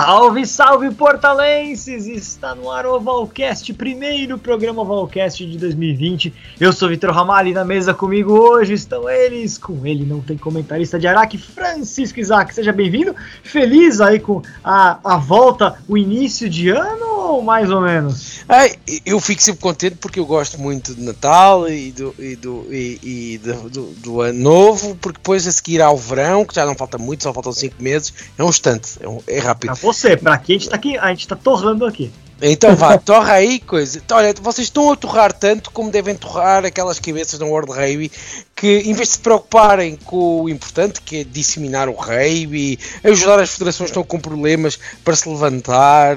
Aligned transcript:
Salve, 0.00 0.46
salve 0.46 0.94
portalenses! 0.94 2.06
Está 2.06 2.54
no 2.54 2.70
ar 2.70 2.86
o 2.86 2.94
Ovalcast, 2.94 3.74
primeiro 3.74 4.38
programa 4.38 4.82
Ovalcast 4.82 5.44
de 5.44 5.58
2020. 5.58 6.32
Eu 6.60 6.72
sou 6.72 6.88
Vitor 6.88 7.10
Ramalho 7.10 7.48
e 7.48 7.52
na 7.52 7.64
mesa 7.64 7.92
comigo 7.92 8.32
hoje 8.32 8.74
estão 8.74 9.10
eles. 9.10 9.58
Com 9.58 9.84
ele 9.84 10.04
não 10.04 10.20
tem 10.20 10.38
comentarista 10.38 11.00
de 11.00 11.08
Araque, 11.08 11.36
Francisco 11.36 12.20
Isaac. 12.20 12.54
Seja 12.54 12.70
bem-vindo. 12.70 13.12
Feliz 13.42 14.00
aí 14.00 14.20
com 14.20 14.40
a, 14.62 15.00
a 15.02 15.16
volta, 15.16 15.74
o 15.88 15.98
início 15.98 16.48
de 16.48 16.68
ano 16.68 17.18
ou 17.28 17.42
mais 17.42 17.70
ou 17.70 17.80
menos? 17.80 18.44
Ai, 18.48 18.74
eu 19.04 19.20
fico 19.20 19.42
sempre 19.42 19.60
contente 19.60 19.96
porque 19.96 20.18
eu 20.18 20.26
gosto 20.26 20.58
muito 20.60 20.94
de 20.94 21.02
Natal 21.02 21.68
e 21.68 21.92
do, 21.92 22.14
e 22.18 22.36
do, 22.36 22.66
e, 22.70 22.98
e 23.02 23.38
do, 23.38 23.70
do, 23.70 23.82
do, 23.94 24.20
ano 24.20 24.38
novo, 24.38 24.96
porque 24.96 25.18
depois 25.18 25.46
a 25.46 25.52
seguir 25.52 25.82
ao 25.82 25.96
verão, 25.96 26.44
que 26.44 26.54
já 26.54 26.64
não 26.64 26.74
falta 26.74 26.96
muito, 26.96 27.24
só 27.24 27.32
faltam 27.32 27.52
5 27.52 27.82
meses, 27.82 28.14
é 28.38 28.42
um 28.42 28.48
instante, 28.48 28.98
é, 29.00 29.08
um, 29.08 29.20
é 29.26 29.38
rápido. 29.38 29.72
Pra 29.72 29.76
você, 29.92 30.16
para 30.16 30.34
aqui 30.34 30.52
a 30.52 30.58
gente 30.58 30.68
tá 30.68 30.76
aqui, 30.76 30.98
a 30.98 31.08
gente 31.08 31.26
tá 31.26 31.34
torrando 31.36 31.86
aqui. 31.86 32.10
Então 32.40 32.76
vá, 32.76 32.96
torra 32.98 33.34
aí 33.34 33.58
coisa. 33.58 34.02
Olha, 34.12 34.34
vocês 34.40 34.66
estão 34.66 34.92
a 34.92 34.96
torrar 34.96 35.32
tanto 35.32 35.70
como 35.70 35.90
devem 35.90 36.14
torrar 36.14 36.64
aquelas 36.64 36.98
cabeças 36.98 37.40
no 37.40 37.46
World 37.46 37.72
Rugby 37.72 38.12
que, 38.54 38.78
em 38.80 38.92
vez 38.92 39.08
de 39.08 39.14
se 39.14 39.18
preocuparem 39.20 39.96
com 39.96 40.42
o 40.42 40.48
importante, 40.48 41.00
que 41.00 41.18
é 41.20 41.24
disseminar 41.24 41.88
o 41.88 41.92
rugby, 41.92 42.78
ajudar 43.04 43.40
as 43.40 43.50
federações 43.50 43.90
que 43.90 43.92
estão 43.92 44.02
com 44.02 44.18
problemas 44.18 44.78
para 45.04 45.14
se 45.14 45.28
levantar, 45.28 46.16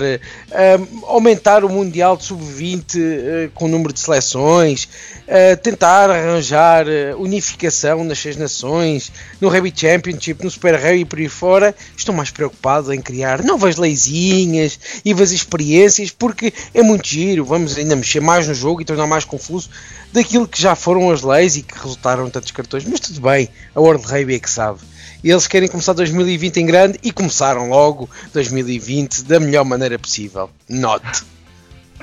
um, 0.51 1.05
aumentar 1.05 1.63
o 1.63 1.69
Mundial 1.69 2.17
de 2.17 2.25
Sub-20 2.25 2.95
uh, 2.97 3.51
com 3.51 3.65
o 3.65 3.67
número 3.67 3.93
de 3.93 3.99
seleções, 3.99 4.85
uh, 5.27 5.57
tentar 5.61 6.09
arranjar 6.09 6.85
uh, 6.87 7.21
unificação 7.21 8.03
nas 8.03 8.19
seis 8.19 8.35
nações, 8.35 9.11
no 9.39 9.49
Rugby 9.49 9.73
Championship, 9.75 10.43
no 10.43 10.52
Super 10.52 10.75
Rugby 10.75 11.02
e 11.02 11.05
por 11.05 11.19
aí 11.19 11.30
fora, 11.30 11.75
estão 11.95 12.13
mais 12.13 12.31
preocupados 12.31 12.89
em 12.89 13.02
criar 13.02 13.43
novas 13.43 13.77
leizinhas 13.77 14.80
e 15.05 15.11
novas 15.11 15.31
experiências 15.31 16.11
porque 16.11 16.53
é 16.73 16.81
muito 16.81 17.08
giro, 17.08 17.45
vamos 17.45 17.77
ainda 17.77 17.95
mexer 17.95 18.19
mais 18.19 18.47
no 18.47 18.53
jogo 18.53 18.81
e 18.81 18.86
tornar 18.86 19.08
mais 19.08 19.25
confuso 19.25 19.69
daquilo 20.11 20.47
que 20.47 20.61
já 20.61 20.75
foram 20.75 21.09
as 21.09 21.21
leis 21.21 21.55
e 21.55 21.61
que 21.61 21.77
resultaram 21.77 22.30
tantos 22.30 22.52
cartões, 22.52 22.83
mas 22.86 22.99
tudo 22.99 23.21
bem, 23.21 23.49
a 23.73 23.80
World 23.80 24.05
Rugby 24.05 24.36
é 24.36 24.39
que 24.39 24.49
sabe. 24.49 24.80
E 25.23 25.30
eles 25.30 25.47
querem 25.47 25.69
começar 25.69 25.94
2020 25.94 26.58
em 26.58 26.66
grande 26.66 27.00
e 27.03 27.11
começaram 27.11 27.69
logo 27.69 28.09
2020 28.33 29.23
da 29.23 29.39
melhor 29.39 29.64
maneira 29.64 30.00
possível. 30.00 30.50
Not. 30.67 31.03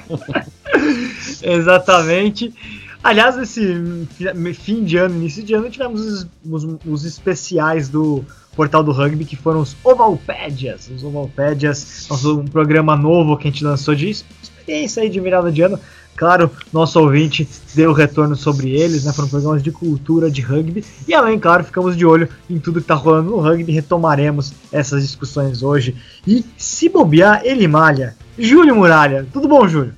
Exatamente. 1.43 2.55
Aliás, 3.03 3.37
esse 3.37 4.07
fim 4.55 4.85
de 4.85 4.97
ano, 4.97 5.17
início 5.17 5.43
de 5.43 5.55
ano, 5.55 5.71
tivemos 5.71 6.01
os, 6.01 6.27
os, 6.49 6.79
os 6.85 7.05
especiais 7.05 7.89
do 7.89 8.25
portal 8.55 8.83
do 8.83 8.91
rugby, 8.91 9.25
que 9.25 9.37
foram 9.37 9.61
os 9.61 9.77
Ovalpédias. 9.85 10.91
Os 10.95 11.05
Ovalpédias, 11.05 12.09
um 12.25 12.45
programa 12.45 12.97
novo 12.97 13.37
que 13.37 13.49
a 13.49 13.51
gente 13.51 13.65
lançou 13.65 13.95
de 13.95 14.11
experiência 14.11 15.03
aí 15.03 15.09
de 15.09 15.21
virada 15.21 15.51
de 15.51 15.63
ano. 15.63 15.79
Claro, 16.19 16.51
nosso 16.73 16.99
ouvinte 17.01 17.49
deu 17.77 17.93
retorno 17.93 18.35
sobre 18.35 18.73
eles, 18.73 19.05
né? 19.05 19.13
Foram 19.13 19.29
programas 19.29 19.63
de 19.63 19.71
cultura 19.71 20.29
de 20.29 20.43
rugby. 20.43 20.85
E 21.07 21.15
além, 21.15 21.39
claro, 21.39 21.63
ficamos 21.63 21.97
de 21.97 22.05
olho 22.05 22.29
em 22.51 22.59
tudo 22.59 22.81
que 22.81 22.85
está 22.85 22.95
rolando 22.95 23.31
no 23.31 23.39
rugby. 23.39 23.71
Retomaremos 23.71 24.53
essas 24.73 25.03
discussões 25.03 25.63
hoje. 25.63 25.95
E 26.27 26.45
se 26.57 26.89
bobear, 26.89 27.43
ele 27.45 27.69
malha. 27.69 28.17
Júlio 28.37 28.75
Muralha. 28.75 29.29
Tudo 29.33 29.47
bom, 29.47 29.69
Júlio? 29.69 29.95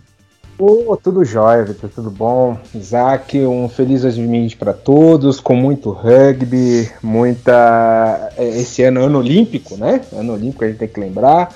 Oh, 0.59 0.95
tudo 0.95 1.25
jóia, 1.25 1.65
Vitor, 1.65 1.89
tudo 1.89 2.11
bom? 2.11 2.59
Isaac, 2.75 3.41
um 3.47 3.67
feliz 3.67 4.03
2020 4.03 4.59
para 4.59 4.75
todos, 4.75 5.41
com 5.41 5.57
muito 5.57 5.91
rugby, 5.91 6.93
muita. 7.03 8.31
É, 8.37 8.47
esse 8.61 8.83
ano, 8.83 9.03
ano 9.03 9.21
olímpico, 9.21 9.79
né? 9.79 10.03
Ano 10.13 10.35
olímpico 10.35 10.65
a 10.65 10.69
gente 10.69 10.77
tem 10.77 10.89
que 10.89 11.01
lembrar. 11.01 11.49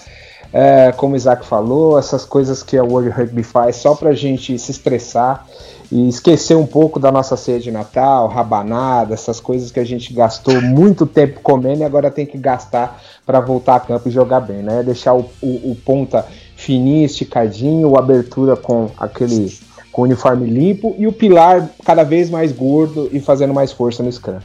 É, 0.56 0.92
como 0.92 1.14
o 1.14 1.16
Isaac 1.16 1.44
falou, 1.44 1.98
essas 1.98 2.24
coisas 2.24 2.62
que 2.62 2.78
a 2.78 2.84
World 2.84 3.10
Rugby 3.10 3.42
faz 3.42 3.74
só 3.74 3.92
para 3.92 4.10
a 4.10 4.14
gente 4.14 4.56
se 4.56 4.70
estressar 4.70 5.44
e 5.90 6.08
esquecer 6.08 6.56
um 6.56 6.64
pouco 6.64 7.00
da 7.00 7.10
nossa 7.10 7.36
ceia 7.36 7.58
de 7.58 7.72
Natal, 7.72 8.28
rabanada, 8.28 9.14
essas 9.14 9.40
coisas 9.40 9.72
que 9.72 9.80
a 9.80 9.84
gente 9.84 10.14
gastou 10.14 10.62
muito 10.62 11.06
tempo 11.06 11.40
comendo 11.40 11.80
e 11.80 11.84
agora 11.84 12.08
tem 12.08 12.24
que 12.24 12.38
gastar 12.38 13.02
para 13.26 13.40
voltar 13.40 13.74
a 13.74 13.80
campo 13.80 14.08
e 14.08 14.12
jogar 14.12 14.38
bem, 14.38 14.58
né? 14.58 14.84
Deixar 14.84 15.14
o, 15.14 15.28
o, 15.42 15.72
o 15.72 15.76
ponta 15.84 16.24
fininho, 16.54 17.04
esticadinho, 17.04 17.88
o 17.88 17.98
abertura 17.98 18.54
com 18.54 18.88
aquele 18.96 19.52
com 19.90 20.02
o 20.02 20.04
uniforme 20.04 20.48
limpo 20.48 20.94
e 20.98 21.06
o 21.08 21.12
pilar 21.12 21.68
cada 21.84 22.04
vez 22.04 22.30
mais 22.30 22.52
gordo 22.52 23.08
e 23.12 23.18
fazendo 23.18 23.52
mais 23.52 23.72
força 23.72 24.04
no 24.04 24.12
scrum. 24.12 24.38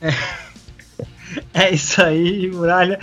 É, 0.00 0.12
é 1.66 1.74
isso 1.74 2.00
aí, 2.00 2.48
Muralha. 2.48 3.00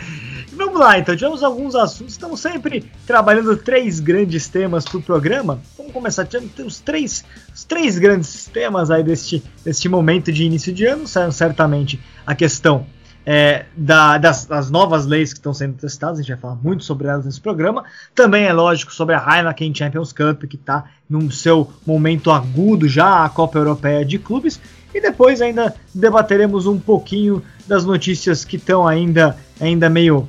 Vamos 0.55 0.79
lá, 0.79 0.97
então, 0.97 1.15
tivemos 1.15 1.43
alguns 1.43 1.75
assuntos. 1.75 2.13
Estamos 2.13 2.39
sempre 2.39 2.89
trabalhando 3.05 3.55
três 3.57 3.99
grandes 3.99 4.47
temas 4.47 4.85
para 4.85 4.97
o 4.97 5.01
programa. 5.01 5.59
Vamos 5.77 5.91
começar. 5.91 6.25
Temos 6.25 6.79
três, 6.79 7.25
os 7.53 7.63
três 7.63 7.99
grandes 7.99 8.45
temas 8.45 8.89
aí 8.89 9.03
deste, 9.03 9.43
deste 9.63 9.89
momento 9.89 10.31
de 10.31 10.43
início 10.43 10.73
de 10.73 10.85
ano. 10.85 11.05
Certamente 11.07 11.99
a 12.25 12.33
questão 12.33 12.85
é, 13.25 13.65
da, 13.75 14.17
das, 14.17 14.45
das, 14.45 14.69
novas 14.69 15.05
leis 15.05 15.33
que 15.33 15.39
estão 15.39 15.53
sendo 15.53 15.73
testadas, 15.73 16.19
a 16.19 16.21
gente 16.21 16.31
vai 16.33 16.37
falar 16.37 16.55
muito 16.63 16.83
sobre 16.83 17.07
elas 17.07 17.25
nesse 17.25 17.41
programa. 17.41 17.83
Também 18.13 18.45
é 18.45 18.53
lógico 18.53 18.93
sobre 18.93 19.15
a 19.15 19.37
Heineken 19.37 19.73
Champions 19.73 20.13
Cup, 20.13 20.43
que 20.43 20.55
está 20.55 20.85
no 21.09 21.31
seu 21.31 21.71
momento 21.85 22.29
agudo 22.29 22.87
já, 22.87 23.25
a 23.25 23.29
Copa 23.29 23.57
Europeia 23.57 24.05
de 24.05 24.19
Clubes. 24.19 24.59
E 24.93 25.01
depois 25.01 25.41
ainda 25.41 25.75
debateremos 25.93 26.67
um 26.67 26.79
pouquinho 26.79 27.43
das 27.67 27.83
notícias 27.83 28.45
que 28.45 28.57
estão 28.57 28.87
ainda, 28.87 29.35
ainda 29.59 29.89
meio, 29.89 30.27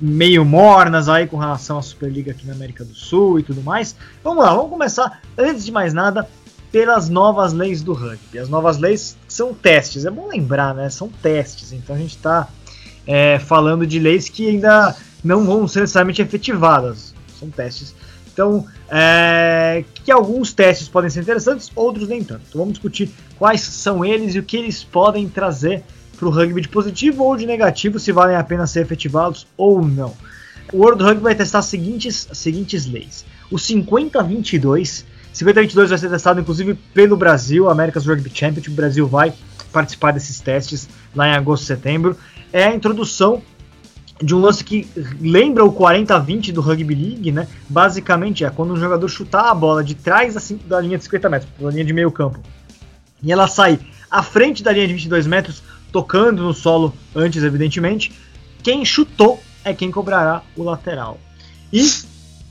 meio 0.00 0.44
mornas 0.44 1.08
aí 1.08 1.26
com 1.26 1.36
relação 1.36 1.78
à 1.78 1.82
Superliga 1.82 2.30
aqui 2.30 2.46
na 2.46 2.52
América 2.52 2.84
do 2.84 2.94
Sul 2.94 3.40
e 3.40 3.42
tudo 3.42 3.62
mais. 3.62 3.96
Vamos 4.22 4.44
lá, 4.44 4.54
vamos 4.54 4.70
começar, 4.70 5.20
antes 5.36 5.64
de 5.64 5.72
mais 5.72 5.92
nada, 5.92 6.28
pelas 6.70 7.08
novas 7.08 7.52
leis 7.52 7.82
do 7.82 7.92
rugby. 7.92 8.38
As 8.38 8.48
novas 8.48 8.78
leis 8.78 9.16
são 9.26 9.52
testes, 9.52 10.04
é 10.04 10.10
bom 10.10 10.28
lembrar, 10.28 10.74
né? 10.74 10.88
São 10.90 11.08
testes, 11.08 11.72
então 11.72 11.96
a 11.96 11.98
gente 11.98 12.16
está 12.16 12.48
é, 13.06 13.38
falando 13.38 13.86
de 13.86 13.98
leis 13.98 14.28
que 14.28 14.48
ainda 14.48 14.94
não 15.24 15.44
vão 15.44 15.66
ser 15.66 15.80
necessariamente 15.80 16.22
efetivadas, 16.22 17.14
são 17.38 17.50
testes. 17.50 17.94
Então, 18.32 18.64
é, 18.88 19.84
que 20.04 20.12
alguns 20.12 20.52
testes 20.52 20.88
podem 20.88 21.10
ser 21.10 21.22
interessantes, 21.22 21.72
outros 21.74 22.08
nem 22.08 22.22
tanto. 22.22 22.42
Então, 22.48 22.60
vamos 22.60 22.74
discutir 22.74 23.10
quais 23.36 23.62
são 23.62 24.04
eles 24.04 24.36
e 24.36 24.38
o 24.38 24.44
que 24.44 24.56
eles 24.56 24.84
podem 24.84 25.28
trazer 25.28 25.82
para 26.18 26.28
o 26.28 26.30
rugby 26.30 26.60
de 26.60 26.68
positivo 26.68 27.24
ou 27.24 27.36
de 27.36 27.46
negativo, 27.46 27.98
se 27.98 28.12
valem 28.12 28.36
a 28.36 28.44
pena 28.44 28.66
ser 28.66 28.80
efetivados 28.80 29.46
ou 29.56 29.82
não. 29.82 30.14
O 30.72 30.78
World 30.78 31.02
Rugby 31.02 31.22
vai 31.22 31.34
testar 31.34 31.60
as 31.60 31.66
seguintes, 31.66 32.28
as 32.30 32.38
seguintes 32.38 32.86
leis: 32.86 33.24
o 33.50 33.56
50-22 33.56 35.04
50-22 35.34 35.86
vai 35.86 35.98
ser 35.98 36.10
testado 36.10 36.40
inclusive 36.40 36.74
pelo 36.92 37.16
Brasil, 37.16 37.70
America's 37.70 38.06
Rugby 38.06 38.30
Championship. 38.32 38.70
O 38.70 38.74
Brasil 38.74 39.06
vai 39.06 39.32
participar 39.72 40.12
desses 40.12 40.40
testes 40.40 40.88
lá 41.14 41.28
em 41.28 41.32
agosto 41.32 41.62
e 41.62 41.66
setembro. 41.66 42.16
É 42.52 42.64
a 42.64 42.74
introdução 42.74 43.42
de 44.20 44.34
um 44.34 44.40
lance 44.40 44.64
que 44.64 44.88
lembra 45.20 45.64
o 45.64 45.72
40-20 45.72 46.52
do 46.52 46.60
Rugby 46.60 46.94
League, 46.94 47.30
né? 47.30 47.46
Basicamente 47.68 48.44
é 48.44 48.50
quando 48.50 48.72
um 48.72 48.76
jogador 48.76 49.08
chutar 49.08 49.48
a 49.48 49.54
bola 49.54 49.84
de 49.84 49.94
trás 49.94 50.34
da 50.66 50.80
linha 50.80 50.98
de 50.98 51.04
50 51.04 51.28
metros, 51.28 51.50
da 51.58 51.70
linha 51.70 51.84
de 51.84 51.92
meio 51.92 52.10
campo, 52.10 52.40
e 53.22 53.30
ela 53.30 53.46
sai 53.46 53.78
à 54.10 54.22
frente 54.22 54.62
da 54.62 54.72
linha 54.72 54.88
de 54.88 54.94
22 54.94 55.26
metros, 55.26 55.62
tocando 55.92 56.42
no 56.42 56.54
solo 56.54 56.94
antes, 57.14 57.42
evidentemente, 57.42 58.12
quem 58.62 58.84
chutou 58.84 59.42
é 59.64 59.72
quem 59.72 59.90
cobrará 59.90 60.42
o 60.56 60.62
lateral. 60.62 61.18
E, 61.72 61.86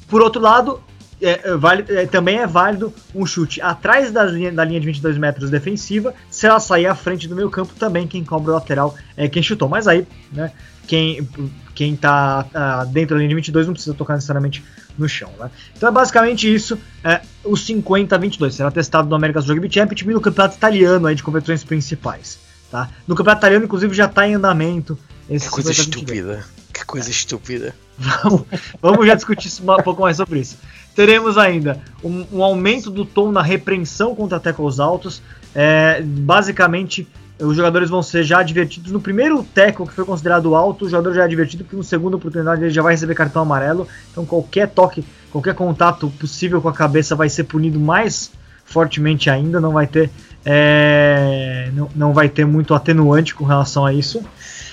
por 0.07 0.21
outro 0.21 0.41
lado, 0.41 0.81
é, 1.21 1.49
é, 1.49 1.55
vale, 1.55 1.83
é, 1.89 2.05
também 2.05 2.37
é 2.37 2.45
válido 2.45 2.93
um 3.13 3.25
chute 3.25 3.59
atrás 3.61 4.11
da 4.11 4.23
linha, 4.23 4.51
da 4.51 4.63
linha 4.63 4.79
de 4.79 4.85
22 4.85 5.17
metros 5.17 5.49
defensiva. 5.49 6.13
Se 6.29 6.45
ela 6.45 6.59
sair 6.59 6.85
à 6.85 6.95
frente 6.95 7.27
do 7.27 7.35
meio 7.35 7.49
campo, 7.49 7.73
também 7.75 8.07
quem 8.07 8.23
cobra 8.23 8.51
o 8.51 8.55
lateral 8.55 8.95
é 9.15 9.27
quem 9.27 9.41
chutou. 9.41 9.67
Mas 9.67 9.87
aí, 9.87 10.05
né, 10.31 10.51
quem, 10.85 11.27
quem 11.73 11.95
tá 11.95 12.45
uh, 12.45 12.85
dentro 12.91 13.15
da 13.15 13.19
linha 13.19 13.29
de 13.29 13.35
22 13.35 13.67
não 13.67 13.73
precisa 13.73 13.95
tocar 13.95 14.13
necessariamente 14.13 14.63
no 14.97 15.09
chão. 15.09 15.31
Né? 15.39 15.49
Então 15.75 15.89
é 15.89 15.91
basicamente 15.91 16.53
isso. 16.53 16.77
É, 17.03 17.21
o 17.43 17.53
50-22 17.53 18.51
será 18.51 18.69
testado 18.69 19.09
no 19.09 19.15
America's 19.15 19.47
Rugby 19.47 19.71
Championship 19.71 20.09
e 20.09 20.13
no 20.13 20.21
campeonato 20.21 20.55
italiano 20.55 21.07
aí, 21.07 21.15
de 21.15 21.23
competições 21.23 21.63
principais. 21.63 22.46
Tá? 22.71 22.89
No 23.07 23.15
campeonato 23.15 23.41
italiano, 23.41 23.65
inclusive, 23.65 23.93
já 23.93 24.05
está 24.05 24.27
em 24.27 24.35
andamento. 24.35 24.97
Esse 25.29 25.45
que 25.45 25.51
coisa 25.51 25.71
estúpida. 25.71 26.45
Que 26.73 26.85
coisa 26.85 27.09
estúpida. 27.09 27.75
Vamos, 27.97 28.43
vamos 28.81 29.07
já 29.07 29.15
discutir 29.15 29.51
um 29.61 29.83
pouco 29.83 30.03
mais 30.03 30.17
sobre 30.17 30.39
isso. 30.39 30.57
Teremos 30.95 31.37
ainda 31.37 31.81
um, 32.03 32.25
um 32.31 32.43
aumento 32.43 32.91
do 32.91 33.05
tom 33.05 33.31
na 33.31 33.41
repreensão 33.41 34.13
contra 34.13 34.39
tackles 34.39 34.79
altos. 34.79 35.21
É, 35.55 36.01
basicamente, 36.01 37.07
os 37.39 37.55
jogadores 37.55 37.89
vão 37.89 38.01
ser 38.01 38.23
já 38.23 38.39
advertidos 38.39 38.91
no 38.91 38.99
primeiro 38.99 39.43
tackle 39.43 39.87
que 39.87 39.93
foi 39.93 40.05
considerado 40.05 40.55
alto, 40.55 40.85
o 40.85 40.89
jogador 40.89 41.13
já 41.13 41.21
é 41.21 41.25
advertido 41.25 41.63
que 41.63 41.75
no 41.75 41.83
segundo 41.83 42.15
oportunidade 42.15 42.63
ele 42.63 42.71
já 42.71 42.81
vai 42.81 42.93
receber 42.93 43.13
cartão 43.15 43.41
amarelo. 43.41 43.87
Então 44.11 44.25
qualquer 44.25 44.69
toque, 44.69 45.05
qualquer 45.31 45.53
contato 45.53 46.09
possível 46.19 46.61
com 46.61 46.69
a 46.69 46.73
cabeça 46.73 47.15
vai 47.15 47.29
ser 47.29 47.43
punido 47.43 47.79
mais 47.79 48.31
fortemente 48.65 49.29
ainda, 49.29 49.61
não 49.61 49.71
vai 49.71 49.87
ter 49.87 50.09
é, 50.45 51.69
não, 51.73 51.89
não 51.95 52.13
vai 52.13 52.29
ter 52.29 52.45
muito 52.45 52.73
atenuante 52.73 53.35
com 53.35 53.45
relação 53.45 53.85
a 53.85 53.93
isso. 53.93 54.23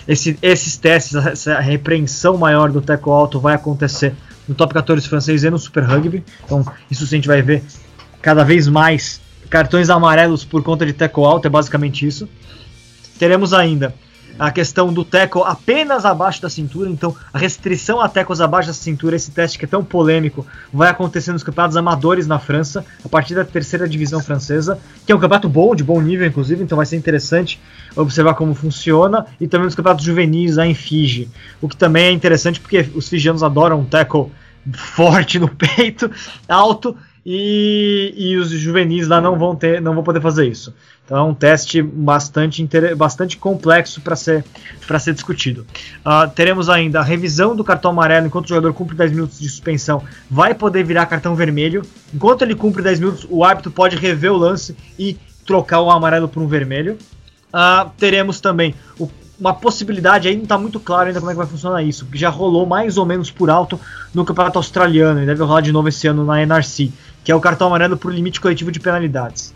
Esse, 0.07 0.39
esses 0.43 0.77
testes, 0.77 1.15
essa 1.15 1.59
repreensão 1.61 2.37
maior 2.37 2.71
do 2.71 2.81
teco 2.81 3.11
alto 3.11 3.41
vai 3.41 3.55
acontecer 3.55 4.15
no 4.47 4.55
top 4.55 4.75
14 4.75 5.09
francês 5.09 5.45
e 5.45 5.51
no 5.51 5.59
Super 5.59 5.85
Rugby. 5.85 6.23
Então, 6.45 6.65
isso 6.91 7.05
a 7.05 7.07
gente 7.07 7.27
vai 7.27 7.41
ver 7.43 7.63
cada 8.21 8.45
vez 8.45 8.69
mais 8.69 9.21
cartões 9.49 9.91
amarelos 9.91 10.45
por 10.45 10.63
conta 10.63 10.85
de 10.85 10.93
teco 10.93 11.25
alto, 11.25 11.47
é 11.47 11.51
basicamente 11.51 12.07
isso. 12.07 12.29
Teremos 13.19 13.53
ainda 13.53 13.95
a 14.39 14.51
questão 14.51 14.93
do 14.93 15.05
tackle 15.05 15.43
apenas 15.45 16.05
abaixo 16.05 16.43
da 16.43 16.51
cintura, 16.51 16.91
então 16.91 17.15
a 17.33 17.39
restrição 17.39 18.01
a 18.01 18.09
tackles 18.09 18.41
abaixo 18.41 18.69
da 18.69 18.75
cintura, 18.75 19.17
esse 19.17 19.31
teste 19.31 19.59
que 19.59 19.65
é 19.65 19.69
tão 19.69 19.85
polêmico, 19.85 20.47
vai 20.73 20.89
acontecer 20.89 21.33
nos 21.33 21.43
campeonatos 21.43 21.77
amadores 21.77 22.27
na 22.27 22.39
França, 22.39 22.85
a 23.05 23.09
partir 23.09 23.35
da 23.35 23.45
terceira 23.45 23.89
divisão 23.89 24.21
francesa, 24.21 24.79
que 25.07 25.13
é 25.13 25.15
um 25.15 25.21
campeonato 25.21 25.49
bom, 25.49 25.75
de 25.75 25.85
bom 25.85 26.01
nível 26.01 26.27
inclusive, 26.27 26.63
então 26.63 26.77
vai 26.77 26.87
ser 26.87 26.97
interessante 26.97 27.61
observar 27.95 28.35
como 28.35 28.55
funciona, 28.55 29.27
e 29.41 29.47
também 29.47 29.67
nos 29.67 29.75
campeonatos 29.75 30.05
juvenis 30.05 30.57
lá 30.57 30.67
em 30.67 30.75
Fiji, 30.75 31.31
o 31.61 31.69
que 31.69 31.77
também 31.77 32.07
é 32.07 32.11
interessante 32.13 32.61
porque 32.61 32.89
os 32.95 33.09
fijianos 33.09 33.43
adoram 33.43 33.81
um 33.81 33.85
tackle 33.85 34.31
forte 34.73 35.39
no 35.39 35.49
peito, 35.49 36.11
alto, 36.49 36.97
e, 37.25 38.13
e 38.17 38.37
os 38.37 38.51
juvenis 38.51 39.09
lá 39.09 39.21
não 39.21 39.39
vão 39.39 39.57
ter, 39.57 39.81
não 39.81 39.95
vão 39.95 40.03
poder 40.03 40.21
fazer 40.21 40.47
isso. 40.47 40.75
Então 41.05 41.19
é 41.19 41.23
um 41.23 41.35
teste 41.35 41.83
bastante, 41.83 42.67
bastante 42.97 43.37
complexo 43.37 44.01
para 44.01 44.17
ser, 44.17 44.45
ser 45.01 45.15
discutido. 45.15 45.67
Uh, 46.05 46.29
teremos 46.35 46.69
ainda 46.69 47.01
a 47.01 47.03
revisão 47.03 47.55
do 47.55 47.65
cartão 47.65 47.91
amarelo 47.91 48.27
enquanto 48.27 48.47
o 48.47 48.49
jogador 48.49 48.73
cumpre 48.73 48.97
10 48.97 49.13
minutos 49.13 49.39
de 49.39 49.49
suspensão, 49.49 50.03
vai 50.31 50.55
poder 50.55 50.83
virar 50.85 51.07
cartão 51.07 51.35
vermelho. 51.35 51.83
Enquanto 52.13 52.43
ele 52.43 52.55
cumpre 52.55 52.83
10 52.83 53.01
minutos, 53.01 53.27
o 53.29 53.45
árbitro 53.45 53.71
pode 53.71 53.97
rever 53.97 54.33
o 54.33 54.37
lance 54.37 54.77
e 54.99 55.17
trocar 55.47 55.81
o 55.81 55.91
amarelo 55.91 56.29
por 56.29 56.43
um 56.43 56.47
vermelho. 56.47 56.99
Uh, 57.53 57.89
teremos 57.99 58.41
também 58.41 58.75
o, 58.99 59.09
uma 59.39 59.53
possibilidade, 59.53 60.29
aí 60.29 60.37
não 60.37 60.45
está 60.45 60.57
muito 60.57 60.79
claro 60.81 61.09
ainda 61.09 61.21
como 61.21 61.31
é 61.31 61.35
que 61.35 61.39
vai 61.39 61.47
funcionar 61.47 61.83
isso, 61.83 62.07
que 62.07 62.17
já 62.17 62.29
rolou 62.29 62.67
mais 62.67 62.97
ou 62.97 63.05
menos 63.05 63.31
por 63.31 63.51
alto 63.51 63.79
no 64.13 64.25
campeonato 64.25 64.59
australiano 64.59 65.23
e 65.23 65.27
deve 65.27 65.43
rolar 65.43 65.61
de 65.61 65.73
novo 65.73 65.89
esse 65.89 66.07
ano 66.07 66.25
na 66.25 66.41
NRC, 66.41 66.93
que 67.25 67.33
é 67.33 67.35
o 67.35 67.41
cartão 67.41 67.69
amarelo 67.69 67.97
por 67.97 68.13
limite 68.13 68.41
coletivo 68.41 68.71
de 68.71 68.79
penalidades. 68.79 69.55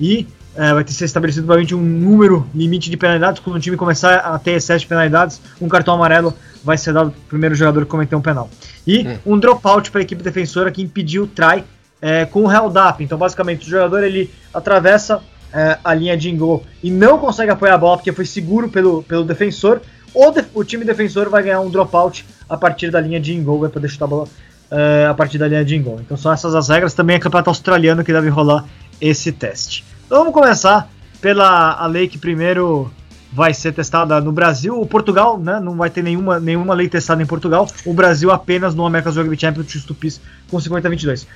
E 0.00 0.26
é, 0.56 0.72
vai 0.72 0.82
ter 0.82 0.92
que 0.92 0.94
ser 0.94 1.04
estabelecido 1.04 1.46
provavelmente 1.46 1.74
um 1.74 1.80
número 1.80 2.46
limite 2.54 2.90
de 2.90 2.96
penalidades. 2.96 3.40
Quando 3.40 3.56
o 3.56 3.60
time 3.60 3.76
começar 3.76 4.16
a 4.16 4.38
ter 4.38 4.52
excesso 4.52 4.80
de 4.80 4.86
penalidades, 4.86 5.40
um 5.60 5.68
cartão 5.68 5.94
amarelo 5.94 6.34
vai 6.64 6.76
ser 6.76 6.92
dado 6.92 7.10
para 7.10 7.18
o 7.18 7.28
primeiro 7.28 7.54
jogador 7.54 7.84
que 7.84 7.90
cometeu 7.90 8.18
um 8.18 8.22
penal. 8.22 8.50
E 8.86 9.06
hum. 9.06 9.18
um 9.26 9.38
dropout 9.38 9.90
para 9.90 10.00
a 10.00 10.02
equipe 10.02 10.22
defensora 10.22 10.70
que 10.70 10.82
impediu 10.82 11.24
o 11.24 11.26
try 11.26 11.64
é, 12.00 12.24
com 12.24 12.44
o 12.44 12.52
held 12.52 12.76
up. 12.78 13.02
Então, 13.02 13.16
basicamente, 13.16 13.66
o 13.66 13.70
jogador 13.70 14.02
ele 14.02 14.30
atravessa 14.52 15.22
é, 15.52 15.78
a 15.82 15.94
linha 15.94 16.16
de 16.16 16.30
gol 16.32 16.64
e 16.82 16.90
não 16.90 17.18
consegue 17.18 17.50
apoiar 17.50 17.74
a 17.74 17.78
bola 17.78 17.96
porque 17.96 18.12
foi 18.12 18.26
seguro 18.26 18.68
pelo, 18.68 19.02
pelo 19.02 19.24
defensor. 19.24 19.80
O, 20.14 20.30
def 20.30 20.46
o 20.52 20.64
time 20.64 20.84
defensor 20.84 21.30
vai 21.30 21.42
ganhar 21.42 21.60
um 21.60 21.70
dropout 21.70 22.26
a 22.48 22.56
partir 22.56 22.90
da 22.90 23.00
linha 23.00 23.18
de 23.18 23.34
gol, 23.40 23.60
vai 23.60 23.70
poder 23.70 23.88
chutar 23.88 24.04
a 24.04 24.08
bola 24.08 24.28
uh, 24.72 25.10
a 25.10 25.14
partir 25.14 25.36
da 25.36 25.46
linha 25.46 25.64
de 25.64 25.78
gol. 25.78 26.00
Então 26.00 26.16
são 26.16 26.32
essas 26.32 26.54
as 26.54 26.68
regras. 26.68 26.94
Também 26.94 27.16
é 27.16 27.18
campeonato 27.18 27.50
australiano 27.50 28.02
que 28.02 28.12
deve 28.12 28.30
rolar 28.30 28.64
esse 29.00 29.30
teste. 29.30 29.84
Então 30.06 30.18
vamos 30.18 30.32
começar 30.32 30.88
pela 31.20 31.74
a 31.74 31.86
lei 31.86 32.08
que 32.08 32.18
primeiro 32.18 32.90
vai 33.32 33.54
ser 33.54 33.72
testada 33.72 34.20
no 34.20 34.32
Brasil. 34.32 34.80
O 34.80 34.86
Portugal 34.86 35.38
né, 35.38 35.60
não 35.60 35.76
vai 35.76 35.90
ter 35.90 36.02
nenhuma, 36.02 36.40
nenhuma 36.40 36.74
lei 36.74 36.88
testada 36.88 37.22
em 37.22 37.26
Portugal. 37.26 37.68
O 37.84 37.92
Brasil 37.92 38.30
apenas 38.30 38.74
no 38.74 38.84
America's 38.86 39.16
Rugby 39.16 39.38
Championship 39.38 39.86
Tupis 39.86 40.20
com 40.50 40.56
50-22. 40.58 41.26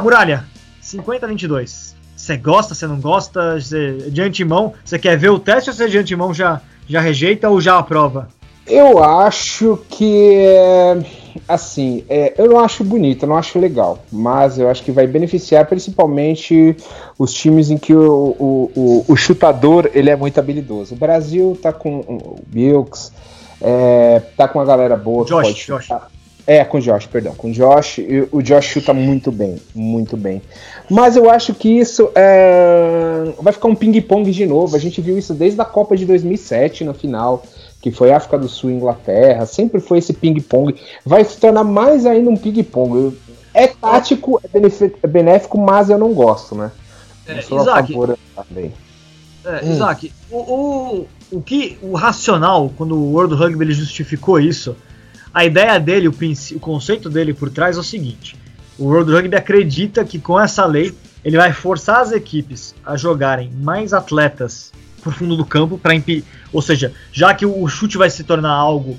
Muralha, 0.00 0.44
50-22. 0.82 1.94
Você 2.16 2.36
gosta, 2.36 2.74
você 2.74 2.86
não 2.86 3.00
gosta? 3.00 3.60
Cê, 3.60 4.10
de 4.10 4.22
antemão, 4.22 4.74
você 4.84 4.98
quer 4.98 5.16
ver 5.16 5.30
o 5.30 5.38
teste 5.38 5.70
ou 5.70 5.74
você 5.74 5.88
de 5.88 5.98
antemão 5.98 6.32
já, 6.32 6.60
já 6.88 7.00
rejeita 7.00 7.48
ou 7.48 7.60
já 7.60 7.78
aprova? 7.78 8.28
Eu 8.64 9.02
acho 9.02 9.80
que 9.90 10.46
é, 10.46 11.04
assim, 11.48 12.04
é, 12.08 12.34
eu 12.36 12.48
não 12.48 12.60
acho 12.60 12.84
bonito, 12.84 13.24
eu 13.24 13.28
não 13.28 13.36
acho 13.36 13.58
legal, 13.58 13.98
mas 14.10 14.58
eu 14.58 14.68
acho 14.68 14.82
que 14.82 14.90
vai 14.90 15.06
beneficiar 15.06 15.66
principalmente 15.66 16.76
os 17.18 17.32
times 17.32 17.70
em 17.70 17.78
que 17.78 17.94
o, 17.94 18.36
o, 18.38 18.72
o, 18.74 19.04
o 19.08 19.16
chutador 19.16 19.90
ele 19.94 20.10
é 20.10 20.16
muito 20.16 20.38
habilidoso. 20.38 20.94
O 20.94 20.98
Brasil 20.98 21.58
tá 21.60 21.72
com 21.72 22.00
o 22.00 22.36
Bilks, 22.46 23.12
é, 23.60 24.20
tá 24.36 24.48
com 24.48 24.58
uma 24.58 24.64
galera 24.64 24.96
boa. 24.96 25.24
Josh, 25.24 25.66
Josh. 25.66 25.88
É, 26.44 26.64
com 26.64 26.78
o 26.78 26.80
Josh, 26.80 27.06
perdão. 27.06 27.34
Com 27.34 27.50
o 27.50 27.52
Josh, 27.52 28.00
o 28.32 28.42
Josh 28.42 28.64
chuta 28.64 28.92
muito 28.92 29.30
bem, 29.30 29.58
muito 29.74 30.16
bem. 30.16 30.42
Mas 30.90 31.16
eu 31.16 31.30
acho 31.30 31.54
que 31.54 31.68
isso 31.68 32.10
é... 32.14 33.32
vai 33.40 33.52
ficar 33.52 33.68
um 33.68 33.74
ping-pong 33.74 34.28
de 34.30 34.44
novo. 34.44 34.74
A 34.74 34.78
gente 34.78 35.00
viu 35.00 35.16
isso 35.16 35.32
desde 35.32 35.60
a 35.60 35.64
Copa 35.64 35.96
de 35.96 36.04
2007 36.04 36.84
na 36.84 36.92
final 36.92 37.44
que 37.82 37.90
foi 37.90 38.12
África 38.12 38.38
do 38.38 38.48
Sul 38.48 38.70
e 38.70 38.74
Inglaterra, 38.74 39.44
sempre 39.44 39.80
foi 39.80 39.98
esse 39.98 40.12
ping-pong, 40.12 40.80
vai 41.04 41.24
se 41.24 41.36
tornar 41.36 41.64
mais 41.64 42.06
ainda 42.06 42.30
um 42.30 42.36
ping-pong. 42.36 43.18
É 43.52 43.66
tático, 43.66 44.40
é 44.54 45.06
benéfico, 45.06 45.58
mas 45.58 45.90
eu 45.90 45.98
não 45.98 46.14
gosto, 46.14 46.54
né? 46.54 46.70
É, 47.26 47.40
Isaac, 47.40 47.94
também. 48.34 48.72
É, 49.44 49.64
hum. 49.64 49.72
Isaac, 49.72 50.12
o, 50.30 50.36
o, 50.36 51.08
o, 51.32 51.42
que, 51.42 51.76
o 51.82 51.94
racional, 51.94 52.72
quando 52.76 52.94
o 52.94 53.12
World 53.12 53.34
Rugby 53.34 53.64
ele 53.64 53.74
justificou 53.74 54.38
isso, 54.38 54.76
a 55.34 55.44
ideia 55.44 55.78
dele, 55.80 56.06
o, 56.06 56.14
o 56.54 56.60
conceito 56.60 57.10
dele 57.10 57.34
por 57.34 57.50
trás 57.50 57.76
é 57.76 57.80
o 57.80 57.82
seguinte: 57.82 58.36
o 58.78 58.84
World 58.84 59.12
Rugby 59.12 59.36
acredita 59.36 60.04
que 60.04 60.20
com 60.20 60.38
essa 60.38 60.64
lei 60.64 60.94
ele 61.24 61.36
vai 61.36 61.52
forçar 61.52 62.00
as 62.00 62.12
equipes 62.12 62.74
a 62.86 62.96
jogarem 62.96 63.50
mais 63.50 63.92
atletas 63.92 64.72
pro 65.02 65.12
fundo 65.12 65.36
do 65.36 65.44
campo 65.44 65.76
para 65.76 65.94
impedir. 65.94 66.24
Ou 66.52 66.62
seja, 66.62 66.92
já 67.12 67.34
que 67.34 67.44
o 67.44 67.66
chute 67.68 67.98
vai 67.98 68.08
se 68.08 68.24
tornar 68.24 68.52
algo 68.52 68.98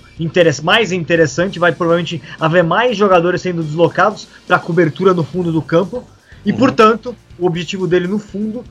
mais 0.61 0.91
interessante, 0.91 1.59
vai 1.59 1.71
provavelmente 1.71 2.21
haver 2.39 2.63
mais 2.63 2.97
jogadores 2.97 3.41
sendo 3.41 3.63
deslocados 3.63 4.27
para 4.47 4.59
cobertura 4.59 5.13
no 5.13 5.23
fundo 5.23 5.51
do 5.51 5.61
campo. 5.61 6.03
E, 6.45 6.51
uhum. 6.51 6.57
portanto, 6.57 7.15
o 7.37 7.45
objetivo 7.45 7.87
dele 7.87 8.07
no 8.07 8.19
fundo 8.19 8.63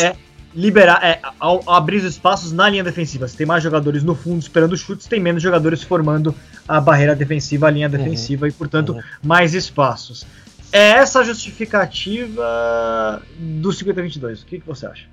é 0.00 0.16
liberar, 0.54 1.00
é 1.02 1.20
ao, 1.38 1.62
ao 1.66 1.74
abrir 1.74 1.98
os 1.98 2.04
espaços 2.04 2.50
na 2.50 2.68
linha 2.68 2.82
defensiva. 2.82 3.28
Se 3.28 3.36
tem 3.36 3.46
mais 3.46 3.62
jogadores 3.62 4.02
no 4.02 4.14
fundo 4.14 4.40
esperando 4.40 4.76
chutes, 4.76 5.06
tem 5.06 5.20
menos 5.20 5.42
jogadores 5.42 5.82
formando 5.82 6.34
a 6.66 6.80
barreira 6.80 7.14
defensiva, 7.14 7.68
a 7.68 7.70
linha 7.70 7.86
uhum. 7.86 7.96
defensiva 7.96 8.46
uhum. 8.46 8.50
e, 8.50 8.52
portanto, 8.52 8.92
uhum. 8.92 9.02
mais 9.22 9.54
espaços. 9.54 10.26
É 10.72 10.90
essa 10.90 11.20
a 11.20 11.24
justificativa 11.24 13.22
do 13.38 13.70
50-22. 13.70 14.42
O 14.42 14.46
que, 14.46 14.60
que 14.60 14.66
você 14.66 14.86
acha? 14.86 15.06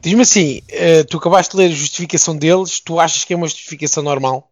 Diz-me 0.00 0.22
assim, 0.22 0.58
uh, 0.58 1.04
tu 1.08 1.18
acabaste 1.18 1.56
de 1.56 1.62
ler 1.62 1.70
a 1.70 1.74
justificação 1.74 2.36
deles, 2.36 2.80
tu 2.80 3.00
achas 3.00 3.24
que 3.24 3.32
é 3.32 3.36
uma 3.36 3.46
justificação 3.46 4.02
normal? 4.02 4.50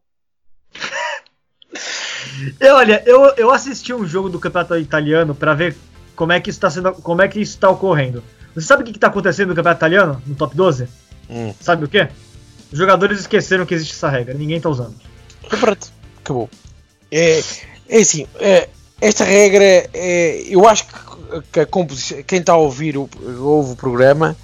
eu, 2.60 2.74
olha, 2.74 3.02
eu, 3.06 3.34
eu 3.36 3.50
assisti 3.50 3.92
um 3.92 4.06
jogo 4.06 4.28
do 4.28 4.38
campeonato 4.38 4.76
italiano 4.76 5.34
para 5.34 5.54
ver 5.54 5.76
como 6.16 6.32
é 6.32 6.40
que 6.40 6.50
isso 6.50 6.58
está 6.58 6.70
sendo, 6.70 6.92
como 6.92 7.22
é 7.22 7.28
que 7.28 7.40
isso 7.40 7.52
está 7.54 7.70
ocorrendo. 7.70 8.22
Você 8.54 8.66
sabe 8.66 8.82
o 8.82 8.86
que 8.86 8.92
está 8.92 9.08
acontecendo 9.08 9.48
no 9.48 9.54
campeonato 9.54 9.78
italiano, 9.78 10.22
no 10.26 10.34
top 10.34 10.54
12? 10.54 10.88
Hum. 11.30 11.54
Sabe 11.60 11.84
o 11.84 11.88
que? 11.88 12.08
Os 12.70 12.78
jogadores 12.78 13.20
esqueceram 13.20 13.66
que 13.66 13.74
existe 13.74 13.94
essa 13.94 14.08
regra, 14.08 14.34
ninguém 14.34 14.56
está 14.56 14.68
usando. 14.68 14.94
Pronto, 15.48 15.92
acabou. 16.18 16.48
É, 17.10 17.42
é 17.88 17.98
assim, 17.98 18.26
é, 18.40 18.68
esta 19.00 19.24
regra, 19.24 19.64
é, 19.92 20.44
eu 20.46 20.66
acho 20.66 20.86
que, 20.86 20.94
que 21.52 21.66
composição, 21.66 22.22
quem 22.22 22.40
está 22.40 22.52
a 22.52 22.56
ouvir 22.56 22.96
o, 22.96 23.08
ouve 23.40 23.72
o 23.72 23.76
programa 23.76 24.36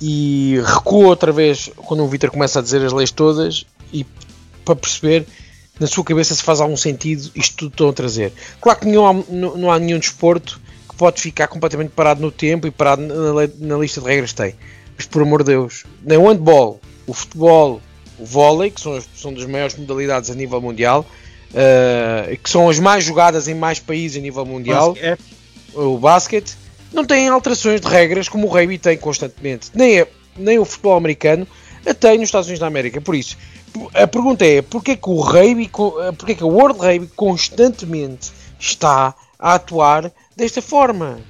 e 0.00 0.60
recua 0.64 1.08
outra 1.08 1.30
vez 1.30 1.70
quando 1.76 2.02
o 2.02 2.08
Vitor 2.08 2.30
começa 2.30 2.58
a 2.58 2.62
dizer 2.62 2.84
as 2.84 2.92
leis 2.92 3.10
todas 3.10 3.66
e 3.92 4.06
para 4.64 4.74
perceber 4.74 5.26
na 5.78 5.86
sua 5.86 6.04
cabeça 6.04 6.34
se 6.34 6.42
faz 6.42 6.60
algum 6.60 6.76
sentido 6.76 7.30
isto 7.34 7.56
tudo 7.56 7.72
estão 7.72 7.88
a 7.88 7.92
trazer. 7.92 8.32
Claro 8.60 8.78
que 8.78 8.86
nenhum, 8.86 9.24
não, 9.28 9.56
não 9.56 9.70
há 9.72 9.78
nenhum 9.78 9.98
desporto 9.98 10.60
que 10.88 10.96
pode 10.96 11.20
ficar 11.20 11.48
completamente 11.48 11.90
parado 11.90 12.20
no 12.20 12.30
tempo 12.30 12.66
e 12.66 12.70
parado 12.70 13.02
na, 13.02 13.48
na 13.58 13.78
lista 13.78 14.00
de 14.00 14.06
regras 14.06 14.32
que 14.32 14.42
tem. 14.42 14.54
Mas 14.96 15.06
por 15.06 15.22
amor 15.22 15.42
de 15.42 15.52
Deus, 15.52 15.84
nem 16.02 16.18
o 16.18 16.28
handball, 16.28 16.80
o 17.06 17.14
futebol, 17.14 17.80
o 18.18 18.24
vôlei, 18.26 18.70
que 18.70 18.80
são, 18.80 19.00
são 19.16 19.32
das 19.32 19.46
maiores 19.46 19.74
modalidades 19.76 20.30
a 20.30 20.34
nível 20.34 20.60
mundial, 20.60 21.06
uh, 21.50 22.36
que 22.36 22.50
são 22.50 22.68
as 22.68 22.78
mais 22.78 23.02
jogadas 23.02 23.48
em 23.48 23.54
mais 23.54 23.80
países 23.80 24.18
a 24.18 24.20
nível 24.20 24.44
mundial, 24.44 24.92
basquete. 24.92 25.22
o 25.74 25.98
basquete, 25.98 26.56
não 26.92 27.04
têm 27.04 27.28
alterações 27.28 27.80
de 27.80 27.86
regras 27.86 28.28
como 28.28 28.46
o 28.46 28.50
rugby 28.50 28.78
tem 28.78 28.96
constantemente. 28.98 29.70
Nem, 29.74 30.00
é, 30.00 30.08
nem 30.36 30.58
o 30.58 30.64
futebol 30.64 30.96
americano 30.96 31.46
a 31.86 31.94
tem 31.94 32.18
nos 32.18 32.28
Estados 32.28 32.46
Unidos 32.46 32.60
da 32.60 32.66
América. 32.66 33.00
Por 33.00 33.14
isso, 33.14 33.36
a 33.94 34.06
pergunta 34.06 34.44
é: 34.44 34.62
porquê 34.62 34.96
que 34.96 35.08
o 35.08 35.20
rugby, 35.20 35.70
porquê 36.18 36.34
que 36.34 36.44
o 36.44 36.48
World 36.48 36.78
Rugby 36.78 37.06
constantemente 37.16 38.32
está 38.58 39.14
a 39.38 39.54
atuar 39.54 40.12
desta 40.36 40.60
forma? 40.60 41.20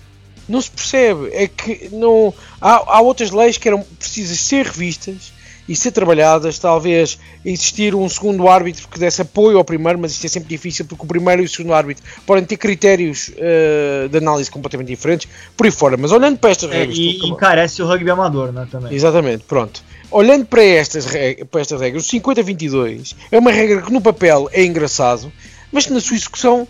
Não 0.48 0.60
se 0.60 0.70
percebe. 0.70 1.30
É 1.32 1.46
que 1.46 1.88
não 1.92 2.34
há, 2.60 2.96
há 2.96 3.00
outras 3.00 3.30
leis 3.30 3.56
que 3.56 3.68
eram 3.68 3.82
precisas 3.98 4.40
ser 4.40 4.66
revistas 4.66 5.32
e 5.70 5.76
ser 5.76 5.92
trabalhadas, 5.92 6.58
talvez 6.58 7.16
existir 7.44 7.94
um 7.94 8.08
segundo 8.08 8.48
árbitro 8.48 8.88
que 8.88 8.98
desse 8.98 9.22
apoio 9.22 9.56
ao 9.56 9.64
primeiro, 9.64 10.00
mas 10.00 10.10
isto 10.10 10.26
é 10.26 10.28
sempre 10.28 10.48
difícil 10.48 10.84
porque 10.84 11.04
o 11.04 11.06
primeiro 11.06 11.42
e 11.42 11.44
o 11.44 11.48
segundo 11.48 11.72
árbitro 11.72 12.02
podem 12.26 12.44
ter 12.44 12.56
critérios 12.56 13.28
uh, 13.28 14.08
de 14.08 14.18
análise 14.18 14.50
completamente 14.50 14.88
diferentes, 14.88 15.28
por 15.56 15.66
aí 15.66 15.70
fora. 15.70 15.96
Mas 15.96 16.10
olhando 16.10 16.38
para 16.38 16.50
estas 16.50 16.72
é, 16.72 16.78
regras. 16.78 16.98
E 16.98 17.24
encarece 17.24 17.80
o 17.80 17.86
rugby 17.86 18.10
amador, 18.10 18.50
né? 18.50 18.66
Também. 18.68 18.92
Exatamente, 18.92 19.44
pronto. 19.44 19.80
Olhando 20.10 20.44
para 20.44 20.64
estas, 20.64 21.06
para 21.48 21.60
estas 21.60 21.80
regras, 21.80 22.04
o 22.04 22.16
50-22 22.16 23.14
é 23.30 23.38
uma 23.38 23.52
regra 23.52 23.80
que 23.80 23.92
no 23.92 24.00
papel 24.00 24.50
é 24.52 24.64
engraçado, 24.64 25.32
mas 25.70 25.86
que 25.86 25.92
na 25.92 26.00
sua 26.00 26.16
execução 26.16 26.66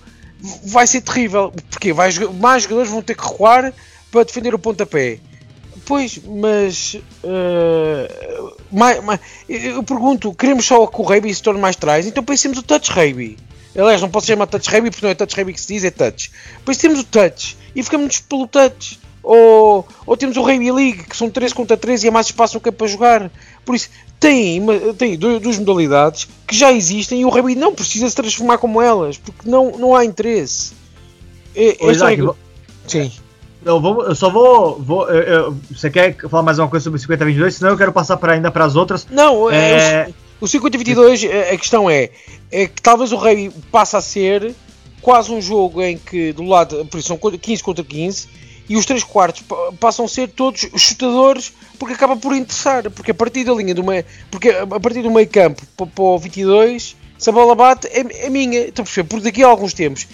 vai 0.66 0.86
ser 0.86 1.00
terrível. 1.00 1.50
Porque 1.70 1.90
vai, 1.90 2.10
mais 2.38 2.64
jogadores 2.64 2.90
vão 2.90 3.00
ter 3.00 3.14
que 3.14 3.26
recuar 3.26 3.72
para 4.12 4.24
defender 4.24 4.54
o 4.54 4.58
pontapé. 4.58 5.20
Pois, 5.90 6.20
mas. 6.24 6.94
Uh, 7.24 8.54
mais, 8.70 9.02
mais, 9.02 9.18
eu 9.48 9.82
pergunto: 9.82 10.32
queremos 10.32 10.64
só 10.64 10.86
que 10.86 11.00
o 11.00 11.02
rugby 11.02 11.34
se 11.34 11.42
torne 11.42 11.60
mais 11.60 11.74
trás? 11.74 12.06
Então 12.06 12.22
pensemos 12.22 12.58
o 12.58 12.62
touch 12.62 12.92
rugby. 12.92 13.36
Aliás, 13.76 14.00
não 14.00 14.08
posso 14.08 14.28
chamar 14.28 14.46
touch 14.46 14.70
rugby 14.70 14.88
porque 14.92 15.04
não 15.04 15.10
é 15.10 15.16
touch 15.16 15.34
rugby 15.34 15.52
que 15.52 15.60
se 15.60 15.66
diz, 15.66 15.82
é 15.82 15.90
touch. 15.90 16.30
Depois 16.58 16.76
temos 16.76 17.00
o 17.00 17.04
touch 17.04 17.56
e 17.74 17.82
ficamos 17.82 18.20
pelo 18.20 18.46
touch. 18.46 19.00
Ou, 19.20 19.84
ou 20.06 20.16
temos 20.16 20.36
o 20.36 20.42
Rugby 20.42 20.70
League, 20.70 21.02
que 21.02 21.16
são 21.16 21.28
3 21.28 21.52
contra 21.52 21.76
3 21.76 22.04
e 22.04 22.08
há 22.08 22.10
mais 22.12 22.26
espaço 22.26 22.54
no 22.54 22.60
campo 22.60 22.78
para 22.78 22.86
jogar. 22.86 23.30
Por 23.64 23.74
isso, 23.74 23.90
tem, 24.20 24.62
tem 24.96 25.18
duas 25.18 25.58
modalidades 25.58 26.28
que 26.46 26.56
já 26.56 26.72
existem 26.72 27.20
e 27.20 27.24
o 27.24 27.28
Rugby 27.28 27.56
não 27.56 27.74
precisa 27.74 28.08
se 28.08 28.14
transformar 28.14 28.58
como 28.58 28.80
elas, 28.80 29.18
porque 29.18 29.50
não, 29.50 29.72
não 29.72 29.94
há 29.94 30.04
interesse. 30.04 30.72
É, 31.54 31.76
é 31.84 32.16
vou... 32.16 32.36
Sim. 32.86 33.12
Eu, 33.64 33.80
vou, 33.80 34.04
eu 34.04 34.14
só 34.14 34.30
vou. 34.30 34.78
vou 34.78 35.08
eu, 35.10 35.22
eu, 35.22 35.56
você 35.70 35.90
quer 35.90 36.16
falar 36.28 36.42
mais 36.42 36.58
uma 36.58 36.68
coisa 36.68 36.84
sobre 36.84 36.98
o 36.98 37.02
50-22? 37.02 37.50
Senão 37.52 37.70
eu 37.70 37.76
quero 37.76 37.92
passar 37.92 38.16
para 38.16 38.32
ainda 38.32 38.50
para 38.50 38.64
as 38.64 38.76
outras. 38.76 39.06
Não, 39.10 39.50
é... 39.50 40.08
o, 40.40 40.44
o 40.44 40.48
50-22, 40.48 41.28
a 41.52 41.56
questão 41.56 41.88
é, 41.88 42.10
é 42.50 42.66
que 42.66 42.80
talvez 42.80 43.12
o 43.12 43.16
Rugby 43.16 43.50
passe 43.70 43.96
a 43.96 44.00
ser 44.00 44.54
quase 45.00 45.32
um 45.32 45.40
jogo 45.40 45.82
em 45.82 45.98
que 45.98 46.32
do 46.32 46.44
lado, 46.44 46.84
por 46.86 46.98
isso 46.98 47.08
são 47.08 47.18
15 47.18 47.62
contra 47.62 47.84
15 47.84 48.28
e 48.68 48.76
os 48.76 48.86
3 48.86 49.02
quartos 49.02 49.42
passam 49.80 50.04
a 50.04 50.08
ser 50.08 50.28
todos 50.28 50.68
chutadores 50.76 51.52
porque 51.78 51.94
acaba 51.94 52.16
por 52.16 52.34
interessar, 52.34 52.88
porque 52.90 53.10
a 53.10 53.14
partir 53.14 53.44
da 53.44 53.52
linha 53.52 53.74
do 53.74 53.82
meio, 53.82 54.04
porque 54.30 54.50
a 54.50 54.80
partir 54.80 55.02
do 55.02 55.10
meio 55.10 55.28
campo 55.28 55.66
para 55.74 56.04
o 56.04 56.18
22 56.18 56.96
se 57.20 57.28
a 57.28 57.32
bola 57.32 57.54
bate 57.54 57.86
é, 57.88 58.26
é 58.26 58.30
minha, 58.30 58.60
estou 58.60 58.82
a 58.82 58.86
perceber, 58.86 59.08
porque 59.08 59.24
daqui 59.24 59.44
a 59.44 59.48
alguns 59.48 59.74
tempos, 59.74 60.08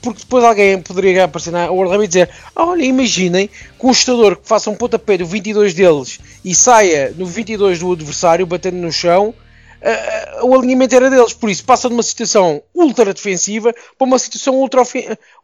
porque 0.00 0.20
depois 0.20 0.42
alguém 0.42 0.80
poderia 0.80 1.24
aparecer 1.24 1.50
na 1.50 1.70
World 1.70 2.02
e 2.02 2.08
dizer, 2.08 2.30
olha, 2.56 2.82
imaginem 2.82 3.48
que 3.48 3.86
um 3.86 3.92
chutador 3.92 4.36
que 4.36 4.48
faça 4.48 4.70
um 4.70 4.74
pontapé 4.74 5.18
do 5.18 5.26
22 5.26 5.74
deles 5.74 6.18
e 6.42 6.54
saia 6.54 7.14
no 7.14 7.26
22 7.26 7.80
do 7.80 7.92
adversário, 7.92 8.46
batendo 8.46 8.78
no 8.78 8.90
chão, 8.90 9.34
o 10.42 10.54
alinhamento 10.54 10.96
era 10.96 11.10
deles, 11.10 11.34
por 11.34 11.50
isso 11.50 11.62
passa 11.64 11.86
de 11.86 11.94
uma 11.94 12.02
situação 12.02 12.62
ultra 12.74 13.12
defensiva 13.12 13.74
para 13.98 14.06
uma 14.06 14.18
situação 14.18 14.54
ultra, 14.54 14.82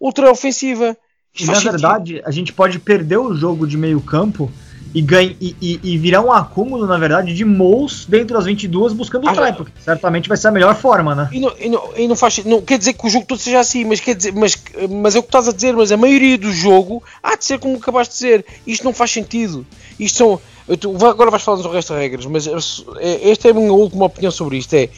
ultra 0.00 0.31
ofensiva. 0.31 0.97
E 1.38 1.45
na 1.45 1.61
verdade, 1.61 2.23
a 2.25 2.31
gente 2.31 2.50
pode 2.50 2.79
perder 2.79 3.19
o 3.19 3.35
jogo 3.35 3.67
de 3.67 3.76
meio 3.76 4.00
campo 4.00 4.50
e, 4.95 5.01
ganha, 5.01 5.35
e, 5.41 5.57
e, 5.61 5.81
e, 5.83 5.99
virar 5.99 6.21
um 6.21 6.31
acúmulo, 6.31 6.87
na 6.87 6.99
verdade, 6.99 7.33
de 7.33 7.45
mols 7.45 8.05
dentro 8.07 8.37
das 8.37 8.45
22 8.45 8.93
buscando 8.93 9.25
o 9.25 9.29
ah, 9.29 9.33
try, 9.33 9.53
porque 9.55 9.73
certamente 9.81 10.29
vai 10.29 10.37
ser 10.37 10.49
a 10.49 10.51
melhor 10.51 10.75
forma, 10.75 11.15
né? 11.15 11.29
E 11.33 11.41
não, 11.41 11.53
e 11.59 11.69
não, 11.69 11.91
e 11.97 12.09
não 12.09 12.17
faz, 12.17 12.45
não 12.45 12.61
quer 12.61 12.79
dizer 12.79 12.93
que 12.93 13.07
o 13.07 13.11
jogo 13.11 13.25
todo 13.25 13.39
seja 13.39 13.61
assim, 13.61 13.85
mas, 13.85 14.01
quer 14.01 14.15
dizer, 14.15 14.33
mas, 14.33 14.63
mas 14.91 15.15
é 15.17 15.19
o 15.19 15.23
que 15.23 15.29
estás 15.29 15.49
a 15.49 15.53
dizer, 15.53 15.75
mas 15.75 15.91
a 15.91 15.97
maioria 15.97 16.37
do 16.37 16.53
jogo 16.53 17.03
há 17.23 17.37
de 17.37 17.45
ser 17.45 17.59
como 17.59 17.77
acabaste 17.77 18.13
de 18.13 18.21
dizer. 18.21 18.47
Isto 18.67 18.85
não 18.85 18.93
faz 18.93 19.11
sentido. 19.11 19.67
Isto 19.99 20.19
são. 20.19 20.41
Tu, 20.77 21.07
agora 21.07 21.31
vais 21.31 21.43
falar 21.43 21.61
do 21.61 21.69
resto 21.71 21.93
das 21.93 22.01
regras, 22.01 22.27
mas 22.27 22.47
é, 22.47 23.31
esta 23.31 23.49
é 23.49 23.51
a 23.51 23.55
minha 23.55 23.73
última 23.73 24.05
opinião 24.05 24.31
sobre 24.31 24.59
isto. 24.59 24.75
É 24.75 24.89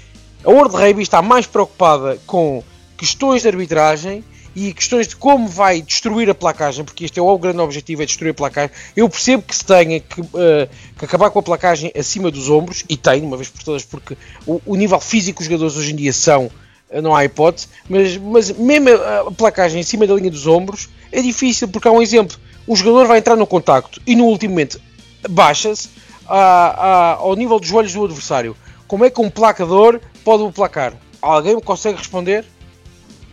a 0.45 0.51
World 0.51 0.77
Rugby 0.77 1.03
está 1.03 1.23
mais 1.23 1.47
preocupada 1.47 2.19
com 2.27 2.63
questões 2.97 3.43
de 3.43 3.49
arbitragem 3.49 4.23
e 4.54 4.73
questões 4.73 5.08
de 5.08 5.16
como 5.16 5.49
vai 5.49 5.82
destruir 5.82 6.30
a 6.30 6.34
placagem, 6.34 6.84
porque 6.84 7.04
este 7.04 7.18
é 7.18 7.23
o 7.23 7.38
grande 7.38 7.58
objetivo, 7.58 8.02
é 8.02 8.06
destruir 8.06 8.30
a 8.30 8.34
placagem. 8.34 8.70
Eu 8.94 9.08
percebo 9.08 9.42
que 9.42 9.54
se 9.54 9.64
tenha 9.64 10.00
que, 10.00 10.20
uh, 10.20 10.68
que 10.99 11.04
acabar 11.04 11.30
com 11.30 11.38
a 11.38 11.42
placagem 11.42 11.92
acima 11.96 12.30
dos 12.30 12.49
ombros, 12.49 12.84
e 12.88 12.96
tem, 12.96 13.23
uma 13.23 13.37
vez 13.37 13.49
por 13.49 13.62
todas, 13.62 13.84
porque 13.84 14.16
o, 14.46 14.61
o 14.64 14.76
nível 14.76 15.00
físico 15.00 15.38
dos 15.38 15.46
jogadores 15.46 15.76
hoje 15.76 15.92
em 15.92 15.96
dia 15.96 16.12
são, 16.12 16.50
uh, 16.90 17.02
não 17.02 17.14
há 17.14 17.25
hipótese, 17.25 17.68
mas, 17.88 18.16
mas 18.16 18.50
mesmo 18.52 18.90
a, 18.90 19.28
a 19.28 19.30
placagem 19.32 19.80
acima 19.80 20.06
da 20.06 20.14
linha 20.14 20.30
dos 20.30 20.46
ombros 20.46 20.88
é 21.11 21.20
difícil, 21.20 21.68
porque 21.68 21.88
há 21.88 21.92
um 21.92 22.00
exemplo, 22.00 22.37
o 22.66 22.76
jogador 22.76 23.06
vai 23.06 23.18
entrar 23.18 23.37
no 23.37 23.46
contacto 23.46 24.00
e 24.06 24.14
no 24.14 24.25
último 24.25 24.52
momento 24.52 24.80
baixa-se 25.28 25.88
ao 26.26 27.34
nível 27.37 27.58
dos 27.58 27.68
joelhos 27.68 27.92
do 27.92 28.04
adversário. 28.04 28.56
Como 28.87 29.04
é 29.04 29.11
que 29.11 29.20
um 29.20 29.30
placador 29.30 30.00
pode 30.25 30.42
o 30.42 30.52
placar? 30.52 30.94
Alguém 31.20 31.58
consegue 31.61 31.99
responder? 31.99 32.44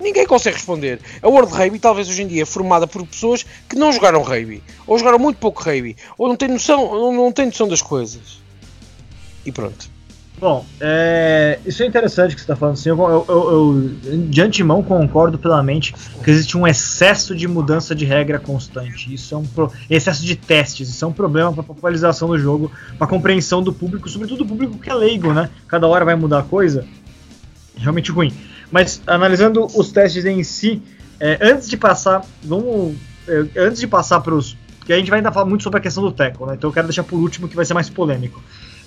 Ninguém 0.01 0.25
consegue 0.25 0.55
responder. 0.55 0.99
A 1.21 1.27
World 1.27 1.53
Rugby, 1.53 1.79
talvez 1.79 2.09
hoje 2.09 2.23
em 2.23 2.27
dia, 2.27 2.43
é 2.43 2.45
formada 2.45 2.87
por 2.87 3.05
pessoas 3.05 3.45
que 3.69 3.75
não 3.75 3.91
jogaram 3.91 4.21
rugby, 4.23 4.63
ou 4.87 4.97
jogaram 4.97 5.19
muito 5.19 5.37
pouco 5.37 5.63
rugby, 5.63 5.95
ou 6.17 6.27
não 6.27 6.35
têm 6.35 6.49
noção, 6.49 6.83
ou 6.83 7.13
não 7.13 7.31
têm 7.31 7.45
noção 7.45 7.67
das 7.67 7.81
coisas. 7.81 8.41
E 9.45 9.51
pronto. 9.51 9.89
Bom, 10.41 10.65
é, 10.79 11.59
isso 11.67 11.83
é 11.83 11.85
interessante 11.85 12.33
que 12.33 12.41
você 12.41 12.45
está 12.45 12.55
falando 12.55 12.73
assim. 12.73 12.89
Eu, 12.89 12.97
eu, 12.97 13.25
eu, 13.29 14.17
de 14.27 14.41
antemão 14.41 14.81
concordo 14.81 15.37
plenamente 15.37 15.93
que 16.23 16.31
existe 16.31 16.57
um 16.57 16.65
excesso 16.65 17.35
de 17.35 17.47
mudança 17.47 17.93
de 17.93 18.05
regra 18.05 18.39
constante. 18.39 19.13
Isso 19.13 19.35
é 19.35 19.37
um 19.37 19.43
pro, 19.43 19.71
excesso 19.87 20.25
de 20.25 20.35
testes. 20.35 20.89
Isso 20.89 21.05
é 21.05 21.07
um 21.07 21.13
problema 21.13 21.53
para 21.53 21.61
a 21.61 21.63
popularização 21.63 22.27
do 22.27 22.39
jogo, 22.39 22.71
para 22.97 23.05
a 23.05 23.07
compreensão 23.07 23.61
do 23.61 23.71
público, 23.71 24.09
sobretudo 24.09 24.43
o 24.43 24.47
público 24.47 24.79
que 24.79 24.89
é 24.89 24.95
leigo, 24.95 25.31
né? 25.31 25.47
Cada 25.67 25.87
hora 25.87 26.03
vai 26.03 26.15
mudar 26.15 26.41
coisa. 26.45 26.87
Realmente 27.77 28.11
ruim. 28.11 28.33
Mas 28.71 29.01
analisando 29.05 29.65
os 29.77 29.91
testes 29.91 30.25
em 30.25 30.43
si, 30.43 30.81
é, 31.19 31.37
antes 31.41 31.69
de 31.69 31.77
passar, 31.77 32.23
vamos, 32.43 32.95
é, 33.27 33.61
antes 33.61 33.79
de 33.79 33.87
passar 33.87 34.21
para 34.21 34.33
os, 34.33 34.57
que 34.85 34.93
a 34.93 34.97
gente 34.97 35.09
vai 35.09 35.19
ainda 35.19 35.31
falar 35.31 35.45
muito 35.45 35.63
sobre 35.63 35.79
a 35.79 35.81
questão 35.81 36.03
do 36.03 36.11
tackle, 36.11 36.47
né? 36.47 36.53
Então 36.55 36.69
eu 36.69 36.73
quero 36.73 36.87
deixar 36.87 37.03
por 37.03 37.17
último 37.17 37.47
que 37.47 37.55
vai 37.55 37.65
ser 37.65 37.73
mais 37.73 37.89
polêmico. 37.89 38.41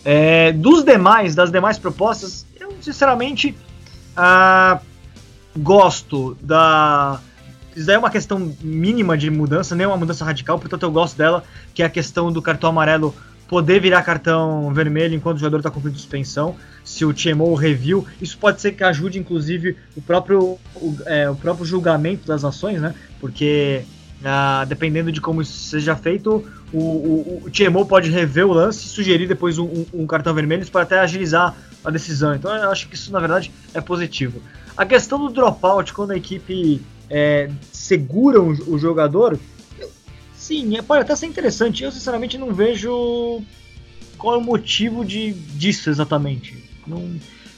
É, 0.05 0.53
dos 0.53 0.83
demais, 0.85 1.35
das 1.35 1.51
demais 1.51 1.79
propostas, 1.79 2.47
eu 2.59 2.75
sinceramente 2.81 3.55
ah, 4.17 4.81
gosto 5.57 6.37
da 6.41 7.21
isso 7.77 7.87
daí 7.87 7.97
é 7.97 7.99
uma 7.99 8.11
questão 8.11 8.55
mínima 8.61 9.19
de 9.19 9.29
mudança, 9.31 9.75
nem 9.75 9.87
uma 9.87 9.97
mudança 9.97 10.25
radical, 10.25 10.59
portanto 10.59 10.85
eu 10.85 10.93
gosto 10.93 11.17
dela, 11.17 11.43
que 11.75 11.83
é 11.83 11.87
a 11.87 11.91
questão 11.91 12.31
do 12.31 12.41
cartão 12.41 12.71
amarelo 12.71 13.13
poder 13.49 13.81
virar 13.81 14.03
cartão 14.03 14.73
vermelho 14.73 15.15
enquanto 15.15 15.37
o 15.37 15.41
jogador 15.41 15.59
está 15.59 15.71
cumprindo 15.71 15.97
suspensão, 15.97 16.57
se 16.85 17.05
o 17.05 17.13
TMO 17.13 17.55
review, 17.55 18.07
isso 18.21 18.37
pode 18.39 18.61
ser 18.61 18.73
que 18.73 18.85
ajude 18.85 19.19
inclusive 19.19 19.77
o 19.97 20.03
próprio, 20.03 20.59
o, 20.75 20.97
é, 21.07 21.29
o 21.29 21.37
próprio 21.37 21.65
julgamento 21.65 22.27
das 22.27 22.45
ações, 22.45 22.81
né? 22.81 22.95
Porque 23.21 23.85
ah, 24.25 24.65
dependendo 24.67 25.13
de 25.13 25.21
como 25.21 25.43
isso 25.43 25.69
seja 25.69 25.95
feito, 25.95 26.45
o, 26.73 26.79
o, 26.79 27.43
o 27.45 27.51
TMO 27.51 27.85
pode 27.85 28.11
rever 28.11 28.47
o 28.47 28.53
lance 28.53 28.87
e 28.87 28.89
sugerir 28.89 29.27
depois 29.27 29.59
um, 29.59 29.85
um, 29.93 30.07
cartão 30.07 30.33
vermelho 30.35 30.67
para 30.71 30.83
até 30.83 30.99
agilizar 30.99 31.55
a 31.85 31.91
decisão. 31.91 32.35
Então 32.35 32.55
eu 32.55 32.71
acho 32.71 32.89
que 32.89 32.95
isso 32.95 33.13
na 33.13 33.21
verdade 33.21 33.53
é 33.75 33.81
positivo. 33.81 34.41
A 34.77 34.87
questão 34.87 35.19
do 35.19 35.31
dropout, 35.31 35.93
quando 35.93 36.13
a 36.13 36.17
equipe 36.17 36.81
é, 37.11 37.51
segura 37.71 38.41
o 38.41 38.79
jogador, 38.79 39.39
Sim, 40.45 40.77
é, 40.77 40.83
pode 40.83 41.01
até 41.01 41.17
ser 41.17 41.25
interessante. 41.25 41.83
Eu 41.83 41.91
sinceramente 41.91 42.37
não 42.37 42.53
vejo 42.53 43.41
qual 44.19 44.35
é 44.35 44.37
o 44.37 44.43
motivo 44.43 45.03
de, 45.03 45.33
disso 45.33 45.89
exatamente. 45.89 46.63
Não, 46.87 46.99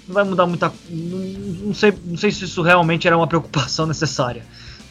não 0.06 0.14
vai 0.14 0.22
mudar 0.22 0.46
muita. 0.46 0.72
Não, 0.88 1.18
não, 1.18 1.74
sei, 1.74 1.92
não 2.04 2.16
sei 2.16 2.30
se 2.30 2.44
isso 2.44 2.62
realmente 2.62 3.04
era 3.08 3.16
uma 3.16 3.26
preocupação 3.26 3.88
necessária. 3.88 4.44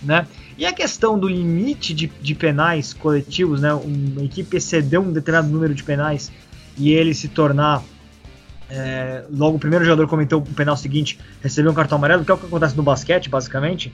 Né? 0.04 0.28
E 0.58 0.66
a 0.66 0.74
questão 0.74 1.18
do 1.18 1.26
limite 1.26 1.94
de, 1.94 2.08
de 2.08 2.36
penais 2.36 2.92
coletivos, 2.92 3.62
né? 3.62 3.74
uma 3.74 4.26
equipe 4.26 4.58
exceder 4.58 5.00
um 5.00 5.14
determinado 5.14 5.48
número 5.48 5.74
de 5.74 5.82
penais 5.82 6.30
e 6.78 6.92
ele 6.92 7.14
se 7.14 7.30
tornar. 7.30 7.82
É, 8.70 9.24
logo 9.32 9.56
o 9.56 9.60
primeiro 9.60 9.86
jogador 9.86 10.06
comentou 10.10 10.42
o 10.42 10.54
penal 10.54 10.76
seguinte, 10.76 11.18
receber 11.42 11.70
um 11.70 11.74
cartão 11.74 11.98
amarelo, 11.98 12.26
que 12.26 12.32
é 12.32 12.34
o 12.34 12.38
que 12.38 12.46
acontece 12.46 12.76
no 12.76 12.84
basquete, 12.84 13.30
basicamente. 13.30 13.94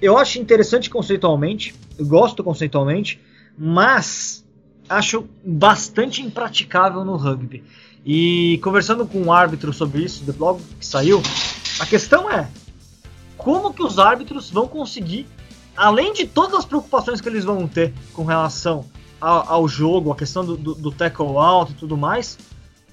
Eu 0.00 0.16
acho 0.16 0.38
interessante 0.38 0.88
conceitualmente, 0.88 1.74
eu 1.98 2.06
gosto 2.06 2.44
conceitualmente, 2.44 3.20
mas 3.62 4.42
acho 4.88 5.28
bastante 5.44 6.22
impraticável 6.22 7.04
no 7.04 7.16
rugby. 7.16 7.62
E 8.06 8.58
conversando 8.62 9.06
com 9.06 9.20
um 9.20 9.30
árbitro 9.30 9.70
sobre 9.70 10.02
isso, 10.02 10.24
logo 10.38 10.62
que 10.78 10.86
saiu, 10.86 11.22
a 11.78 11.84
questão 11.84 12.30
é 12.30 12.48
como 13.36 13.74
que 13.74 13.82
os 13.82 13.98
árbitros 13.98 14.50
vão 14.50 14.66
conseguir, 14.66 15.26
além 15.76 16.14
de 16.14 16.26
todas 16.26 16.60
as 16.60 16.64
preocupações 16.64 17.20
que 17.20 17.28
eles 17.28 17.44
vão 17.44 17.68
ter 17.68 17.92
com 18.14 18.24
relação 18.24 18.86
ao, 19.20 19.46
ao 19.52 19.68
jogo, 19.68 20.10
a 20.10 20.16
questão 20.16 20.42
do, 20.42 20.56
do, 20.56 20.74
do 20.74 20.90
tackle 20.90 21.36
out 21.36 21.70
e 21.70 21.74
tudo 21.74 21.98
mais, 21.98 22.38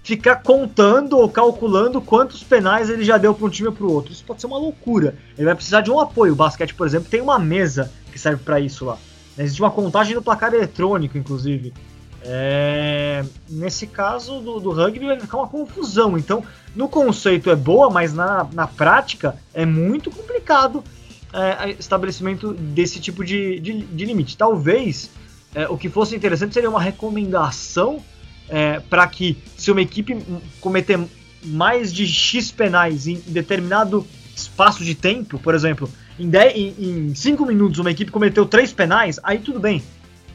ficar 0.03 0.37
contando 0.37 1.17
ou 1.17 1.29
calculando 1.29 2.01
quantos 2.01 2.43
penais 2.43 2.89
ele 2.89 3.05
já 3.05 3.17
deu 3.17 3.33
para 3.33 3.45
um 3.45 3.49
time 3.49 3.69
ou 3.69 3.73
para 3.73 3.85
o 3.85 3.91
outro. 3.93 4.11
Isso 4.11 4.23
pode 4.25 4.41
ser 4.41 4.47
uma 4.47 4.57
loucura. 4.57 5.17
Ele 5.37 5.45
vai 5.45 5.55
precisar 5.55 5.79
de 5.79 5.89
um 5.89 5.99
apoio. 5.99 6.33
O 6.33 6.35
basquete, 6.35 6.73
por 6.73 6.85
exemplo, 6.85 7.09
tem 7.09 7.21
uma 7.21 7.39
mesa 7.39 7.89
que 8.11 8.19
serve 8.19 8.43
para 8.43 8.59
isso 8.59 8.83
lá. 8.83 8.97
Existe 9.37 9.61
uma 9.61 9.71
contagem 9.71 10.15
do 10.15 10.21
placar 10.21 10.53
eletrônico, 10.53 11.17
inclusive. 11.17 11.73
É, 12.21 13.23
nesse 13.47 13.87
caso 13.87 14.39
do, 14.39 14.59
do, 14.59 14.71
rugby 14.71 15.05
vai 15.05 15.19
ficar 15.19 15.37
uma 15.37 15.47
confusão. 15.47 16.17
Então, 16.17 16.43
no 16.75 16.89
conceito 16.89 17.49
é 17.49 17.55
boa, 17.55 17.89
mas 17.89 18.13
na, 18.13 18.47
na 18.51 18.67
prática 18.67 19.37
é 19.53 19.65
muito 19.65 20.09
complicado 20.09 20.83
é, 21.31 21.71
estabelecimento 21.71 22.53
desse 22.53 22.99
tipo 22.99 23.23
de, 23.23 23.59
de, 23.59 23.81
de 23.81 24.05
limite. 24.05 24.35
Talvez 24.35 25.11
é, 25.53 25.67
o 25.67 25.77
que 25.77 25.89
fosse 25.89 26.15
interessante 26.15 26.53
seria 26.53 26.69
uma 26.69 26.81
recomendação 26.81 28.03
é, 28.49 28.79
para 28.79 29.07
que, 29.07 29.37
se 29.55 29.71
uma 29.71 29.81
equipe 29.81 30.17
cometer 30.59 30.99
mais 31.43 31.93
de 31.93 32.07
X 32.07 32.51
penais 32.51 33.07
em 33.07 33.21
determinado 33.27 34.05
espaço 34.35 34.83
de 34.83 34.95
tempo, 34.95 35.39
por 35.39 35.55
exemplo, 35.55 35.89
em 36.19 37.13
5 37.13 37.45
minutos 37.45 37.79
uma 37.79 37.91
equipe 37.91 38.11
cometeu 38.11 38.45
3 38.45 38.73
penais, 38.73 39.19
aí 39.23 39.39
tudo 39.39 39.59
bem. 39.59 39.83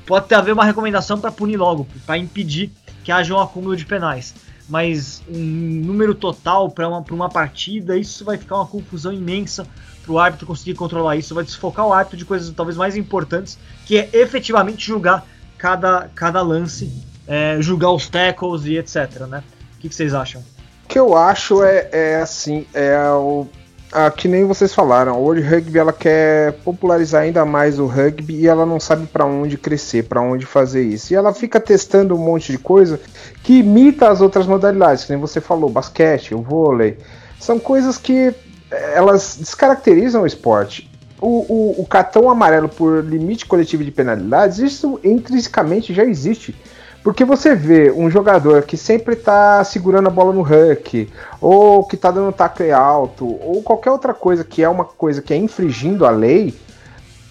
Pode 0.07 0.27
ter 0.27 0.35
haver 0.35 0.53
uma 0.53 0.65
recomendação 0.65 1.21
para 1.21 1.31
punir 1.31 1.57
logo, 1.57 1.87
para 2.07 2.19
impedir 2.19 2.71
que 3.05 3.11
haja 3.11 3.35
um 3.35 3.41
acúmulo 3.41 3.77
de 3.77 3.85
penais. 3.85 4.35
Mas 4.69 5.23
um 5.29 5.39
número 5.39 6.15
total 6.15 6.71
para 6.71 6.89
uma, 6.89 7.05
uma 7.11 7.29
partida, 7.29 7.97
isso 7.97 8.25
vai 8.25 8.39
ficar 8.39 8.57
uma 8.57 8.67
confusão 8.67 9.12
imensa 9.12 9.67
para 10.03 10.12
o 10.12 10.19
árbitro 10.19 10.47
conseguir 10.47 10.75
controlar 10.75 11.17
isso, 11.17 11.35
vai 11.35 11.45
desfocar 11.45 11.87
o 11.87 11.93
árbitro 11.93 12.17
de 12.17 12.25
coisas 12.25 12.53
talvez 12.55 12.77
mais 12.77 12.97
importantes, 12.97 13.59
que 13.87 13.97
é 13.97 14.09
efetivamente 14.12 14.87
julgar 14.87 15.27
cada, 15.59 16.11
cada 16.15 16.43
lance, 16.43 16.93
é, 17.27 17.59
julgar 17.61 17.91
os 17.93 18.09
tackles 18.09 18.65
e 18.65 18.77
etc. 18.77 19.27
Né? 19.29 19.43
O 19.77 19.81
que, 19.81 19.89
que 19.89 19.95
vocês 19.95 20.15
acham? 20.15 20.43
O 20.85 20.89
que 20.89 20.99
eu 20.99 21.17
acho 21.17 21.62
é, 21.62 21.89
é 21.93 22.17
assim, 22.17 22.67
é 22.75 22.99
o 23.11 23.47
ah, 23.93 24.11
que 24.11 24.27
nem 24.27 24.45
vocês 24.45 24.73
falaram, 24.73 25.13
a 25.13 25.17
World 25.17 25.43
Rugby 25.43 25.79
ela 25.79 25.93
quer 25.93 26.53
popularizar 26.65 27.23
ainda 27.23 27.45
mais 27.45 27.79
o 27.79 27.87
rugby 27.87 28.35
e 28.35 28.49
ela 28.49 28.65
não 28.65 28.81
sabe 28.81 29.07
para 29.07 29.27
onde 29.27 29.59
crescer, 29.59 30.05
para 30.05 30.23
onde 30.23 30.47
fazer 30.47 30.83
isso. 30.83 31.13
E 31.13 31.17
ela 31.17 31.35
fica 31.35 31.61
testando 31.61 32.15
um 32.15 32.19
monte 32.19 32.53
de 32.53 32.59
coisa 32.59 32.99
que 33.43 33.59
imita 33.59 34.09
as 34.09 34.23
outras 34.23 34.47
modalidades, 34.47 35.05
que 35.05 35.13
nem 35.13 35.21
você 35.21 35.41
falou, 35.41 35.69
basquete, 35.69 36.35
o 36.35 36.41
vôlei. 36.41 36.97
São 37.39 37.59
coisas 37.59 37.99
que 37.99 38.35
eh, 38.71 38.93
elas 38.95 39.37
descaracterizam 39.39 40.23
o 40.23 40.27
esporte. 40.27 40.91
O, 41.21 41.45
o, 41.79 41.83
o 41.83 41.87
cartão 41.87 42.31
amarelo 42.31 42.69
por 42.69 43.05
limite 43.05 43.45
coletivo 43.45 43.85
de 43.85 43.91
penalidades, 43.91 44.59
isso 44.59 44.99
intrinsecamente 45.05 45.93
já 45.93 46.05
existe. 46.05 46.55
Porque 47.03 47.25
você 47.25 47.55
vê 47.55 47.91
um 47.91 48.09
jogador 48.09 48.63
que 48.63 48.77
sempre 48.77 49.17
tá 49.17 49.63
segurando 49.65 50.07
a 50.07 50.11
bola 50.11 50.33
no 50.33 50.43
huck, 50.43 51.09
ou 51.41 51.85
que 51.85 51.97
tá 51.97 52.11
dando 52.13 52.33
tackle 52.33 52.71
alto, 52.71 53.27
ou 53.27 53.61
qualquer 53.63 53.91
outra 53.91 54.15
coisa 54.15 54.45
que 54.45 54.63
é 54.63 54.69
uma 54.69 54.85
coisa 54.85 55.21
que 55.21 55.35
é 55.35 55.37
infringindo 55.37 56.07
a 56.07 56.11
lei, 56.11 56.55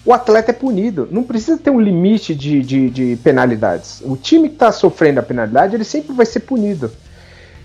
o 0.04 0.12
atleta 0.12 0.50
é 0.50 0.54
punido. 0.54 1.08
Não 1.10 1.22
precisa 1.22 1.56
ter 1.56 1.70
um 1.70 1.80
limite 1.80 2.34
de, 2.34 2.60
de, 2.60 2.90
de 2.90 3.16
penalidades. 3.22 4.02
O 4.04 4.16
time 4.16 4.48
que 4.48 4.56
está 4.56 4.70
sofrendo 4.70 5.20
a 5.20 5.22
penalidade, 5.22 5.74
ele 5.74 5.84
sempre 5.84 6.12
vai 6.14 6.26
ser 6.26 6.40
punido. 6.40 6.90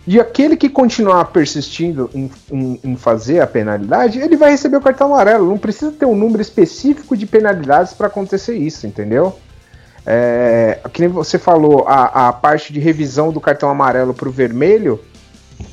E 0.05 0.21
aquele 0.21 0.55
que 0.55 0.69
continuar 0.69 1.25
persistindo 1.25 2.09
em, 2.13 2.31
em, 2.49 2.79
em, 2.81 2.95
fazer 2.95 3.41
a 3.41 3.47
penalidade, 3.47 4.19
ele 4.19 4.37
vai 4.37 4.51
receber 4.51 4.77
o 4.77 4.81
cartão 4.81 5.07
amarelo. 5.07 5.49
Não 5.49 5.57
precisa 5.57 5.91
ter 5.91 6.05
um 6.05 6.15
número 6.15 6.41
específico 6.41 7.17
de 7.17 7.25
penalidades 7.25 7.91
para 7.91 8.07
acontecer 8.07 8.55
isso, 8.55 8.87
entendeu? 8.87 9.37
É, 10.09 10.79
que 10.93 11.01
nem 11.01 11.09
você 11.09 11.37
falou, 11.37 11.85
a, 11.85 12.29
a 12.29 12.33
parte 12.33 12.71
de 12.71 12.79
revisão 12.79 13.29
do 13.29 13.41
cartão 13.41 13.69
amarelo 13.69 14.13
para 14.13 14.29
o 14.29 14.31
vermelho, 14.31 15.03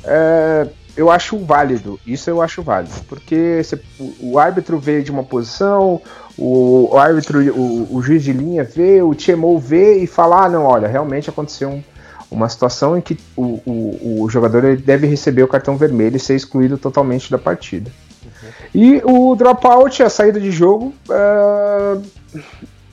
é, 0.03 0.67
eu 0.97 1.09
acho 1.09 1.39
válido. 1.39 2.01
Isso 2.05 2.29
eu 2.29 2.43
acho 2.43 2.61
válido. 2.61 2.95
Porque 3.09 3.63
você, 3.63 3.81
o, 3.97 4.33
o, 4.33 4.39
árbitro 4.41 4.77
veio 4.77 5.05
de 5.05 5.13
uma 5.13 5.23
posição, 5.23 6.03
o, 6.37 6.89
o 6.93 6.99
árbitro, 6.99 7.41
o, 7.55 7.97
o, 7.97 8.03
juiz 8.03 8.25
de 8.25 8.33
linha 8.33 8.65
vê, 8.65 9.01
o 9.03 9.15
TMO 9.15 9.57
vê 9.57 9.99
e 9.99 10.07
fala: 10.07 10.47
ah, 10.47 10.49
não, 10.49 10.65
olha, 10.65 10.89
realmente 10.89 11.31
aconteceu 11.31 11.69
um, 11.69 11.83
uma 12.29 12.49
situação 12.49 12.99
em 12.99 13.01
que 13.01 13.17
o, 13.37 14.27
jogador 14.29 14.77
deve 14.77 15.07
receber 15.07 15.45
o 15.45 15.49
cartão 15.49 15.77
vermelho 15.77 16.17
e 16.17 16.21
ser 16.21 16.35
excluído 16.35 16.77
totalmente 16.77 17.31
da 17.31 17.39
partida. 17.39 17.89
Uhum. 18.25 18.51
E 18.75 19.03
o 19.05 19.37
dropout, 19.37 20.03
a 20.03 20.11
saída 20.11 20.41
de 20.41 20.51
jogo, 20.51 20.93
uh, 21.09 22.03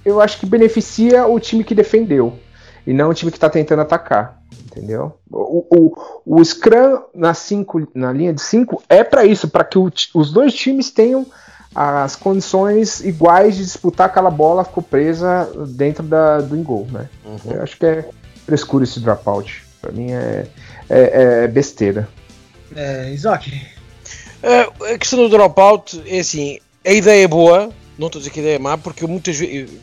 eu 0.06 0.22
acho 0.22 0.40
que 0.40 0.46
beneficia 0.46 1.26
o 1.26 1.40
time 1.40 1.64
que 1.64 1.76
defendeu 1.76 2.38
e 2.86 2.94
não 2.94 3.10
o 3.10 3.14
time 3.14 3.32
que 3.32 3.38
está 3.38 3.50
tentando 3.50 3.82
atacar. 3.82 4.42
Entendeu? 4.66 5.18
O, 5.30 5.66
o, 5.70 6.38
o 6.38 6.44
Scrum 6.44 7.02
na, 7.14 7.34
cinco, 7.34 7.86
na 7.94 8.14
linha 8.14 8.34
de 8.34 8.42
5 8.42 8.84
é 8.88 9.04
para 9.04 9.26
isso, 9.26 9.50
para 9.50 9.66
que 9.66 9.78
o, 9.78 9.92
os 10.14 10.32
dois 10.32 10.54
times 10.54 10.90
tenham 10.90 11.26
as 11.74 12.16
condições 12.16 13.00
iguais 13.02 13.56
de 13.56 13.64
disputar 13.64 14.08
aquela 14.08 14.30
bola 14.30 14.64
ficou 14.64 14.84
presa 14.84 15.50
dentro 15.70 16.04
da, 16.04 16.40
do 16.40 16.56
gol, 16.58 16.88
né? 16.92 17.10
Uhum. 17.26 17.54
Eu 17.54 17.64
acho 17.64 17.78
que 17.78 17.86
é 17.86 18.10
frescura 18.46 18.84
esse 18.84 19.00
dropout. 19.00 19.64
Para 19.82 19.92
mim 19.92 20.12
é, 20.12 20.48
é, 20.90 21.44
é, 21.44 21.48
besteira. 21.48 22.08
É, 22.76 23.12
Isaac. 23.12 23.52
É, 24.44 24.62
a 24.94 24.98
questão 24.98 25.20
do 25.20 25.30
dropout 25.30 26.02
é 26.06 26.20
assim, 26.20 26.60
a 26.86 26.92
ideia 26.92 27.24
é 27.24 27.28
boa, 27.28 27.70
não 28.02 28.08
estou 28.08 28.20
a 28.20 28.22
dizer 28.22 28.32
que 28.32 28.40
a 28.40 28.44
ideia 28.44 28.56
é 28.56 28.60
má, 28.60 28.78
porque 28.78 29.06
muitas 29.06 29.38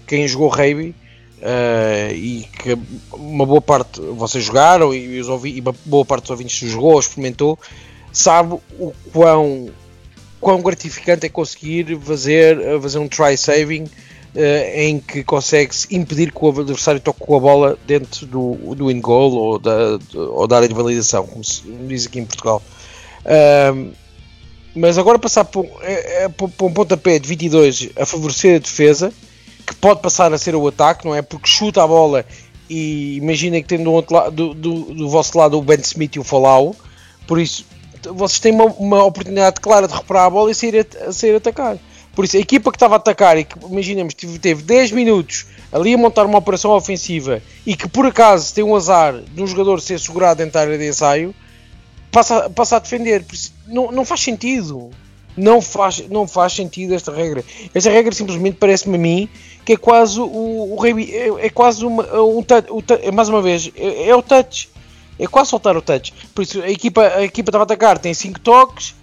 quem 0.07 0.27
jogou 0.27 0.49
rugby 0.49 0.95
uh, 1.39 2.13
e 2.13 2.47
que 2.59 2.77
uma 3.13 3.47
boa 3.47 3.63
parte 3.63 4.01
vocês 4.01 4.45
jogaram 4.45 4.93
e, 4.93 5.21
os 5.21 5.29
ouvi, 5.29 5.57
e 5.57 5.61
boa 5.61 6.05
parte 6.05 6.23
dos 6.23 6.31
ouvintes 6.31 6.69
jogou, 6.69 6.99
experimentou, 6.99 7.57
sabe 8.13 8.55
o 8.79 8.93
quão, 9.13 9.71
quão 10.41 10.61
gratificante 10.61 11.27
é 11.27 11.29
conseguir 11.29 11.97
fazer, 12.01 12.59
fazer 12.81 12.99
um 12.99 13.07
try 13.07 13.37
saving 13.37 13.85
uh, 13.85 13.89
em 14.75 14.99
que 14.99 15.23
consegue-se 15.23 15.95
impedir 15.95 16.33
que 16.33 16.45
o 16.45 16.49
adversário 16.49 17.01
toque 17.01 17.21
com 17.21 17.37
a 17.37 17.41
bola 17.41 17.79
dentro 17.87 18.27
do, 18.27 18.75
do 18.75 18.91
in 18.91 19.01
goal 19.01 19.33
ou 19.33 19.59
da, 19.61 19.97
ou 20.13 20.47
da 20.49 20.57
área 20.57 20.69
de 20.69 20.75
validação, 20.75 21.25
como 21.25 21.45
se 21.45 21.63
diz 21.87 22.07
aqui 22.07 22.19
em 22.19 22.25
Portugal. 22.25 22.61
Uh, 23.25 23.93
mas 24.75 24.99
agora 24.99 25.19
passar 25.19 25.45
por, 25.45 25.67
é, 25.83 26.25
é, 26.25 26.29
por, 26.29 26.51
um 26.61 26.73
pontapé 26.73 27.19
de 27.19 27.29
22 27.29 27.91
a 27.97 28.07
favorecer 28.07 28.57
a 28.57 28.59
defesa, 28.59 29.13
que 29.67 29.75
pode 29.75 30.01
passar 30.01 30.33
a 30.33 30.39
ser 30.39 30.55
o 30.55 30.67
ataque, 30.67 31.07
não 31.07 31.15
é? 31.15 31.23
Porque 31.23 31.49
chuta 31.49 31.83
a 31.83 31.87
bola 31.87 32.25
e 32.69 33.17
imaginem 33.17 33.63
que 33.63 33.69
tem 33.69 33.83
do, 33.83 33.93
outro 33.93 34.15
lado, 34.15 34.31
do, 34.31 34.55
do, 34.55 34.95
do 34.95 35.09
vosso 35.09 35.37
lado 35.37 35.59
o 35.59 35.63
Ben 35.63 35.81
Smith 35.81 36.17
e 36.17 36.19
o 36.19 36.25
Falau, 36.25 36.75
por 37.27 37.41
isso 37.41 37.65
vocês 38.13 38.39
têm 38.39 38.53
uma, 38.53 38.67
uma, 38.67 39.05
oportunidade 39.05 39.61
clara 39.61 39.89
de 39.89 39.93
recuperar 39.93 40.27
a 40.27 40.31
bola 40.31 40.51
e 40.51 40.55
sair 40.55 40.87
a, 40.87 41.09
a 41.09 41.13
sair 41.13 41.35
a 41.35 41.39
atacar. 41.39 41.79
Por 42.15 42.25
isso, 42.25 42.37
a 42.37 42.41
equipa 42.41 42.71
que 42.71 42.77
estava 42.77 42.95
a 42.95 42.97
atacar 42.97 43.39
e 43.39 43.45
que, 43.45 43.57
imaginemos, 43.65 44.15
teve 44.15 44.63
10 44.63 44.93
minutos 44.93 45.47
ali 45.73 45.95
a 45.95 45.99
montar 45.99 46.27
uma 46.27 46.39
operação 46.39 46.73
ofensiva 46.73 47.43
e 47.67 47.77
que 47.77 47.89
por 47.89 48.07
acaso 48.07 48.53
tem 48.55 48.65
um 48.65 48.75
azar 48.75 49.21
de 49.21 49.43
um 49.43 49.47
jogador 49.47 49.81
ser 49.81 50.01
segurado 50.01 50.39
dentro 50.39 50.55
da 50.55 50.61
área 50.61 50.79
de 50.79 50.89
ensaio, 50.89 51.35
passa, 52.11 52.51
passa 52.51 52.77
a 52.77 52.79
defender. 52.79 53.25
Não, 53.67 53.93
não 53.93 54.05
faz 54.05 54.21
sentido. 54.21 54.91
Não 55.37 55.63
faz, 55.63 56.09
não 56.09 56.27
faz 56.27 56.53
sentido 56.53 56.95
esta 56.95 57.13
regra. 57.13 57.45
Esta 57.73 57.91
regra 57.91 58.13
simplesmente 58.13 58.57
parece-me 58.57 58.97
a 58.97 58.99
mim 58.99 59.29
que 59.65 59.75
é 59.75 59.77
quase 59.77 60.19
o, 60.19 60.25
o 60.25 60.87
é, 60.87 61.47
é, 61.47 61.51
quase 61.51 61.85
uma, 61.85 62.03
um 62.23 62.43
touch, 62.43 62.67
é, 63.03 63.13
mais 63.13 63.29
uma 63.29 63.43
vez, 63.43 63.71
é, 63.77 64.09
é, 64.09 64.17
o 64.17 64.23
touch. 64.23 64.71
É 65.19 65.27
quase 65.27 65.51
soltar 65.51 65.77
o 65.77 65.83
touch. 65.83 66.15
Por 66.35 66.41
isso 66.41 66.63
a 66.63 66.71
equipa, 66.71 67.03
a 67.03 67.23
equipa 67.23 67.51
estava 67.51 67.65
a 67.65 67.67
atacar, 67.67 67.99
tem 67.99 68.15
5 68.15 68.41
toques. 68.41 68.95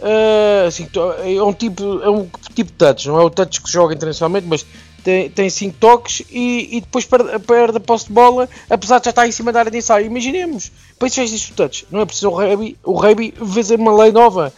Uh, 0.00 0.70
cinco 0.70 0.98
é 0.98 1.42
um 1.42 1.52
tipo 1.52 2.00
é 2.02 2.08
um 2.08 2.26
tipo 2.54 2.70
de 2.70 2.76
touch, 2.78 3.06
não 3.06 3.20
é 3.20 3.22
o 3.22 3.28
touch 3.28 3.60
que 3.60 3.70
joga 3.70 3.94
internacionalmente, 3.94 4.46
mas 4.46 4.64
tem 5.34 5.50
5 5.50 5.76
toques 5.78 6.22
e, 6.30 6.76
e, 6.76 6.80
depois 6.80 7.04
perde, 7.04 7.38
perde 7.40 7.76
a 7.78 7.80
posse 7.80 8.06
de 8.06 8.12
bola, 8.12 8.48
apesar 8.68 8.98
de 8.98 9.04
já 9.04 9.10
estar 9.10 9.26
em 9.26 9.32
cima 9.32 9.52
da 9.52 9.60
área 9.60 9.70
de 9.70 9.78
ensaio. 9.78 10.06
Imaginemos, 10.06 10.70
para 10.98 11.08
isso 11.08 11.16
já 11.16 11.24
existe 11.24 11.52
o 11.52 11.54
touch, 11.54 11.86
não 11.90 12.00
é 12.00 12.04
preciso 12.04 12.28
o 12.28 12.92
Rugby, 12.92 13.34
o 13.40 13.46
fazer 13.46 13.78
uma 13.78 13.92
lei 13.92 14.12
nova, 14.12 14.52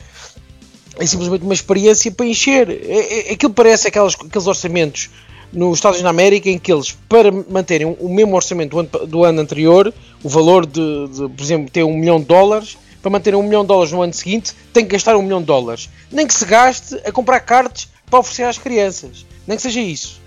é 0.99 1.07
simplesmente 1.07 1.43
uma 1.43 1.55
experiência 1.55 2.11
para 2.11 2.27
encher. 2.27 2.69
É, 2.69 3.31
é, 3.31 3.33
aquilo 3.33 3.53
parece 3.53 3.89
aquelas, 3.89 4.15
aqueles 4.15 4.47
orçamentos 4.47 5.11
nos 5.53 5.79
Estados 5.79 5.99
Unidos 5.99 6.05
da 6.05 6.11
América 6.11 6.49
em 6.49 6.59
que 6.59 6.73
eles, 6.73 6.97
para 7.09 7.31
manterem 7.31 7.97
o 7.99 8.09
mesmo 8.09 8.35
orçamento 8.35 8.71
do 8.71 8.79
ano, 8.79 9.07
do 9.07 9.25
ano 9.25 9.41
anterior, 9.41 9.93
o 10.23 10.29
valor 10.29 10.67
de, 10.67 11.09
de, 11.09 11.29
por 11.29 11.43
exemplo, 11.43 11.71
ter 11.71 11.83
um 11.83 11.97
milhão 11.97 12.19
de 12.19 12.27
dólares, 12.27 12.79
para 13.03 13.11
manter 13.11 13.35
um 13.35 13.43
milhão 13.43 13.63
de 13.63 13.69
dólares 13.69 13.93
no 13.93 14.01
ano 14.01 14.13
seguinte, 14.13 14.53
tem 14.73 14.85
que 14.85 14.93
gastar 14.93 15.17
um 15.17 15.23
milhão 15.23 15.41
de 15.41 15.47
dólares. 15.47 15.91
Nem 16.11 16.27
que 16.27 16.33
se 16.33 16.45
gaste 16.45 16.95
a 17.05 17.11
comprar 17.11 17.41
cartas 17.41 17.89
para 18.09 18.21
oferecer 18.21 18.45
às 18.45 18.57
crianças. 18.57 19.27
Nem 19.47 19.57
que 19.57 19.63
seja 19.63 19.81
isso. 19.81 20.22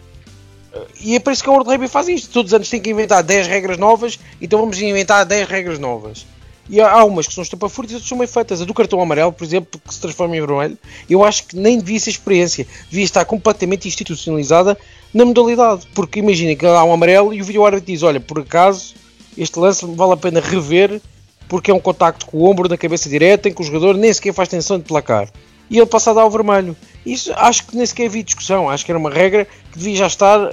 E 0.99 1.15
é 1.15 1.19
por 1.19 1.31
isso 1.31 1.43
que 1.43 1.49
a 1.49 1.51
World 1.51 1.69
Rugby 1.69 1.87
faz 1.87 2.07
isto. 2.07 2.31
Todos 2.31 2.51
os 2.51 2.53
anos 2.53 2.69
tem 2.69 2.81
que 2.81 2.89
inventar 2.89 3.23
10 3.23 3.47
regras 3.47 3.77
novas, 3.77 4.19
então 4.41 4.59
vamos 4.59 4.81
inventar 4.81 5.25
10 5.25 5.47
regras 5.47 5.79
novas. 5.79 6.25
E 6.67 6.81
há 6.81 7.03
umas 7.03 7.27
que 7.27 7.33
são 7.33 7.43
estapafúrdias 7.43 7.91
e 7.91 7.95
outras 7.95 8.09
são 8.09 8.17
meio 8.17 8.27
feitas. 8.27 8.61
A 8.61 8.65
do 8.65 8.73
cartão 8.73 8.99
amarelo, 8.99 9.31
por 9.31 9.43
exemplo, 9.43 9.79
que 9.79 9.93
se 9.93 10.01
transforma 10.01 10.35
em 10.35 10.41
vermelho, 10.41 10.77
eu 11.09 11.23
acho 11.23 11.45
que 11.45 11.55
nem 11.55 11.77
devia 11.77 11.99
ser 11.99 12.09
experiência. 12.09 12.65
Devia 12.89 13.03
estar 13.03 13.23
completamente 13.25 13.87
institucionalizada 13.87 14.77
na 15.13 15.25
modalidade. 15.25 15.87
Porque 15.93 16.19
imaginem 16.19 16.57
que 16.57 16.65
há 16.65 16.83
um 16.83 16.91
amarelo 16.91 17.33
e 17.33 17.41
o 17.41 17.45
vídeo 17.45 17.63
árbitro 17.63 17.85
diz: 17.85 18.01
Olha, 18.01 18.19
por 18.19 18.39
acaso, 18.39 18.95
este 19.37 19.59
lance 19.59 19.85
vale 19.85 20.13
a 20.13 20.17
pena 20.17 20.39
rever 20.39 20.99
porque 21.47 21.69
é 21.69 21.73
um 21.73 21.79
contacto 21.79 22.25
com 22.25 22.37
o 22.37 22.49
ombro 22.49 22.67
na 22.67 22.77
cabeça 22.77 23.07
direta 23.07 23.47
em 23.47 23.53
que 23.53 23.61
o 23.61 23.65
jogador 23.65 23.95
nem 23.95 24.11
sequer 24.11 24.33
faz 24.33 24.49
tensão 24.49 24.79
de 24.79 24.85
placar. 24.85 25.29
E 25.69 25.77
ele 25.77 25.85
passa 25.85 26.11
a 26.11 26.13
dar 26.13 26.21
ao 26.21 26.31
vermelho. 26.31 26.75
Isso 27.05 27.31
acho 27.35 27.67
que 27.67 27.75
nem 27.75 27.85
sequer 27.85 28.07
havia 28.07 28.23
discussão. 28.23 28.69
Acho 28.69 28.83
que 28.83 28.91
era 28.91 28.97
uma 28.97 29.09
regra 29.09 29.45
que 29.71 29.77
devia 29.77 29.95
já 29.95 30.07
estar 30.07 30.39
uh, 30.39 30.51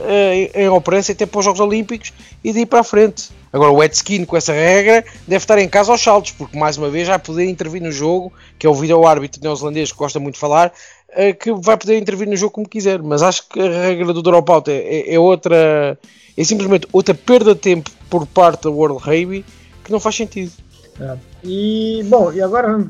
em 0.55 0.69
operância 0.69 1.12
até 1.12 1.25
para 1.25 1.38
os 1.38 1.45
Jogos 1.45 1.61
Olímpicos 1.61 2.12
e 2.45 2.51
ir 2.51 2.67
para 2.67 2.81
a 2.81 2.85
frente. 2.85 3.31
Agora 3.53 3.71
o 3.71 3.83
Edskin 3.83 4.25
com 4.25 4.37
essa 4.37 4.53
regra 4.53 5.05
deve 5.27 5.43
estar 5.43 5.59
em 5.59 5.69
casa 5.69 5.93
aos 5.93 6.01
saltos, 6.01 6.33
porque 6.33 6.59
mais 6.59 6.77
uma 6.77 6.88
vez 6.88 7.09
vai 7.09 7.19
poder 7.19 7.47
intervir 7.47 7.81
no 7.83 7.93
jogo, 7.93 8.33
que 8.59 8.67
é 8.67 8.71
o 8.71 8.75
vídeo 8.75 9.07
árbitro 9.07 9.41
neozelandês 9.43 9.93
que 9.93 9.99
gosta 9.99 10.19
muito 10.21 10.35
de 10.35 10.41
falar, 10.41 10.73
uh, 11.11 11.35
que 11.38 11.53
vai 11.53 11.77
poder 11.77 11.99
intervir 11.99 12.29
no 12.29 12.37
jogo 12.37 12.53
como 12.53 12.69
quiser. 12.69 13.03
Mas 13.03 13.23
acho 13.23 13.49
que 13.49 13.61
a 13.61 13.83
regra 13.87 14.12
do 14.12 14.23
dropout 14.23 14.71
é, 14.71 14.75
é, 14.75 15.15
é 15.15 15.19
outra. 15.19 15.99
É 16.37 16.45
simplesmente 16.45 16.87
outra 16.93 17.15
perda 17.15 17.55
de 17.55 17.61
tempo 17.61 17.91
por 18.09 18.27
parte 18.27 18.62
da 18.62 18.71
World 18.71 19.03
Rugby 19.03 19.45
que 19.85 19.93
não 19.93 20.01
faz 20.01 20.17
sentido. 20.17 20.53
É. 21.01 21.17
E, 21.45 22.03
bom, 22.05 22.33
e 22.33 22.41
agora 22.41 22.87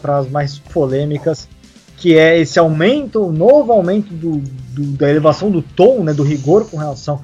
para 0.00 0.18
as 0.18 0.28
mais 0.28 0.58
polêmicas, 0.58 1.48
que 2.02 2.18
é 2.18 2.36
esse 2.36 2.58
aumento, 2.58 3.24
o 3.24 3.30
novo 3.30 3.72
aumento 3.72 4.12
do, 4.12 4.38
do, 4.38 4.96
da 4.96 5.08
elevação 5.08 5.52
do 5.52 5.62
tom, 5.62 6.02
né, 6.02 6.12
do 6.12 6.24
rigor 6.24 6.68
com 6.68 6.76
relação 6.76 7.22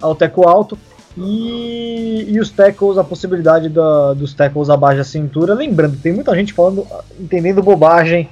ao 0.00 0.14
teco 0.14 0.48
alto, 0.48 0.78
e, 1.14 2.24
e 2.30 2.40
os 2.40 2.48
tackles, 2.48 2.96
a 2.96 3.04
possibilidade 3.04 3.68
da, 3.68 4.14
dos 4.14 4.32
tackles 4.32 4.70
abaixo 4.70 4.96
da 4.96 5.04
cintura. 5.04 5.52
Lembrando, 5.52 5.98
tem 5.98 6.14
muita 6.14 6.34
gente 6.34 6.54
falando, 6.54 6.86
entendendo 7.20 7.62
bobagem 7.62 8.30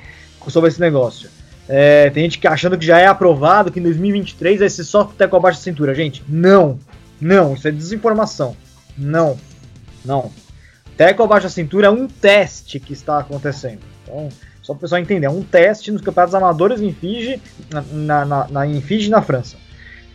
sobre 0.49 0.71
esse 0.71 0.81
negócio. 0.81 1.29
É, 1.69 2.09
tem 2.09 2.23
gente 2.23 2.39
que 2.39 2.47
achando 2.47 2.79
que 2.79 2.87
já 2.87 2.99
é 2.99 3.07
aprovado, 3.07 3.71
que 3.71 3.79
em 3.79 3.83
2023 3.83 4.61
vai 4.61 4.71
ser 4.71 4.85
só 4.85 5.05
tackle 5.05 5.37
abaixo 5.37 5.59
da 5.59 5.65
cintura. 5.65 5.95
Gente, 5.95 6.25
não, 6.27 6.79
não, 7.21 7.53
isso 7.53 7.69
é 7.69 7.71
desinformação. 7.71 8.57
Não, 8.97 9.37
não. 10.03 10.31
Teco 10.97 11.23
abaixo 11.23 11.49
da 11.49 11.51
cintura 11.51 11.89
é 11.89 11.91
um 11.91 12.09
teste 12.09 12.81
que 12.81 12.95
está 12.95 13.19
acontecendo. 13.19 13.81
Então, 14.05 14.31
só 14.63 14.73
para 14.73 14.79
o 14.79 14.81
pessoal 14.81 15.01
entender, 15.01 15.27
é 15.27 15.31
um 15.31 15.43
teste 15.43 15.91
nos 15.91 16.01
campeonatos 16.01 16.35
amadores 16.35 16.81
em 16.81 16.93
Fiji, 16.93 17.41
na, 17.93 18.25
na, 18.25 18.49
na, 18.49 18.67
em 18.67 18.81
Fiji 18.81 19.11
na 19.11 19.21
França. 19.21 19.57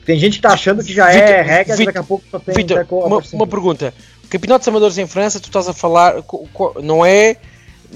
Tem 0.06 0.18
gente 0.18 0.34
que 0.34 0.38
está 0.40 0.54
achando 0.54 0.84
que 0.84 0.94
já 0.94 1.12
é 1.12 1.42
regra, 1.42 1.76
Victor, 1.76 1.86
daqui 1.86 1.98
a 1.98 2.04
pouco 2.04 2.24
só 2.32 2.40
tem 2.40 2.56
Victor, 2.56 2.86
uma, 2.90 3.22
uma 3.34 3.48
pergunta. 3.48 3.94
Campeonatos 4.30 4.68
amadores 4.68 4.98
em 4.98 5.06
França, 5.06 5.40
tu 5.40 5.46
estás 5.46 5.68
a 5.68 5.74
falar, 5.74 6.16
não 6.82 7.06
é 7.06 7.36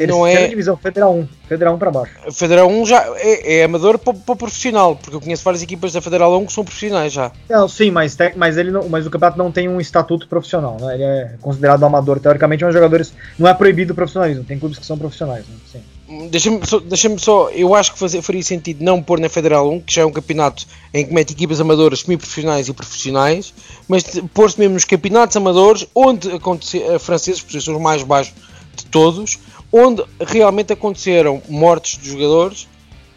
não 0.08 0.26
é 0.26 0.48
divisão 0.48 0.78
Federal 0.78 1.14
1, 1.14 1.28
Federal 1.48 1.76
1 1.76 1.78
para 1.78 1.92
baixo. 1.92 2.14
Federal 2.32 2.70
1 2.70 2.86
já 2.86 3.04
é, 3.18 3.60
é 3.60 3.64
amador 3.66 3.98
para, 4.00 4.14
para, 4.14 4.36
profissional, 4.36 4.96
porque 4.96 5.16
eu 5.16 5.22
conheço 5.22 5.44
várias 5.44 5.62
equipas 5.62 5.94
da 5.94 6.02
Federal 6.02 6.38
1 6.40 6.46
que 6.46 6.54
são 6.54 6.64
profissionais 6.64 7.12
já. 7.12 7.32
Não, 7.50 7.68
sim, 7.68 7.92
mas, 7.92 8.18
mas, 8.36 8.58
ele 8.58 8.72
não, 8.72 8.88
mas 8.88 9.06
o 9.06 9.10
campeonato 9.10 9.38
não 9.38 9.52
tem 9.52 9.68
um 9.68 9.82
estatuto 9.82 10.28
profissional, 10.28 10.78
né? 10.80 10.94
Ele 10.94 11.04
é 11.04 11.36
considerado 11.42 11.84
amador 11.84 12.20
teoricamente, 12.20 12.64
mas 12.64 12.74
jogadores 12.74 13.14
não 13.38 13.48
é 13.48 13.54
proibido 13.54 13.92
o 13.92 13.96
profissionalismo, 13.96 14.44
tem 14.44 14.58
clubes 14.58 14.80
que 14.80 14.86
são 14.86 14.98
profissionais, 14.98 15.46
né? 15.48 15.56
Sim. 15.72 15.82
Deixa-me 16.30 16.66
só, 16.66 16.80
deixa 16.80 17.18
só, 17.18 17.50
eu 17.52 17.74
acho 17.74 17.94
que 17.94 18.00
fazer, 18.00 18.22
faria 18.22 18.44
sentido 18.44 18.84
não 18.84 19.02
pôr 19.02 19.20
na 19.20 19.30
Federal 19.30 19.72
1, 19.72 19.82
que 19.82 19.94
já 19.94 20.02
é 20.02 20.06
um 20.06 20.12
campeonato 20.12 20.68
em 20.94 21.06
que 21.06 21.14
mete 21.14 21.32
equipas 21.32 21.62
amadoras, 21.62 22.02
semi-profissionais 22.02 22.68
e 22.68 22.74
profissionais, 22.74 23.54
mas 23.88 24.04
pôr-se 24.34 24.60
mesmo 24.60 24.74
nos 24.74 24.84
campeonatos 24.84 25.38
amadores, 25.38 25.88
onde 25.96 26.30
acontece, 26.32 26.82
franceses, 27.00 27.42
por 27.42 27.62
são 27.62 27.76
os 27.76 27.82
mais 27.82 28.04
baixos 28.04 28.34
de 28.76 28.86
todos, 28.88 29.40
onde 29.72 30.04
realmente 30.20 30.74
aconteceram 30.74 31.42
mortes 31.48 31.98
de 31.98 32.10
jogadores 32.10 32.68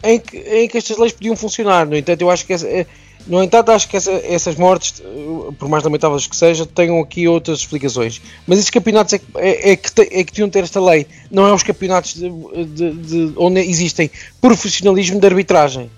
em 0.01 0.19
que, 0.19 0.37
em 0.37 0.67
que 0.67 0.77
estas 0.77 0.97
leis 0.97 1.11
podiam 1.11 1.35
funcionar. 1.35 1.85
No 1.85 1.97
entanto, 1.97 2.21
eu 2.21 2.29
acho 2.29 2.45
que 2.45 2.53
essa, 2.53 2.67
eh, 2.67 2.85
no 3.27 3.41
entanto, 3.41 3.71
acho 3.71 3.87
que 3.87 3.97
essa, 3.97 4.11
essas 4.11 4.55
mortes, 4.55 5.01
eh, 5.03 5.51
por 5.57 5.67
mais 5.67 5.83
lamentáveis 5.83 6.27
que 6.27 6.35
sejam, 6.35 6.65
tenham 6.65 6.99
aqui 6.99 7.27
outras 7.27 7.59
explicações. 7.59 8.21
Mas 8.45 8.59
esses 8.59 8.69
campeonatos 8.69 9.13
é, 9.13 9.21
é, 9.35 9.71
é, 9.71 9.75
que, 9.75 9.91
te, 9.91 10.01
é 10.01 10.23
que 10.23 10.31
deviam 10.31 10.49
ter 10.49 10.63
esta 10.63 10.79
lei, 10.79 11.07
não 11.31 11.47
é 11.47 11.53
os 11.53 11.63
campeonatos 11.63 12.13
de, 12.13 12.29
de, 12.65 12.91
de, 12.91 13.33
onde 13.35 13.61
existem 13.61 14.11
profissionalismo 14.39 15.19
de 15.19 15.25
arbitragem. 15.25 15.89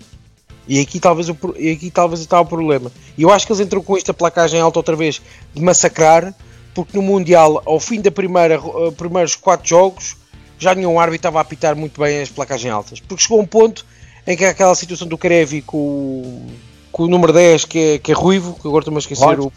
E 0.68 0.80
aqui 0.80 1.00
talvez, 1.00 1.28
o, 1.28 1.38
e 1.58 1.72
aqui 1.72 1.92
talvez 1.92 2.22
está 2.22 2.40
o 2.40 2.46
problema. 2.46 2.92
E 3.18 3.24
eu 3.24 3.32
acho 3.32 3.46
que 3.46 3.52
eles 3.52 3.66
entram 3.66 3.82
com 3.82 3.98
esta 3.98 4.14
placagem 4.14 4.62
alta 4.62 4.80
outra 4.80 4.96
vez 4.96 5.22
de 5.54 5.62
massacrar, 5.62 6.34
porque 6.74 6.96
no 6.96 7.04
Mundial, 7.04 7.62
ao 7.66 7.80
fim 7.80 8.00
da 8.00 8.12
primeira, 8.12 8.60
uh, 8.60 8.92
primeiros 8.94 9.36
quatro 9.36 9.68
jogos, 9.68 10.16
já 10.58 10.74
nenhum 10.74 10.98
árbitro 11.00 11.18
estava 11.18 11.40
a 11.40 11.42
apitar 11.42 11.76
muito 11.76 12.00
bem 12.00 12.22
as 12.22 12.30
placagens 12.30 12.74
altas. 12.74 13.00
Porque 13.02 13.22
chegou 13.22 13.40
um 13.40 13.46
ponto 13.46 13.86
em 14.26 14.36
que 14.36 14.46
aquela 14.46 14.76
situação 14.76 15.08
do 15.08 15.18
Karevi 15.18 15.62
com, 15.62 16.46
com 16.98 17.04
o 17.04 17.08
número 17.08 17.32
10 17.32 17.66
que 17.66 17.80
é, 17.80 18.00
que 18.00 18.12
é 18.12 18.16
ruivo, 18.16 18.58
que 18.60 18.68
agora 18.68 18.82
estou-me 18.82 18.98
a 18.98 19.00
esquecer. 19.00 19.40
o, 19.40 19.52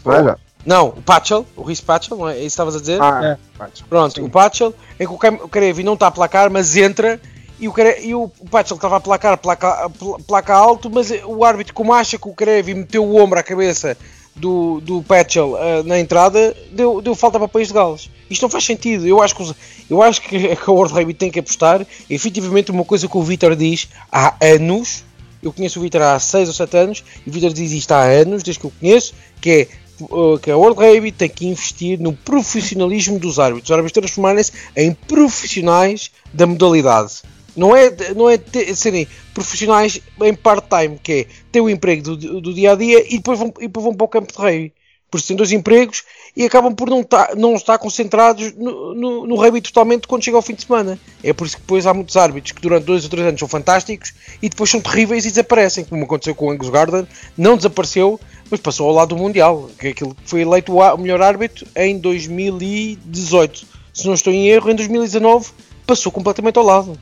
não, 0.65 0.89
o 0.89 1.03
Patchell, 1.03 1.47
o 1.57 1.63
Rhys 1.63 1.81
Patchell, 1.81 2.19
não 2.19 2.29
é? 2.29 2.33
é 2.33 2.35
isso 2.35 2.43
que 2.43 2.47
estavas 2.49 2.77
a 2.77 2.81
dizer? 2.81 3.01
Ah, 3.01 3.39
é. 3.59 3.65
Pronto, 3.89 4.15
Sim. 4.15 4.27
o 4.27 4.29
Patchell, 4.29 4.75
em 5.01 5.07
que 5.07 5.13
o 5.13 5.49
Karevi 5.49 5.83
não 5.83 5.95
está 5.95 6.09
a 6.09 6.11
placar, 6.11 6.51
mas 6.51 6.77
entra 6.77 7.19
e 7.59 7.67
o, 7.67 7.75
e 8.03 8.15
o 8.15 8.29
Patchell 8.51 8.77
estava 8.77 8.99
a 8.99 9.01
placar 9.01 9.39
placa, 9.39 9.91
placa 10.27 10.55
alto, 10.55 10.91
mas 10.91 11.11
o 11.25 11.43
árbitro, 11.43 11.73
como 11.73 11.95
acha 11.95 12.19
que 12.19 12.29
o 12.29 12.35
Karevi 12.35 12.75
meteu 12.75 13.05
o 13.05 13.17
ombro 13.17 13.39
à 13.39 13.43
cabeça 13.43 13.97
do, 14.37 14.81
do 14.81 15.03
Patchell 15.03 15.55
uh, 15.55 15.83
na 15.85 15.99
entrada, 15.99 16.55
deu, 16.73 17.01
deu 17.01 17.15
falta 17.15 17.39
para 17.39 17.47
o 17.47 17.49
País 17.49 17.69
de 17.69 17.75
Gales. 17.75 18.11
Isto 18.29 18.43
não 18.43 18.51
faz 18.51 18.65
sentido. 18.65 19.07
Eu 19.07 19.21
acho 19.21 19.35
que, 19.35 19.55
eu 19.89 20.03
acho 20.03 20.21
que 20.23 20.37
a 20.67 20.71
World 20.71 20.95
Rugby 20.95 21.15
tem 21.15 21.31
que 21.31 21.39
apostar. 21.39 21.87
Efetivamente, 22.09 22.71
uma 22.71 22.85
coisa 22.85 23.09
que 23.09 23.17
o 23.17 23.23
Vitor 23.23 23.57
diz 23.57 23.89
há 24.11 24.35
anos. 24.41 25.05
Eu 25.43 25.53
conheço 25.53 25.79
o 25.79 25.83
Vitor 25.83 26.03
há 26.03 26.19
6 26.19 26.49
ou 26.49 26.55
7 26.55 26.77
anos 26.77 27.05
e 27.27 27.31
o 27.31 27.33
Vitor 27.33 27.53
diz 27.53 27.73
isto 27.73 27.93
há 27.93 28.03
anos, 28.03 28.43
desde 28.43 28.61
que 28.61 28.67
eu 28.67 28.73
conheço, 28.79 29.15
que 29.41 29.51
é 29.51 29.69
uh, 30.05 30.39
que 30.39 30.51
a 30.51 30.57
World 30.57 30.79
Rugby 30.79 31.13
tem 31.13 31.29
que 31.29 31.47
investir 31.47 31.99
no 31.99 32.13
profissionalismo 32.13 33.19
dos 33.19 33.39
árbitros. 33.39 33.71
Os 33.71 33.75
árbitros 33.75 33.93
transformarem-se 33.93 34.53
em 34.77 34.93
profissionais 34.93 36.11
da 36.33 36.47
modalidade. 36.47 37.23
Não 37.57 37.75
é, 37.75 37.91
não 38.15 38.31
é 38.31 38.39
ter, 38.39 38.75
serem 38.77 39.09
profissionais 39.35 40.01
em 40.23 40.35
part-time, 40.35 40.99
que 41.03 41.13
é 41.13 41.27
ter 41.51 41.61
o 41.61 41.69
emprego 41.69 42.03
do, 42.03 42.41
do, 42.41 42.55
dia 42.55 42.73
a 42.73 42.77
dia 42.77 43.05
e 43.07 43.17
depois, 43.17 43.39
vão, 43.39 43.53
e 43.59 43.67
depois 43.67 43.85
vão 43.85 43.95
para 43.95 44.05
o 44.05 44.09
campo 44.09 44.33
de 44.33 44.39
rei. 44.39 44.73
Por 45.11 45.19
isso 45.19 45.27
têm 45.27 45.37
dois 45.37 45.51
empregos 45.51 46.05
e 46.37 46.45
acabam 46.45 46.75
por 46.75 46.89
não, 46.89 47.03
tá, 47.03 47.33
não 47.37 47.55
estar 47.55 47.79
concentrados 47.79 48.53
no, 48.55 48.95
no, 48.95 49.27
no 49.27 49.61
totalmente 49.61 50.07
quando 50.07 50.25
chega 50.25 50.37
ao 50.37 50.43
fim 50.43 50.55
de 50.55 50.65
semana. 50.65 50.99
É 51.23 51.33
por 51.33 51.47
isso 51.47 51.57
que 51.57 51.63
depois 51.63 51.87
há 51.87 51.95
muitos 51.95 52.17
árbitros 52.17 52.53
que 52.53 52.63
durante 52.63 52.85
dois 52.85 53.05
ou 53.05 53.11
três 53.11 53.27
anos 53.27 53.39
são 53.39 53.49
fantásticos 53.49 54.13
e 54.41 54.49
depois 54.49 54.71
são 54.71 54.81
terríveis 54.81 55.25
e 55.25 55.31
desaparecem, 55.31 55.85
como 55.85 56.05
aconteceu 56.05 56.35
com 56.35 56.47
o 56.47 56.51
Angus 56.51 56.71
Garden, 56.71 57.07
não 57.37 57.57
desapareceu, 57.57 58.19
mas 58.51 58.61
passou 58.61 58.89
ao 58.89 58.95
lado 58.95 59.11
do 59.11 59.17
Mundial, 59.17 59.69
que 59.79 59.89
é 59.89 59.91
aquilo 59.91 60.15
que 60.15 60.29
foi 60.29 60.43
eleito 60.43 60.77
o 60.77 60.97
melhor 60.99 61.21
árbitro 61.23 61.67
em 61.77 61.99
2018. 61.99 63.67
Se 63.93 64.07
não 64.07 64.15
estou 64.15 64.33
em 64.33 64.49
erro, 64.49 64.71
em 64.71 64.75
2019 64.75 65.51
passou 65.87 66.13
completamente 66.13 66.57
ao 66.57 66.65
lado. 66.65 66.99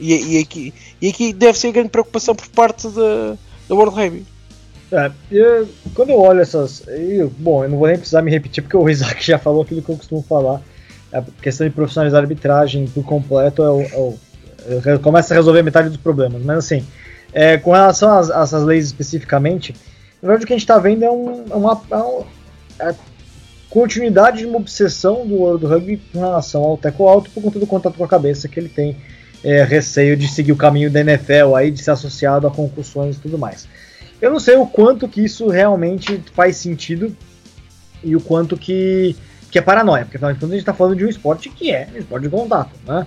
E, 0.00 0.36
e, 0.36 0.38
aqui, 0.38 0.74
e 1.00 1.08
aqui 1.08 1.32
deve 1.32 1.56
ser 1.56 1.70
grande 1.70 1.90
preocupação 1.90 2.34
por 2.34 2.48
parte 2.48 2.88
da, 2.88 3.36
da 3.68 3.74
World 3.74 3.94
Rugby. 3.94 4.31
É, 4.92 5.10
eu, 5.30 5.68
quando 5.94 6.10
eu 6.10 6.20
olho 6.20 6.40
essas. 6.40 6.86
Eu, 6.86 7.32
bom, 7.38 7.64
eu 7.64 7.70
não 7.70 7.78
vou 7.78 7.88
nem 7.88 7.96
precisar 7.96 8.20
me 8.20 8.30
repetir 8.30 8.62
porque 8.62 8.76
o 8.76 8.88
Isaac 8.88 9.24
já 9.24 9.38
falou 9.38 9.62
aquilo 9.62 9.80
que 9.80 9.88
eu 9.88 9.96
costumo 9.96 10.22
falar. 10.22 10.60
A 11.10 11.22
questão 11.42 11.66
de 11.66 11.74
profissionalizar 11.74 12.20
a 12.20 12.22
arbitragem 12.22 12.86
por 12.86 13.04
completo 13.04 13.62
é 13.62 13.70
o, 13.70 13.82
é 13.82 14.94
o, 14.94 15.00
começa 15.00 15.34
a 15.34 15.36
resolver 15.36 15.62
metade 15.62 15.88
dos 15.88 15.96
problemas. 15.96 16.42
Mas 16.42 16.58
assim, 16.58 16.86
é, 17.32 17.56
com 17.56 17.72
relação 17.72 18.18
às, 18.18 18.30
a 18.30 18.42
essas 18.42 18.62
leis 18.62 18.86
especificamente, 18.86 19.74
na 20.22 20.28
verdade 20.28 20.44
o 20.44 20.46
que 20.46 20.52
a 20.52 20.56
gente 20.56 20.64
está 20.64 20.78
vendo 20.78 21.04
é, 21.04 21.10
um, 21.10 21.44
é 21.50 21.54
uma, 21.54 21.82
é 21.90 21.96
uma 21.96 22.26
é 22.78 22.94
continuidade 23.68 24.38
de 24.38 24.46
uma 24.46 24.58
obsessão 24.58 25.26
do 25.26 25.34
World 25.34 25.64
Rugby 25.64 26.00
com 26.12 26.20
relação 26.20 26.62
ao 26.62 26.76
teco 26.76 27.08
alto 27.08 27.30
por 27.30 27.42
conta 27.42 27.58
do 27.58 27.66
contato 27.66 27.96
com 27.96 28.04
a 28.04 28.08
cabeça 28.08 28.48
que 28.48 28.60
ele 28.60 28.68
tem 28.68 28.96
é, 29.42 29.64
receio 29.64 30.16
de 30.16 30.28
seguir 30.28 30.52
o 30.52 30.56
caminho 30.56 30.90
da 30.90 31.00
NFL 31.00 31.56
aí, 31.56 31.70
de 31.70 31.82
ser 31.82 31.90
associado 31.90 32.46
a 32.46 32.50
concussões 32.50 33.16
e 33.16 33.20
tudo 33.20 33.38
mais. 33.38 33.66
Eu 34.22 34.30
não 34.30 34.38
sei 34.38 34.54
o 34.56 34.64
quanto 34.64 35.08
que 35.08 35.20
isso 35.20 35.48
realmente 35.48 36.22
faz 36.32 36.56
sentido 36.56 37.14
e 38.04 38.14
o 38.14 38.20
quanto 38.20 38.56
que, 38.56 39.16
que 39.50 39.58
é 39.58 39.60
paranoia, 39.60 40.04
porque 40.04 40.16
afinal 40.16 40.32
de 40.32 40.38
contas 40.38 40.50
a 40.50 40.54
gente 40.54 40.62
está 40.62 40.72
falando 40.72 40.96
de 40.96 41.04
um 41.04 41.08
esporte 41.08 41.48
que 41.48 41.72
é 41.72 41.88
um 41.92 41.98
esporte 41.98 42.22
de 42.22 42.30
contato, 42.30 42.70
né? 42.86 43.04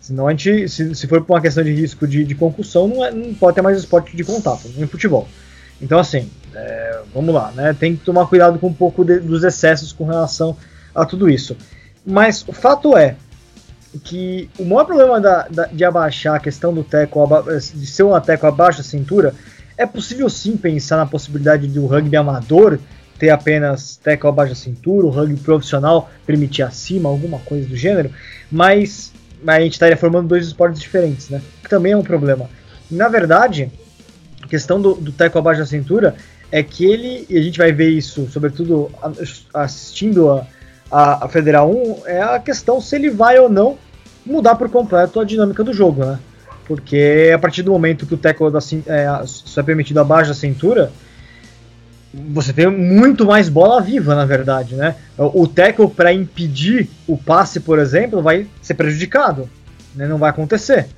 Senão 0.00 0.26
a 0.26 0.32
gente, 0.32 0.68
se, 0.68 0.92
se 0.92 1.06
for 1.06 1.22
por 1.22 1.34
uma 1.34 1.40
questão 1.40 1.62
de 1.62 1.72
risco 1.72 2.04
de, 2.04 2.24
de 2.24 2.34
concussão, 2.34 2.88
não, 2.88 3.04
é, 3.04 3.12
não 3.12 3.32
pode 3.34 3.54
ter 3.54 3.62
mais 3.62 3.78
esporte 3.78 4.16
de 4.16 4.24
contato, 4.24 4.68
nem 4.76 4.88
futebol. 4.88 5.28
Então 5.80 6.00
assim, 6.00 6.28
é, 6.52 7.00
vamos 7.14 7.32
lá, 7.32 7.52
né? 7.52 7.72
Tem 7.72 7.94
que 7.94 8.04
tomar 8.04 8.26
cuidado 8.26 8.58
com 8.58 8.66
um 8.66 8.74
pouco 8.74 9.04
de, 9.04 9.20
dos 9.20 9.44
excessos 9.44 9.92
com 9.92 10.04
relação 10.04 10.56
a 10.92 11.06
tudo 11.06 11.30
isso. 11.30 11.56
Mas 12.04 12.44
o 12.46 12.52
fato 12.52 12.96
é, 12.96 13.14
que 14.02 14.50
o 14.58 14.64
maior 14.64 14.84
problema 14.84 15.20
da, 15.20 15.46
da, 15.48 15.66
de 15.66 15.84
abaixar 15.84 16.34
a 16.34 16.40
questão 16.40 16.74
do 16.74 16.82
teco, 16.82 17.24
de 17.72 17.86
ser 17.86 18.02
um 18.02 18.20
teco 18.20 18.48
abaixo 18.48 18.78
da 18.78 18.84
cintura, 18.84 19.32
é 19.76 19.86
possível 19.86 20.28
sim 20.28 20.56
pensar 20.56 20.96
na 20.96 21.06
possibilidade 21.06 21.66
do 21.66 21.86
rugby 21.86 22.16
amador 22.16 22.78
ter 23.18 23.30
apenas 23.30 23.96
teco 23.96 24.28
abaixo 24.28 24.52
da 24.52 24.58
cintura, 24.58 25.06
o 25.06 25.10
rugby 25.10 25.36
profissional 25.40 26.10
permitir 26.26 26.62
acima, 26.62 27.08
alguma 27.08 27.38
coisa 27.40 27.66
do 27.66 27.76
gênero, 27.76 28.10
mas, 28.50 29.12
a 29.46 29.60
gente 29.60 29.72
estaria 29.72 29.96
formando 29.96 30.28
dois 30.28 30.46
esportes 30.46 30.80
diferentes, 30.80 31.28
né? 31.28 31.40
Que 31.62 31.68
também 31.68 31.92
é 31.92 31.96
um 31.96 32.02
problema. 32.02 32.48
Na 32.90 33.08
verdade, 33.08 33.70
a 34.42 34.46
questão 34.46 34.80
do, 34.80 34.94
do 34.94 35.12
teco 35.12 35.38
abaixo 35.38 35.60
da 35.60 35.66
cintura 35.66 36.14
é 36.52 36.62
que 36.62 36.84
ele, 36.84 37.26
e 37.28 37.38
a 37.38 37.42
gente 37.42 37.58
vai 37.58 37.72
ver 37.72 37.88
isso, 37.88 38.28
sobretudo 38.30 38.90
assistindo 39.52 40.30
a, 40.30 40.46
a, 40.90 41.24
a 41.24 41.28
Federal 41.28 41.70
1, 41.70 42.02
é 42.06 42.22
a 42.22 42.38
questão 42.38 42.80
se 42.80 42.94
ele 42.96 43.10
vai 43.10 43.38
ou 43.38 43.48
não 43.48 43.78
mudar 44.24 44.56
por 44.56 44.68
completo 44.68 45.20
a 45.20 45.24
dinâmica 45.24 45.64
do 45.64 45.72
jogo, 45.72 46.04
né? 46.04 46.18
Porque 46.66 47.30
a 47.34 47.38
partir 47.38 47.62
do 47.62 47.70
momento 47.70 48.06
que 48.06 48.14
o 48.14 48.18
tackle 48.18 48.50
da, 48.50 48.58
é, 48.86 49.22
só 49.24 49.60
é 49.60 49.64
permitido 49.64 50.00
abaixo 50.00 50.30
da 50.30 50.34
cintura, 50.34 50.90
você 52.12 52.52
tem 52.52 52.68
muito 52.68 53.26
mais 53.26 53.48
bola 53.48 53.80
viva, 53.80 54.14
na 54.14 54.24
verdade, 54.24 54.74
né? 54.74 54.96
O 55.18 55.46
tackle 55.46 55.88
para 55.88 56.12
impedir 56.12 56.88
o 57.06 57.16
passe, 57.16 57.60
por 57.60 57.78
exemplo, 57.78 58.22
vai 58.22 58.46
ser 58.62 58.74
prejudicado, 58.74 59.48
né? 59.94 60.06
não 60.06 60.18
vai 60.18 60.30
acontecer. 60.30 60.88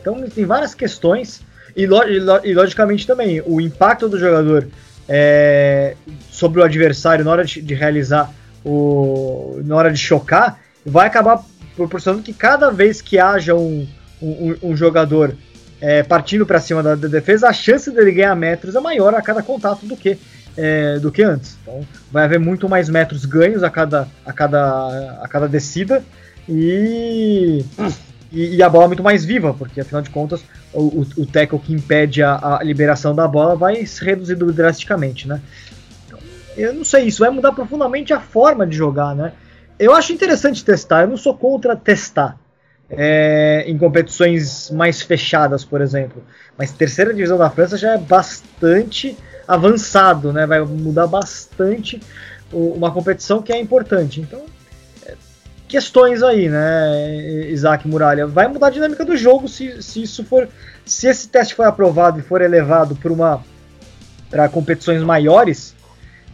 Então 0.00 0.22
tem 0.28 0.44
várias 0.44 0.74
questões 0.74 1.42
e, 1.76 1.84
e 1.84 2.54
logicamente 2.54 3.06
também 3.06 3.42
o 3.44 3.60
impacto 3.60 4.08
do 4.08 4.18
jogador 4.18 4.68
é, 5.08 5.96
sobre 6.30 6.60
o 6.60 6.64
adversário 6.64 7.24
na 7.24 7.30
hora 7.32 7.44
de, 7.44 7.60
de, 7.60 7.74
realizar 7.74 8.32
o, 8.64 9.60
na 9.64 9.76
hora 9.76 9.90
de 9.90 9.98
chocar 9.98 10.60
vai 10.86 11.06
acabar 11.06 11.44
proporcionando 11.76 12.22
que 12.22 12.32
cada 12.32 12.70
vez 12.70 13.02
que 13.02 13.18
haja 13.18 13.54
um, 13.54 13.86
um, 14.22 14.70
um 14.70 14.76
jogador 14.76 15.34
é, 15.80 16.02
partindo 16.02 16.44
para 16.44 16.60
cima 16.60 16.82
da, 16.82 16.94
da, 16.94 17.08
defesa, 17.08 17.48
a 17.48 17.52
chance 17.52 17.90
dele 17.90 18.12
ganhar 18.12 18.34
metros 18.34 18.74
é 18.74 18.80
maior 18.80 19.14
a 19.14 19.22
cada 19.22 19.42
contato 19.42 19.86
do 19.86 19.96
que 19.96 20.18
é, 20.56 20.98
do 20.98 21.10
que 21.10 21.22
antes. 21.22 21.56
Então 21.62 21.86
vai 22.10 22.24
haver 22.24 22.38
muito 22.38 22.68
mais 22.68 22.88
metros 22.88 23.24
ganhos 23.24 23.62
a 23.62 23.70
cada, 23.70 24.06
a 24.26 24.32
cada, 24.32 25.18
a 25.22 25.28
cada 25.28 25.48
descida 25.48 26.04
e, 26.48 27.64
e, 28.32 28.56
e, 28.56 28.62
a 28.62 28.68
bola 28.68 28.84
é 28.84 28.88
muito 28.88 29.02
mais 29.02 29.24
viva, 29.24 29.54
porque 29.54 29.80
afinal 29.80 30.02
de 30.02 30.10
contas 30.10 30.42
o, 30.72 30.82
o, 30.82 31.06
o 31.18 31.26
tackle 31.26 31.58
que 31.58 31.72
impede 31.72 32.22
a, 32.22 32.58
a, 32.58 32.62
liberação 32.64 33.14
da 33.14 33.26
bola 33.28 33.54
vai 33.54 33.86
se 33.86 34.04
reduzir 34.04 34.34
drasticamente, 34.36 35.28
né? 35.28 35.40
Então, 36.06 36.18
eu 36.56 36.74
não 36.74 36.84
sei, 36.84 37.04
isso 37.04 37.20
vai 37.20 37.30
mudar 37.30 37.52
profundamente 37.52 38.12
a 38.12 38.20
forma 38.20 38.66
de 38.66 38.76
jogar, 38.76 39.14
né? 39.14 39.32
Eu 39.78 39.94
acho 39.94 40.12
interessante 40.12 40.64
testar, 40.64 41.02
eu 41.02 41.08
não 41.08 41.16
sou 41.16 41.34
contra 41.34 41.74
testar. 41.74 42.36
É, 42.92 43.64
em 43.66 43.78
competições 43.78 44.70
mais 44.70 45.00
fechadas, 45.00 45.64
por 45.64 45.80
exemplo. 45.80 46.24
Mas 46.58 46.72
terceira 46.72 47.14
divisão 47.14 47.38
da 47.38 47.48
França 47.48 47.76
já 47.76 47.92
é 47.92 47.98
bastante 47.98 49.16
avançado, 49.46 50.32
né? 50.32 50.46
Vai 50.46 50.60
mudar 50.60 51.06
bastante 51.06 52.00
uma 52.52 52.90
competição 52.90 53.42
que 53.42 53.52
é 53.52 53.60
importante. 53.60 54.20
Então, 54.20 54.44
é, 55.06 55.14
questões 55.68 56.22
aí, 56.22 56.48
né, 56.48 57.48
Isaac 57.48 57.86
Muralha? 57.86 58.26
Vai 58.26 58.48
mudar 58.48 58.68
a 58.68 58.70
dinâmica 58.70 59.04
do 59.04 59.16
jogo 59.16 59.48
se, 59.48 59.82
se 59.82 60.02
isso 60.02 60.24
for. 60.24 60.48
Se 60.84 61.06
esse 61.06 61.28
teste 61.28 61.54
for 61.54 61.66
aprovado 61.66 62.18
e 62.18 62.22
for 62.22 62.40
elevado 62.40 62.96
para 62.96 63.12
uma 63.12 63.44
para 64.30 64.48
competições 64.48 65.02
maiores, 65.02 65.74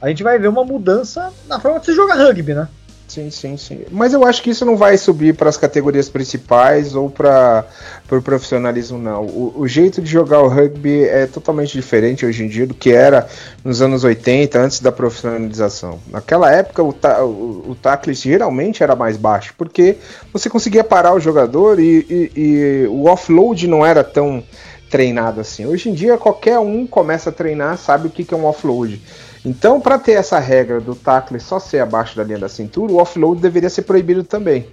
a 0.01 0.09
gente 0.09 0.23
vai 0.23 0.39
ver 0.39 0.49
uma 0.49 0.65
mudança 0.65 1.33
na 1.49 1.59
forma 1.59 1.81
de 1.81 1.87
se 1.87 1.95
jogar 1.95 2.17
rugby, 2.17 2.55
né? 2.55 2.69
Sim, 3.17 3.31
sim, 3.31 3.57
sim. 3.57 3.81
Mas 3.91 4.13
eu 4.13 4.27
acho 4.27 4.43
que 4.43 4.51
isso 4.51 4.63
não 4.67 4.77
vai 4.77 4.99
subir 4.99 5.35
para 5.35 5.49
as 5.49 5.57
categorias 5.57 6.07
principais 6.07 6.95
ou 6.95 7.09
para 7.09 7.65
o 8.05 8.09
pro 8.09 8.21
profissionalismo, 8.21 8.99
não. 8.99 9.25
O, 9.25 9.55
o, 9.57 9.67
jeito 9.67 10.03
de 10.03 10.11
jogar 10.11 10.43
o 10.43 10.49
rugby 10.49 11.05
é 11.05 11.27
totalmente 11.27 11.73
diferente 11.73 12.27
hoje 12.27 12.45
em 12.45 12.49
dia 12.49 12.67
do 12.67 12.75
que 12.75 12.93
era 12.93 13.27
nos 13.65 13.81
anos 13.81 14.05
80, 14.05 14.59
antes 14.59 14.81
da 14.81 14.93
profissionalização. 14.93 15.99
Naquela 16.11 16.53
época, 16.53 16.83
o, 16.83 16.93
ta, 16.93 17.25
o, 17.25 17.71
o 17.71 17.75
tackle 17.75 18.13
geralmente 18.13 18.83
era 18.83 18.95
mais 18.95 19.17
baixo, 19.17 19.55
porque 19.57 19.97
você 20.31 20.51
conseguia 20.51 20.85
parar 20.85 21.15
o 21.15 21.21
jogador 21.21 21.81
e, 21.81 22.07
e, 22.11 22.33
e 22.37 22.87
o 22.89 23.07
offload 23.07 23.67
não 23.67 23.85
era 23.85 24.05
tão 24.05 24.45
treinado 24.91 25.41
assim. 25.41 25.65
Hoje 25.65 25.89
em 25.89 25.95
dia, 25.95 26.19
qualquer 26.19 26.59
um 26.59 26.87
começa 26.87 27.31
a 27.31 27.33
treinar, 27.33 27.79
sabe 27.79 28.09
o 28.09 28.11
que, 28.11 28.25
que 28.25 28.35
é 28.35 28.37
um 28.37 28.45
offload. 28.45 29.01
Então, 29.47 29.81
para 29.81 29.97
ter 29.97 30.15
essa 30.15 30.41
regra 30.41 30.81
do 30.81 30.97
tackle 30.97 31.39
só 31.39 31.61
ser 31.61 31.79
abaixo 31.79 32.17
da 32.17 32.25
linha 32.25 32.41
da 32.41 32.49
cintura, 32.49 32.93
o 32.93 33.01
offload 33.01 33.41
deveria 33.41 33.71
ser 33.71 33.83
proibido 33.83 34.25
também, 34.25 34.67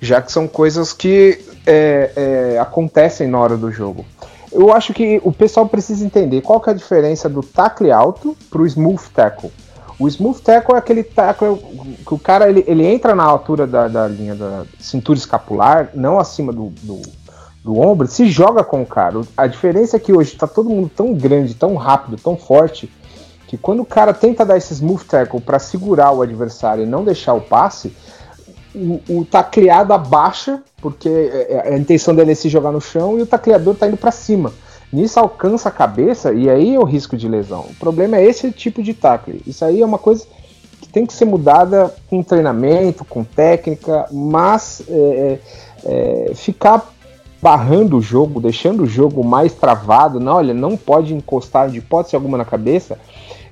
já 0.00 0.22
que 0.22 0.32
são 0.32 0.48
coisas 0.48 0.90
que 0.94 1.38
é, 1.66 2.12
é, 2.54 2.58
acontecem 2.58 3.28
na 3.28 3.38
hora 3.38 3.58
do 3.58 3.70
jogo. 3.70 4.06
Eu 4.50 4.72
acho 4.72 4.94
que 4.94 5.20
o 5.22 5.30
pessoal 5.30 5.68
precisa 5.68 6.02
entender 6.02 6.40
qual 6.40 6.58
que 6.62 6.70
é 6.70 6.72
a 6.72 6.76
diferença 6.76 7.28
do 7.28 7.42
tackle 7.42 7.92
alto 7.92 8.34
para 8.48 8.62
o 8.62 8.66
smooth 8.66 9.02
tackle. 9.14 9.52
O 9.98 10.08
smooth 10.08 10.40
tackle 10.40 10.76
é 10.76 10.78
aquele 10.78 11.02
tackle 11.02 11.58
que 12.06 12.14
o 12.14 12.18
cara 12.18 12.48
ele, 12.48 12.64
ele 12.66 12.86
entra 12.86 13.14
na 13.14 13.24
altura 13.24 13.66
da, 13.66 13.86
da 13.86 14.08
linha 14.08 14.34
da 14.34 14.64
cintura 14.80 15.18
escapular, 15.18 15.90
não 15.92 16.18
acima 16.18 16.54
do, 16.54 16.72
do, 16.82 17.02
do 17.62 17.78
ombro, 17.78 18.06
se 18.06 18.30
joga 18.30 18.64
com 18.64 18.80
o 18.80 18.86
cara. 18.86 19.20
A 19.36 19.46
diferença 19.46 19.98
é 19.98 20.00
que 20.00 20.14
hoje 20.14 20.32
está 20.32 20.46
todo 20.46 20.70
mundo 20.70 20.90
tão 20.96 21.12
grande, 21.12 21.52
tão 21.52 21.74
rápido, 21.74 22.16
tão 22.16 22.34
forte, 22.34 22.90
que 23.46 23.56
quando 23.56 23.80
o 23.80 23.86
cara 23.86 24.12
tenta 24.12 24.44
dar 24.44 24.56
esse 24.56 24.74
smooth 24.74 25.04
tackle 25.04 25.40
para 25.40 25.58
segurar 25.58 26.12
o 26.12 26.22
adversário 26.22 26.84
e 26.84 26.86
não 26.86 27.04
deixar 27.04 27.34
o 27.34 27.40
passe, 27.40 27.92
o, 28.74 29.00
o 29.08 29.24
tacleado 29.24 29.92
abaixa, 29.92 30.62
porque 30.82 31.08
é, 31.08 31.52
é, 31.52 31.74
a 31.74 31.78
intenção 31.78 32.14
dele 32.14 32.32
é 32.32 32.34
se 32.34 32.48
jogar 32.48 32.72
no 32.72 32.80
chão 32.80 33.18
e 33.18 33.22
o 33.22 33.26
tacleador 33.26 33.74
está 33.74 33.88
indo 33.88 33.96
para 33.96 34.10
cima. 34.10 34.52
Nisso 34.92 35.18
alcança 35.18 35.68
a 35.68 35.72
cabeça 35.72 36.32
e 36.32 36.48
aí 36.48 36.74
é 36.74 36.78
o 36.78 36.84
risco 36.84 37.16
de 37.16 37.28
lesão. 37.28 37.66
O 37.70 37.74
problema 37.74 38.16
é 38.16 38.24
esse 38.24 38.50
tipo 38.52 38.82
de 38.82 38.94
tackle. 38.94 39.42
Isso 39.46 39.64
aí 39.64 39.80
é 39.80 39.86
uma 39.86 39.98
coisa 39.98 40.26
que 40.80 40.88
tem 40.88 41.06
que 41.06 41.12
ser 41.12 41.24
mudada 41.24 41.94
com 42.08 42.22
treinamento, 42.22 43.04
com 43.04 43.24
técnica, 43.24 44.06
mas 44.12 44.82
é, 44.88 45.38
é, 45.84 46.30
é 46.30 46.34
ficar 46.34 46.92
barrando 47.40 47.98
o 47.98 48.02
jogo, 48.02 48.40
deixando 48.40 48.82
o 48.82 48.86
jogo 48.86 49.22
mais 49.22 49.52
travado, 49.54 50.18
não, 50.18 50.34
olha, 50.34 50.54
não 50.54 50.76
pode 50.76 51.14
encostar 51.14 51.68
de 51.68 51.78
hipótese 51.78 52.16
alguma 52.16 52.38
na 52.38 52.44
cabeça, 52.44 52.98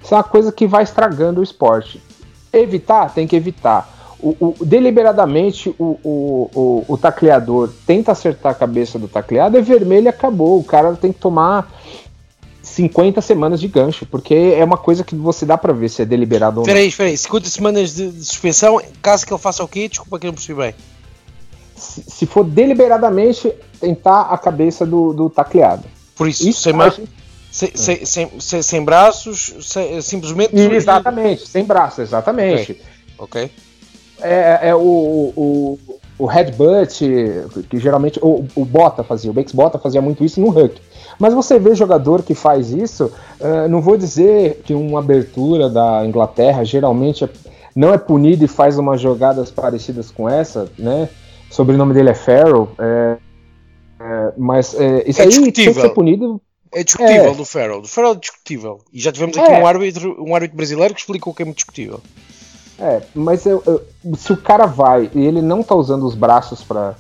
isso 0.05 0.13
é 0.13 0.19
uma 0.19 0.23
coisa 0.23 0.53
que 0.53 0.67
vai 0.67 0.83
estragando 0.83 1.41
o 1.41 1.43
esporte. 1.43 2.01
Evitar, 2.53 3.13
tem 3.13 3.27
que 3.27 3.35
evitar. 3.35 3.91
O, 4.21 4.55
o, 4.61 4.65
deliberadamente 4.65 5.75
o, 5.79 5.99
o, 6.05 6.85
o, 6.89 6.97
tacleador 6.97 7.71
tenta 7.87 8.13
acertar 8.13 8.53
a 8.53 8.55
cabeça 8.55 8.99
do 8.99 9.09
tacleado, 9.09 9.57
é 9.57 9.63
vermelho 9.63 10.05
e 10.05 10.09
acabou. 10.09 10.59
O 10.59 10.65
cara 10.65 10.95
tem 10.95 11.13
que 11.13 11.19
tomar 11.19 11.71
50 12.63 13.21
semanas 13.21 13.61
de 13.61 13.69
gancho, 13.69 14.07
porque 14.07 14.35
é 14.35 14.63
uma 14.63 14.77
coisa 14.77 15.03
que 15.03 15.15
você 15.15 15.45
dá 15.47 15.57
para 15.57 15.73
ver 15.73 15.89
se 15.89 16.03
é 16.03 16.05
deliberado 16.05 16.61
ou 16.61 16.67
não. 16.67 16.73
Peraí, 16.73 16.93
peraí, 16.93 17.17
50 17.17 17.49
semanas 17.49 17.95
de, 17.95 18.11
de, 18.11 18.25
suspensão, 18.25 18.81
caso 19.03 19.27
que 19.27 19.33
ele 19.33 19.41
faça 19.41 19.65
o 19.65 19.69
quê? 19.69 19.89
Desculpa 19.89 20.19
que 20.19 20.27
eu 20.27 20.29
não 20.29 20.35
percebi 20.35 20.59
bem. 20.59 20.75
Se, 21.77 22.03
se, 22.03 22.27
for 22.27 22.45
deliberadamente 22.45 23.53
tentar 23.81 24.23
a 24.23 24.39
cabeça 24.39 24.87
do, 24.87 25.13
do 25.13 25.29
tacleado. 25.29 25.85
Por 26.15 26.29
isso, 26.29 26.49
isso 26.49 26.63
sem 26.63 26.73
mais. 26.73 26.95
Sem, 26.95 27.07
sem, 27.55 28.05
sem, 28.05 28.41
sem, 28.41 28.63
sem 28.63 28.85
braços, 28.85 29.55
simplesmente. 30.03 30.57
Exatamente, 30.57 31.47
sem 31.47 31.65
braços, 31.65 32.01
exatamente. 32.01 32.83
Ok. 33.17 33.45
okay. 33.45 33.51
É, 34.21 34.71
é 34.71 34.75
o, 34.75 34.81
o, 35.37 35.79
o 36.19 36.27
headbutt, 36.27 37.05
que 37.71 37.79
geralmente 37.79 38.19
o, 38.21 38.45
o 38.57 38.65
Bota 38.65 39.05
fazia, 39.05 39.31
o 39.31 39.35
Bex 39.35 39.53
Bota 39.53 39.79
fazia 39.79 40.03
muito 40.03 40.25
isso 40.25 40.41
no 40.41 40.49
Huck. 40.49 40.81
Mas 41.17 41.33
você 41.33 41.57
vê 41.61 41.77
jogador 41.77 42.25
que 42.25 42.35
faz 42.35 42.73
isso, 42.73 43.13
uh, 43.41 43.69
não 43.69 43.81
vou 43.81 43.97
dizer 43.97 44.63
que 44.65 44.75
uma 44.75 44.99
abertura 44.99 45.71
da 45.71 46.05
Inglaterra 46.05 46.65
geralmente 46.65 47.23
é, 47.23 47.29
não 47.77 47.95
é 47.95 47.99
punido 47.99 48.45
e 48.45 48.49
faz 48.49 48.77
umas 48.79 49.01
jogadas 49.01 49.53
parecidas 49.53 50.11
com 50.11 50.29
essa, 50.29 50.69
né? 50.77 51.09
O 51.49 51.55
sobrenome 51.55 51.95
dele 51.95 52.11
é 52.11 52.15
Farrell, 52.15 52.69
é, 52.81 53.17
é, 54.01 54.33
mas 54.37 54.75
é, 54.75 55.09
isso 55.09 55.23
é 55.23 55.25
aí 55.25 55.53
tem 55.53 55.73
que 55.73 55.75
ser 55.75 55.91
punido 55.91 56.41
é 56.75 56.83
discutível 56.83 57.31
é. 57.31 57.35
do 57.35 57.45
Farrell. 57.45 57.81
Do 57.81 57.89
Farrell 57.89 58.13
é 58.13 58.17
discutível. 58.17 58.81
E 58.93 59.01
já 59.01 59.13
tivemos 59.13 59.37
aqui 59.37 59.51
é. 59.51 59.59
um, 59.59 59.67
árbitro, 59.67 60.23
um 60.23 60.35
árbitro 60.35 60.57
brasileiro 60.57 60.95
que 60.95 61.01
explicou 61.01 61.33
que 61.33 61.43
é 61.43 61.45
muito 61.45 61.59
discutível. 61.59 62.01
É, 62.79 63.03
mas 63.15 63.47
eu, 63.47 63.63
eu, 63.67 63.83
se 64.17 64.33
o 64.33 64.37
cara 64.37 64.67
vai 64.67 65.09
e 65.15 65.25
ele 65.25 65.41
não 65.41 65.63
tá 65.63 65.75
usando 65.75 66.05
os 66.05 66.15
braços 66.15 66.63
para 66.63 66.95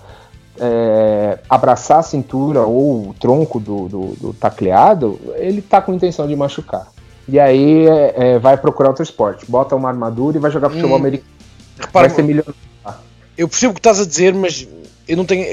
é, 0.58 1.38
abraçar 1.48 1.98
a 1.98 2.02
cintura 2.02 2.60
ou 2.60 3.08
o 3.08 3.14
tronco 3.14 3.58
do, 3.58 3.88
do, 3.88 4.06
do, 4.14 4.32
tacleado, 4.32 5.20
ele 5.34 5.60
tá 5.60 5.82
com 5.82 5.92
intenção 5.92 6.28
de 6.28 6.36
machucar. 6.36 6.86
E 7.26 7.40
aí 7.40 7.86
é, 7.88 8.14
é 8.16 8.38
vai 8.38 8.56
procurar 8.56 8.90
outro 8.90 9.02
esporte. 9.02 9.44
Bota 9.48 9.74
uma 9.74 9.88
armadura 9.88 10.36
e 10.36 10.40
vai 10.40 10.50
jogar 10.50 10.70
futebol 10.70 10.92
hum, 10.92 10.96
americano. 10.96 11.30
Repara, 11.78 12.06
vai 12.06 12.16
ser 12.16 12.22
milionário. 12.22 12.54
Eu 13.36 13.48
percebo 13.48 13.72
o 13.72 13.74
que 13.74 13.80
estás 13.80 14.00
a 14.00 14.06
dizer, 14.06 14.32
mas 14.32 14.68
eu 15.08 15.16
não 15.16 15.24
tenho. 15.24 15.44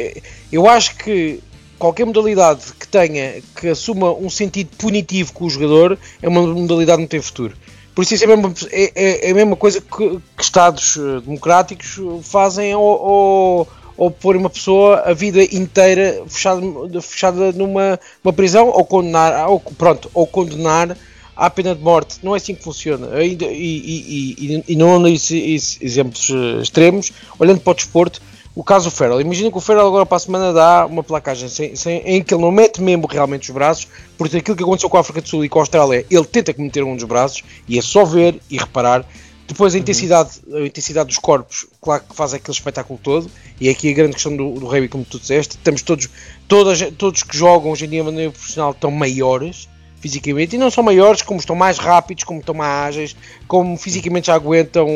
Eu 0.52 0.70
acho 0.70 0.96
que 0.98 1.42
qualquer 1.82 2.06
modalidade 2.06 2.62
que 2.80 2.88
tenha, 2.88 3.42
que 3.60 3.70
assuma 3.70 4.14
um 4.14 4.30
sentido 4.30 4.70
punitivo 4.78 5.34
com 5.34 5.46
o 5.46 5.50
jogador, 5.50 5.98
é 6.22 6.30
uma 6.30 6.44
modalidade 6.44 6.98
que 6.98 7.02
não 7.02 7.08
tem 7.08 7.20
futuro. 7.20 7.58
Por 7.96 8.04
isso, 8.04 8.14
isso 8.14 8.24
é, 8.24 8.32
a 8.32 8.38
mesma, 8.38 8.54
é, 8.72 8.92
é, 8.96 9.28
é 9.28 9.32
a 9.32 9.34
mesma 9.34 9.56
coisa 9.56 9.82
que, 9.82 10.20
que, 10.38 10.44
Estados 10.44 10.96
eh, 10.96 11.22
democráticos 11.22 12.00
fazem 12.22 12.72
ao, 12.72 12.84
ao, 12.84 13.68
ao, 13.98 14.12
pôr 14.12 14.38
uma 14.38 14.50
pessoa 14.50 15.02
a 15.02 15.14
vida 15.14 15.44
inteira 15.44 16.24
fechada, 16.28 16.62
fechada 17.02 17.52
numa 17.52 18.00
uma 18.24 18.32
prisão 18.32 18.70
ou 18.70 18.86
condenar, 18.86 19.50
ou, 19.50 19.60
pronto, 19.60 20.10
ou 20.14 20.28
condenar 20.28 20.96
à 21.36 21.50
pena 21.50 21.74
de 21.74 21.82
morte. 21.82 22.20
Não 22.22 22.36
é 22.36 22.38
assim 22.38 22.54
que 22.54 22.64
funciona. 22.64 23.22
E, 23.24 23.38
e, 23.42 24.36
e, 24.38 24.64
e 24.70 24.76
não 24.76 25.06
exemplos 25.08 26.30
eh, 26.30 26.62
extremos, 26.62 27.12
olhando 27.40 27.60
para 27.60 27.72
o 27.72 27.76
desporto, 27.76 28.22
o 28.54 28.64
caso 28.64 28.90
do 28.90 28.96
Ferrell. 28.96 29.22
Imagina 29.22 29.50
que 29.50 29.58
o 29.58 29.62
Ferrell 29.62 29.88
agora 29.88 30.06
para 30.06 30.18
a 30.18 30.20
semana 30.20 30.54
dá 30.54 30.86
uma 30.86 31.04
placagem 31.04 31.48
sem, 31.48 31.76
sem, 31.76 32.00
em 32.06 32.22
que 32.22 32.34
ele 32.34 32.42
não 32.42 32.52
mete 32.52 32.82
mesmo 32.82 33.08
realmente 33.08 33.50
os 33.50 33.54
braços, 33.54 33.88
porque 34.18 34.38
aquilo 34.38 34.58
que 34.58 34.64
aconteceu 34.64 34.90
com 34.90 34.98
a 34.98 35.00
África 35.00 35.22
do 35.22 35.28
Sul 35.28 35.46
e 35.46 35.50
com 35.50 35.60
a 35.60 35.62
Austrália, 35.62 36.06
ele 36.10 36.26
tenta 36.26 36.54
que 36.54 36.62
meter 36.62 36.84
um 36.84 36.96
dos 36.96 37.06
braços 37.06 37.44
e 37.68 37.78
é 37.78 37.82
só 37.82 38.04
ver 38.04 38.40
e 38.50 38.58
reparar. 38.58 39.06
Depois 39.48 39.76
a 39.76 39.78
intensidade, 39.78 40.30
a 40.54 40.62
intensidade 40.62 41.08
dos 41.08 41.18
corpos, 41.18 41.68
claro 41.82 42.04
que 42.08 42.16
faz 42.16 42.34
aquele 42.34 42.54
espetáculo 42.54 43.00
todo, 43.02 43.30
e 43.60 43.68
aqui 43.68 43.90
a 43.90 43.94
grande 43.94 44.14
questão 44.14 44.36
do, 44.36 44.54
do 44.54 44.66
rugby, 44.66 44.88
como 44.88 45.04
tu 45.04 45.20
disseste, 45.20 45.58
estamos 45.58 45.82
todos, 45.82 46.08
todas, 46.48 46.80
todos 46.98 47.24
que 47.24 47.36
jogam 47.36 47.72
hoje 47.72 47.86
em 47.86 47.90
dia 47.90 48.00
de 48.00 48.06
maneira 48.06 48.32
profissional 48.32 48.72
estão 48.72 48.90
maiores 48.90 49.68
fisicamente, 50.00 50.56
e 50.56 50.60
não 50.60 50.72
são 50.72 50.84
maiores, 50.84 51.22
como 51.22 51.40
estão 51.40 51.56
mais 51.56 51.78
rápidos, 51.78 52.24
como 52.24 52.40
estão 52.40 52.56
mais 52.56 52.88
ágeis, 52.88 53.16
como 53.48 53.78
fisicamente 53.78 54.28
já 54.28 54.36
aguentam 54.36 54.88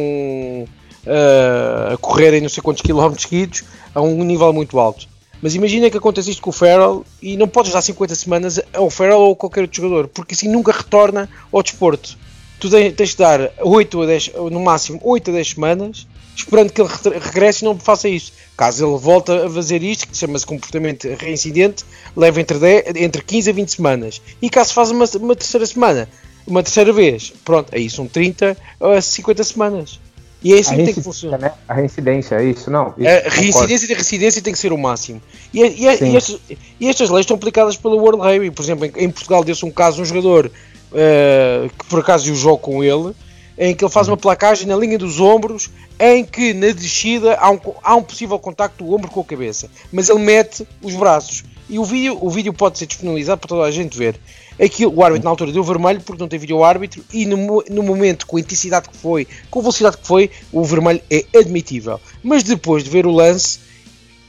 uh, 1.06 1.94
a 1.94 1.98
correrem 1.98 2.42
não 2.42 2.50
sei 2.50 2.62
quantos 2.62 2.82
quilómetros 2.82 3.24
seguidos 3.24 3.64
a 3.94 4.02
um 4.02 4.24
nível 4.24 4.52
muito 4.52 4.80
alto. 4.80 5.08
Mas 5.42 5.54
imagina 5.54 5.90
que 5.90 5.98
acontece 5.98 6.32
isto 6.32 6.42
com 6.42 6.50
o 6.50 6.54
Farrell 6.54 7.06
e 7.22 7.38
não 7.38 7.48
podes 7.48 7.72
dar 7.72 7.82
50 7.82 8.16
semanas 8.16 8.60
ao 8.74 8.90
Farrell 8.90 9.20
ou 9.20 9.34
a 9.34 9.36
qualquer 9.36 9.62
outro 9.62 9.82
jogador, 9.82 10.08
porque 10.08 10.34
assim 10.34 10.50
nunca 10.50 10.72
retorna 10.72 11.30
ao 11.52 11.62
desporto. 11.62 12.18
Tu 12.60 12.70
tens 12.70 13.10
de 13.10 13.18
dar 13.18 13.52
8 13.62 14.02
a 14.02 14.06
10, 14.06 14.32
no 14.52 14.62
máximo 14.62 15.00
8 15.04 15.30
a 15.30 15.34
10 15.34 15.50
semanas, 15.50 16.08
esperando 16.36 16.72
que 16.72 16.82
ele 16.82 16.90
regresse 17.22 17.64
e 17.64 17.66
não 17.66 17.78
faça 17.78 18.08
isso. 18.08 18.32
Caso 18.58 18.86
ele 18.86 18.98
volte 18.98 19.32
a 19.32 19.50
fazer 19.50 19.84
isto, 19.84 20.08
que 20.08 20.18
chama-se 20.18 20.46
comportamento 20.46 21.08
reincidente, 21.20 21.84
leva 22.16 22.40
entre, 22.40 22.58
10, 22.58 22.96
entre 22.96 23.22
15 23.22 23.50
a 23.50 23.54
20 23.54 23.70
semanas. 23.70 24.22
E 24.42 24.50
caso 24.50 24.74
faça 24.74 24.94
uma, 24.94 25.06
uma 25.20 25.36
terceira 25.36 25.66
semana, 25.66 26.10
uma 26.48 26.64
terceira 26.64 26.94
vez, 26.94 27.34
pronto, 27.44 27.76
aí 27.76 27.90
são 27.90 28.08
30 28.08 28.56
a 28.80 29.02
50 29.02 29.44
semanas. 29.44 30.00
E 30.46 30.54
é 30.54 30.60
assim 30.60 30.78
que 30.78 30.84
tem 30.84 30.94
que 30.94 31.02
funcionar. 31.02 31.40
Né? 31.40 31.52
A 31.68 31.74
reincidência, 31.74 32.36
é 32.36 32.46
isso? 32.46 32.70
Não. 32.70 32.94
Isso, 33.00 33.10
a 33.10 33.30
reincidência 33.32 33.92
e 33.92 33.96
residência 33.96 34.42
tem 34.44 34.54
que 34.54 34.60
ser 34.60 34.72
o 34.72 34.78
máximo. 34.78 35.20
E, 35.52 35.60
e, 35.60 35.86
e, 35.86 35.88
estas, 35.88 36.40
e, 36.80 36.88
estas, 36.88 37.10
leis 37.10 37.22
estão 37.22 37.36
aplicadas 37.36 37.76
pela 37.76 37.96
World 37.96 38.22
Rugby. 38.22 38.52
Por 38.52 38.62
exemplo, 38.62 38.86
em, 38.86 38.92
em 39.06 39.10
Portugal 39.10 39.44
deu-se 39.44 39.66
um 39.66 39.72
caso, 39.72 40.04
um 40.04 40.06
jogador 40.06 40.46
uh, 40.46 41.70
que 41.70 41.86
por 41.88 42.00
acaso 42.00 42.30
eu 42.30 42.36
jogo 42.36 42.60
com 42.60 42.84
ele, 42.84 43.16
em 43.58 43.74
que 43.74 43.84
ele 43.84 43.92
faz 43.92 44.08
uma 44.08 44.18
placagem 44.18 44.68
na 44.68 44.76
linha 44.76 45.00
dos 45.00 45.20
ombros, 45.20 45.72
em 46.00 46.24
que 46.24 46.54
na 46.54 46.68
descida 46.68 47.34
há 47.38 47.50
um, 47.50 47.60
há 47.82 47.96
um 47.96 48.04
possível 48.04 48.38
contacto 48.38 48.84
do 48.84 48.94
ombro 48.94 49.10
com 49.10 49.22
a 49.22 49.26
cabeça, 49.26 49.68
mas 49.92 50.10
ele 50.10 50.20
mete 50.20 50.68
os 50.80 50.94
braços. 50.94 51.44
E 51.68 51.80
o 51.80 51.84
vídeo, 51.84 52.20
o 52.22 52.30
vídeo 52.30 52.54
pode 52.54 52.78
ser 52.78 52.86
disponibilizado 52.86 53.42
para 53.42 53.48
toda 53.48 53.64
a 53.64 53.72
gente 53.72 53.98
ver. 53.98 54.16
Aqui 54.62 54.86
o 54.86 55.04
árbitro 55.04 55.26
na 55.26 55.30
altura 55.32 55.52
deu 55.52 55.64
vermelho 55.64 56.02
porque 56.02 56.22
não 56.22 56.30
tem 56.30 56.40
vídeo 56.40 56.64
árbitro 56.64 57.04
e 57.14 57.26
no, 57.26 57.64
no 57.70 57.84
momento, 57.84 58.26
com 58.26 58.38
a 58.38 58.40
intensidade 58.40 58.90
que 58.90 58.96
foi, 58.96 59.28
com 59.50 59.60
a 59.60 59.62
velocidade 59.62 59.98
que 59.98 60.08
foi, 60.08 60.32
o 60.52 60.64
vermelho 60.64 61.02
é 61.12 61.26
admitível. 61.38 62.00
Mas 62.24 62.44
depois 62.44 62.84
de 62.84 62.90
ver 62.90 63.06
o 63.06 63.12
lance, 63.12 63.60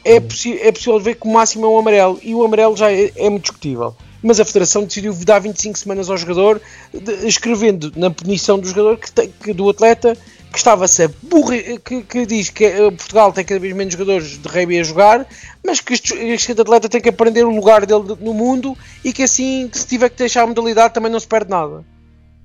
é, 0.04 0.20
possi 0.20 0.58
é 0.60 0.72
possível 0.72 0.98
ver 0.98 1.16
que 1.16 1.26
o 1.26 1.32
máximo 1.32 1.66
é 1.66 1.68
um 1.68 1.78
amarelo 1.78 2.18
e 2.22 2.34
o 2.34 2.44
amarelo 2.44 2.76
já 2.76 2.90
é, 2.92 3.12
é 3.16 3.30
muito 3.30 3.44
discutível. 3.44 3.94
Mas 4.22 4.40
a 4.40 4.44
Federação 4.44 4.84
decidiu 4.84 5.14
dar 5.24 5.38
25 5.38 5.78
semanas 5.78 6.10
ao 6.10 6.16
jogador, 6.16 6.60
de, 6.92 7.26
escrevendo 7.26 7.92
na 7.94 8.10
punição 8.10 8.58
do 8.58 8.66
jogador, 8.66 8.98
que, 8.98 9.28
que 9.28 9.52
do 9.52 9.68
atleta, 9.68 10.16
que 10.50 10.58
estava-se 10.58 11.04
a 11.04 11.10
burra, 11.22 11.56
que, 11.84 12.02
que, 12.02 12.26
diz 12.26 12.50
que 12.50 12.64
eh, 12.64 12.90
Portugal 12.90 13.32
tem 13.32 13.44
cada 13.44 13.60
vez 13.60 13.74
menos 13.74 13.92
jogadores 13.92 14.38
de 14.38 14.48
rugby 14.48 14.78
a 14.78 14.84
jogar, 14.84 15.26
mas 15.64 15.80
que 15.80 15.94
este, 15.94 16.14
este 16.14 16.52
atleta 16.52 16.88
tem 16.88 17.00
que 17.00 17.08
aprender 17.08 17.44
o 17.44 17.54
lugar 17.54 17.84
dele 17.84 18.16
no 18.20 18.32
mundo 18.32 18.76
e 19.04 19.12
que 19.12 19.22
assim, 19.22 19.68
que 19.68 19.78
se 19.78 19.86
tiver 19.86 20.08
que 20.08 20.16
deixar 20.16 20.42
a 20.42 20.46
modalidade, 20.46 20.94
também 20.94 21.10
não 21.10 21.20
se 21.20 21.26
perde 21.26 21.50
nada. 21.50 21.84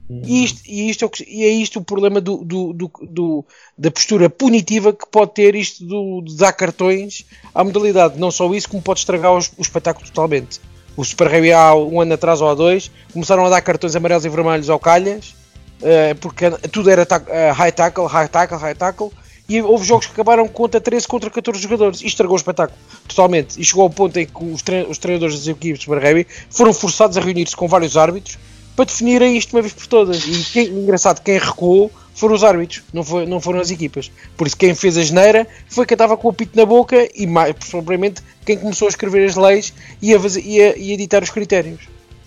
Uhum. 0.10 0.22
E, 0.26 0.44
isto, 0.44 0.62
e, 0.68 0.90
isto, 0.90 1.06
é 1.06 1.10
e 1.26 1.44
é 1.46 1.50
isto 1.50 1.80
o 1.80 1.84
problema 1.84 2.20
do, 2.20 2.44
do, 2.44 2.74
do, 2.74 2.92
do, 3.02 3.46
da 3.78 3.90
postura 3.90 4.30
punitiva 4.30 4.92
que 4.92 5.08
pode 5.10 5.34
ter 5.34 5.56
isto 5.56 5.86
do, 5.86 6.22
de 6.22 6.36
dar 6.36 6.52
cartões 6.52 7.26
à 7.56 7.64
modalidade. 7.64 8.20
Não 8.20 8.30
só 8.30 8.54
isso, 8.54 8.68
como 8.68 8.82
pode 8.84 9.00
estragar 9.00 9.32
o, 9.32 9.38
o 9.38 9.62
espetáculo 9.62 10.06
totalmente. 10.06 10.60
O 10.98 11.06
Super 11.06 11.32
Rugby 11.32 11.54
há 11.54 11.74
um 11.74 12.02
ano 12.02 12.14
atrás 12.14 12.42
ou 12.42 12.50
há 12.50 12.54
dois 12.54 12.92
começaram 13.14 13.46
a 13.46 13.50
dar 13.50 13.62
cartões 13.62 13.96
amarelos 13.96 14.26
e 14.26 14.30
vermelhos 14.30 14.70
ao 14.70 14.78
calhas 14.78 15.34
uh, 15.82 16.16
porque 16.20 16.50
tudo 16.72 16.90
era 16.90 17.04
uh, 17.04 17.54
high 17.54 17.72
tackle, 17.72 18.06
high 18.06 18.28
tackle, 18.28 18.58
high 18.58 18.76
tackle. 18.76 19.12
E 19.50 19.62
houve 19.62 19.86
jogos 19.86 20.06
que 20.06 20.14
acabaram 20.14 20.48
contra 20.48 20.80
13 20.80 21.08
contra 21.08 21.30
14 21.30 21.62
jogadores. 21.62 21.98
Isto 21.98 22.08
estragou 22.08 22.36
o 22.36 22.38
espetáculo 22.38 22.78
totalmente. 23.08 23.60
E 23.60 23.66
chegou 23.66 23.84
ao 23.84 23.90
ponto 23.90 24.18
em 24.18 24.26
que 24.26 24.44
os, 24.46 24.62
tre 24.62 24.86
os 24.88 24.98
treinadores 24.98 25.38
das 25.38 25.48
equipes 25.48 25.80
de 25.80 25.86
Super 25.86 26.02
Rugby 26.02 26.26
foram 26.50 26.74
forçados 26.74 27.18
a 27.18 27.22
reunir-se 27.22 27.56
com 27.56 27.68
vários 27.68 27.98
árbitros 27.98 28.38
para 28.76 28.86
definirem 28.86 29.36
isto 29.38 29.54
uma 29.56 29.62
vez 29.62 29.74
por 29.74 29.88
todas. 29.88 30.24
E 30.26 30.44
quem, 30.52 30.68
engraçado, 30.68 31.22
quem 31.22 31.38
recuou 31.38 31.92
foram 32.14 32.36
os 32.36 32.44
árbitros, 32.44 32.84
não, 32.94 33.04
foi, 33.04 33.26
não 33.26 33.40
foram 33.40 33.60
as 33.60 33.72
equipas. 33.72 34.12
Por 34.38 34.48
isso, 34.48 34.58
quem 34.58 34.74
fez 34.76 34.98
a 34.98 35.02
geneira 35.02 35.48
foi 35.68 35.86
quem 35.86 35.96
estava 35.96 36.16
com 36.18 36.28
o 36.28 36.34
pito 36.34 36.58
na 36.58 36.66
boca 36.66 37.10
e, 37.16 37.26
mais 37.28 37.54
propriamente, 37.54 38.22
quem 38.46 38.58
começou 38.58 38.88
a 38.88 38.90
escrever 38.90 39.28
as 39.28 39.36
leis 39.36 39.74
e 40.02 40.14
a, 40.14 40.18
e 40.18 40.62
a, 40.62 40.78
e 40.78 40.92
a 40.92 40.94
editar 40.94 41.24
os 41.24 41.30
critérios. 41.30 41.82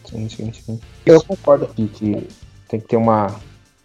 Sim, 0.09 0.29
sim, 0.29 0.53
sim. 0.53 0.81
Eu 1.07 1.23
concordo 1.23 1.69
que 1.75 1.83
tem 2.69 2.81
que 2.81 2.87
ter 2.87 2.97
uma, 2.97 3.35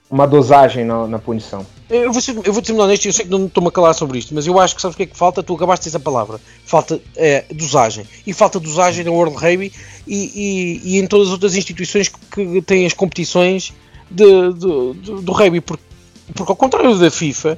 uma 0.10 0.28
dosagem 0.28 0.86
na, 0.86 1.08
na 1.08 1.20
punição. 1.20 1.66
Eu 1.90 2.12
vou, 2.12 2.22
ser, 2.22 2.36
eu 2.44 2.54
vou 2.54 2.64
honesto, 2.82 3.08
eu 3.08 3.14
sei 3.14 3.26
que 3.26 3.32
não 3.32 3.48
estou-me 3.48 3.70
a 3.70 3.72
calar 3.72 3.96
sobre 3.96 4.20
isto, 4.20 4.34
mas 4.36 4.46
eu 4.46 4.60
acho 4.60 4.76
que 4.76 4.82
sabes 4.82 4.94
o 4.94 4.98
que 4.98 5.04
é 5.04 5.06
que 5.08 5.18
falta? 5.18 5.42
Tu 5.42 5.56
acabaste 5.56 5.84
de 5.84 5.90
dizer 5.90 5.98
essa 5.98 6.04
palavra. 6.04 6.40
Falta 6.64 7.02
é, 7.16 7.46
dosagem. 7.52 8.06
E 8.28 8.32
falta 8.32 8.60
dosagem 8.60 9.04
na 9.04 9.12
World 9.12 9.36
Rugby 9.36 9.72
e, 10.06 10.16
e, 10.16 10.82
e, 10.84 11.00
em 11.00 11.08
todas 11.08 11.28
as 11.28 11.34
outras 11.34 11.56
instituições 11.56 12.08
que, 12.08 12.46
que 12.46 12.62
têm 12.62 12.86
as 12.86 12.94
competições 12.94 13.74
de, 14.10 14.54
de, 14.54 15.22
do 15.22 15.32
rugby. 15.32 15.62
Porque, 15.62 15.84
porque 16.36 16.52
ao 16.52 16.56
contrário 16.56 16.96
da 16.96 17.10
FIFA 17.10 17.58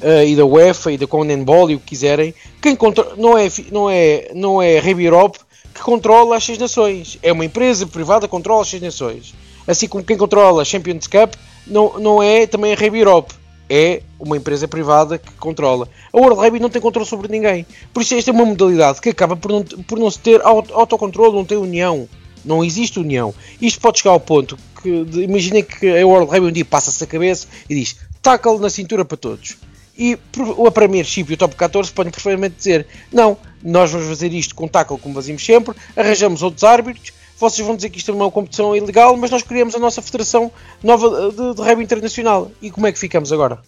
uh, 0.00 0.26
e 0.26 0.34
da 0.34 0.46
UEFA 0.46 0.92
e 0.92 0.98
da 0.98 1.06
CONMEBOL 1.06 1.70
e 1.70 1.74
o 1.74 1.80
que 1.80 1.86
quiserem, 1.86 2.34
quem 2.62 2.76
não 3.18 3.36
é, 3.36 3.48
não 3.70 3.90
é, 3.90 4.30
não 4.34 4.62
é 4.62 4.78
Rugby 4.78 5.04
Europe 5.04 5.38
que 5.74 5.82
controla 5.82 6.36
as 6.36 6.44
seis 6.44 6.56
nações. 6.56 7.18
É 7.22 7.30
uma 7.30 7.44
empresa 7.44 7.86
privada 7.86 8.26
que 8.26 8.30
controla 8.30 8.62
as 8.62 8.68
seis 8.68 8.82
nações. 8.82 9.34
Assim 9.66 9.88
como 9.88 10.04
quem 10.04 10.16
controla 10.16 10.62
a 10.62 10.64
Champions 10.64 11.06
Cup 11.06 11.34
não, 11.66 11.98
não 11.98 12.22
é 12.22 12.46
também 12.46 12.72
a 12.72 12.76
Rugby 12.76 13.00
Europe, 13.00 13.34
é 13.68 14.02
uma 14.18 14.36
empresa 14.36 14.68
privada 14.68 15.18
que 15.18 15.32
controla. 15.32 15.88
A 16.12 16.18
World 16.18 16.40
Rugby 16.40 16.60
não 16.60 16.70
tem 16.70 16.80
controle 16.80 17.08
sobre 17.08 17.28
ninguém. 17.28 17.66
Por 17.92 18.02
isso 18.02 18.14
esta 18.14 18.30
é 18.30 18.32
uma 18.32 18.44
modalidade 18.44 19.00
que 19.00 19.10
acaba 19.10 19.36
por 19.36 19.50
não, 19.50 19.62
por 19.62 19.98
não 19.98 20.10
se 20.10 20.18
ter 20.18 20.40
autocontrole, 20.42 21.34
não 21.34 21.44
ter 21.44 21.56
união. 21.56 22.08
Não 22.44 22.64
existe 22.64 23.00
união. 23.00 23.34
Isto 23.60 23.80
pode 23.80 23.98
chegar 23.98 24.12
ao 24.12 24.20
ponto 24.20 24.56
que 24.80 24.88
imaginem 25.20 25.64
que 25.64 25.98
a 25.98 26.06
World 26.06 26.30
Rugby 26.30 26.46
um 26.46 26.52
dia 26.52 26.64
passa-se 26.64 27.02
a 27.02 27.06
cabeça 27.06 27.48
e 27.68 27.74
diz 27.74 27.96
tackle 28.22 28.58
na 28.58 28.70
cintura 28.70 29.04
para 29.04 29.16
todos. 29.16 29.56
E 29.98 30.16
o 30.56 30.70
Premiership 30.70 31.24
e 31.30 31.34
o 31.34 31.36
Top 31.36 31.56
14 31.56 31.90
podem 31.90 32.12
perfeitamente 32.12 32.56
dizer 32.56 32.86
não, 33.10 33.36
nós 33.62 33.90
vamos 33.90 34.06
fazer 34.06 34.32
isto 34.32 34.54
com 34.54 34.68
tackle 34.68 34.98
como 34.98 35.14
fazemos 35.14 35.44
sempre, 35.44 35.74
arranjamos 35.96 36.42
outros 36.42 36.62
árbitros 36.62 37.12
vocês 37.38 37.66
vão 37.66 37.76
dizer 37.76 37.90
que 37.90 37.98
isto 37.98 38.10
é 38.10 38.14
uma 38.14 38.30
competição 38.30 38.74
ilegal, 38.74 39.16
mas 39.16 39.30
nós 39.30 39.42
criamos 39.42 39.74
a 39.74 39.78
nossa 39.78 40.00
federação 40.00 40.50
nova 40.82 41.30
de, 41.30 41.54
de 41.54 41.62
rugby 41.62 41.84
internacional. 41.84 42.50
E 42.62 42.70
como 42.70 42.86
é 42.86 42.92
que 42.92 42.98
ficamos 42.98 43.32
agora? 43.32 43.58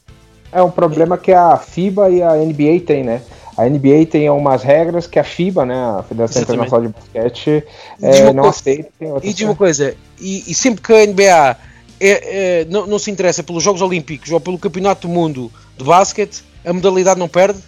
É 0.50 0.62
um 0.62 0.70
problema 0.70 1.18
que 1.18 1.32
a 1.32 1.56
FIBA 1.56 2.10
e 2.10 2.22
a 2.22 2.34
NBA 2.34 2.80
têm, 2.86 3.04
né? 3.04 3.22
A 3.56 3.68
NBA 3.68 4.06
tem 4.08 4.30
umas 4.30 4.62
regras 4.62 5.06
que 5.06 5.18
a 5.18 5.24
FIBA, 5.24 5.66
né, 5.66 5.74
a 5.74 6.02
Federação 6.04 6.42
Exatamente. 6.42 6.68
Internacional 6.68 6.80
de 6.82 6.94
Basquete, 6.94 7.64
é, 8.00 8.32
não 8.32 8.44
aceita. 8.44 8.88
E 9.22 9.32
diz 9.32 9.46
uma 9.46 9.56
coisa, 9.56 9.96
e, 10.20 10.44
e, 10.46 10.54
sempre 10.54 10.80
que 10.80 10.92
a 10.92 11.04
NBA 11.04 11.56
é, 12.00 12.60
é, 12.60 12.64
não, 12.66 12.86
não, 12.86 12.98
se 13.00 13.10
interessa 13.10 13.42
pelos 13.42 13.62
Jogos 13.62 13.82
Olímpicos 13.82 14.30
ou 14.30 14.40
pelo 14.40 14.58
Campeonato 14.58 15.08
do 15.08 15.12
Mundo 15.12 15.50
de 15.76 15.82
basquete, 15.82 16.44
a 16.64 16.72
modalidade 16.72 17.18
não 17.18 17.28
perde? 17.28 17.58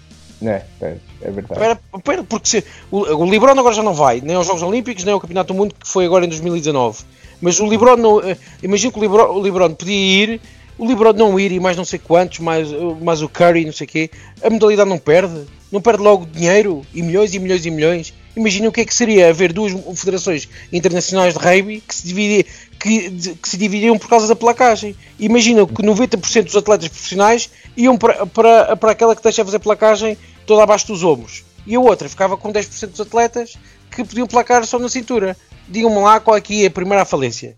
É, 0.43 0.63
é, 0.81 0.97
é 1.23 1.31
verdade. 1.31 1.61
Pera, 1.61 1.81
pera, 2.03 2.25
porque 2.25 2.49
se, 2.49 2.65
o, 2.91 2.99
o 2.99 3.29
LeBron 3.29 3.59
agora 3.59 3.75
já 3.75 3.83
não 3.83 3.95
vai, 3.95 4.21
nem 4.21 4.37
aos 4.37 4.47
Jogos 4.47 4.63
Olímpicos, 4.63 5.05
nem 5.05 5.13
ao 5.13 5.21
Campeonato 5.21 5.53
do 5.53 5.57
Mundo 5.57 5.75
que 5.79 5.87
foi 5.87 6.07
agora 6.07 6.25
em 6.25 6.29
2019. 6.29 7.05
Mas 7.41 7.59
o 7.61 7.67
LeBron 7.67 7.97
não. 7.97 8.21
Eh, 8.21 8.37
imagino 8.63 8.93
que 8.93 8.99
o 8.99 9.03
LeBron, 9.03 9.33
o 9.33 9.41
LeBron 9.41 9.75
podia 9.75 10.25
ir, 10.25 10.41
o 10.79 10.87
LeBron 10.87 11.13
não 11.13 11.39
ir 11.39 11.53
e 11.53 11.61
mais 11.61 11.77
não 11.77 11.85
sei 11.85 11.99
quantos, 11.99 12.39
mais, 12.39 12.69
mais 13.01 13.23
o 13.23 13.29
Curry, 13.29 13.65
não 13.65 13.73
sei 13.73 13.87
o 13.87 13.89
quê. 13.89 14.11
A 14.43 14.51
modalidade 14.51 14.89
não 14.89 14.99
perde. 14.99 15.47
Não 15.71 15.81
perde 15.81 16.03
logo 16.03 16.27
dinheiro 16.27 16.85
e 16.93 17.01
milhões 17.01 17.33
e 17.33 17.39
milhões 17.39 17.65
e 17.65 17.71
milhões. 17.71 18.15
Imagina 18.37 18.69
o 18.69 18.73
que 18.73 18.81
é 18.81 18.85
que 18.85 18.95
seria 18.95 19.29
haver 19.29 19.53
duas 19.53 19.73
federações 19.95 20.49
internacionais 20.73 21.35
de 21.35 21.39
rugby 21.39 21.81
que 21.81 21.95
se, 21.95 22.07
dividir, 22.07 22.47
que, 22.79 23.11
que, 23.11 23.49
se 23.49 23.57
dividiam 23.57 23.97
por 23.97 24.09
causa 24.09 24.27
da 24.27 24.35
placagem. 24.35 24.97
Imagina 25.19 25.65
que 25.67 25.83
90% 25.83 26.45
dos 26.45 26.57
atletas 26.57 26.89
profissionais 26.89 27.51
iam 27.77 27.97
para, 27.97 28.27
para, 28.27 28.77
para 28.77 28.91
aquela 28.91 29.15
que 29.15 29.23
deixa 29.23 29.45
fazer 29.45 29.61
placagem 29.61 30.19
toda 30.47 30.63
abaixo 30.63 30.87
dos 30.87 31.03
ombros. 31.03 31.45
E 31.67 31.75
a 31.75 31.81
outra 31.81 32.09
ficava 32.09 32.37
com 32.37 32.53
10% 32.53 32.89
dos 32.89 33.01
atletas 33.01 33.57
que 33.91 34.05
podiam 34.05 34.27
placar 34.27 34.65
só 34.67 34.79
na 34.79 34.89
cintura. 34.89 35.37
Digam-me 35.69 36.01
lá 36.01 36.21
qual 36.21 36.37
aqui 36.37 36.65
é 36.65 36.69
a 36.69 36.71
primeira 36.71 37.05
falência. 37.05 37.57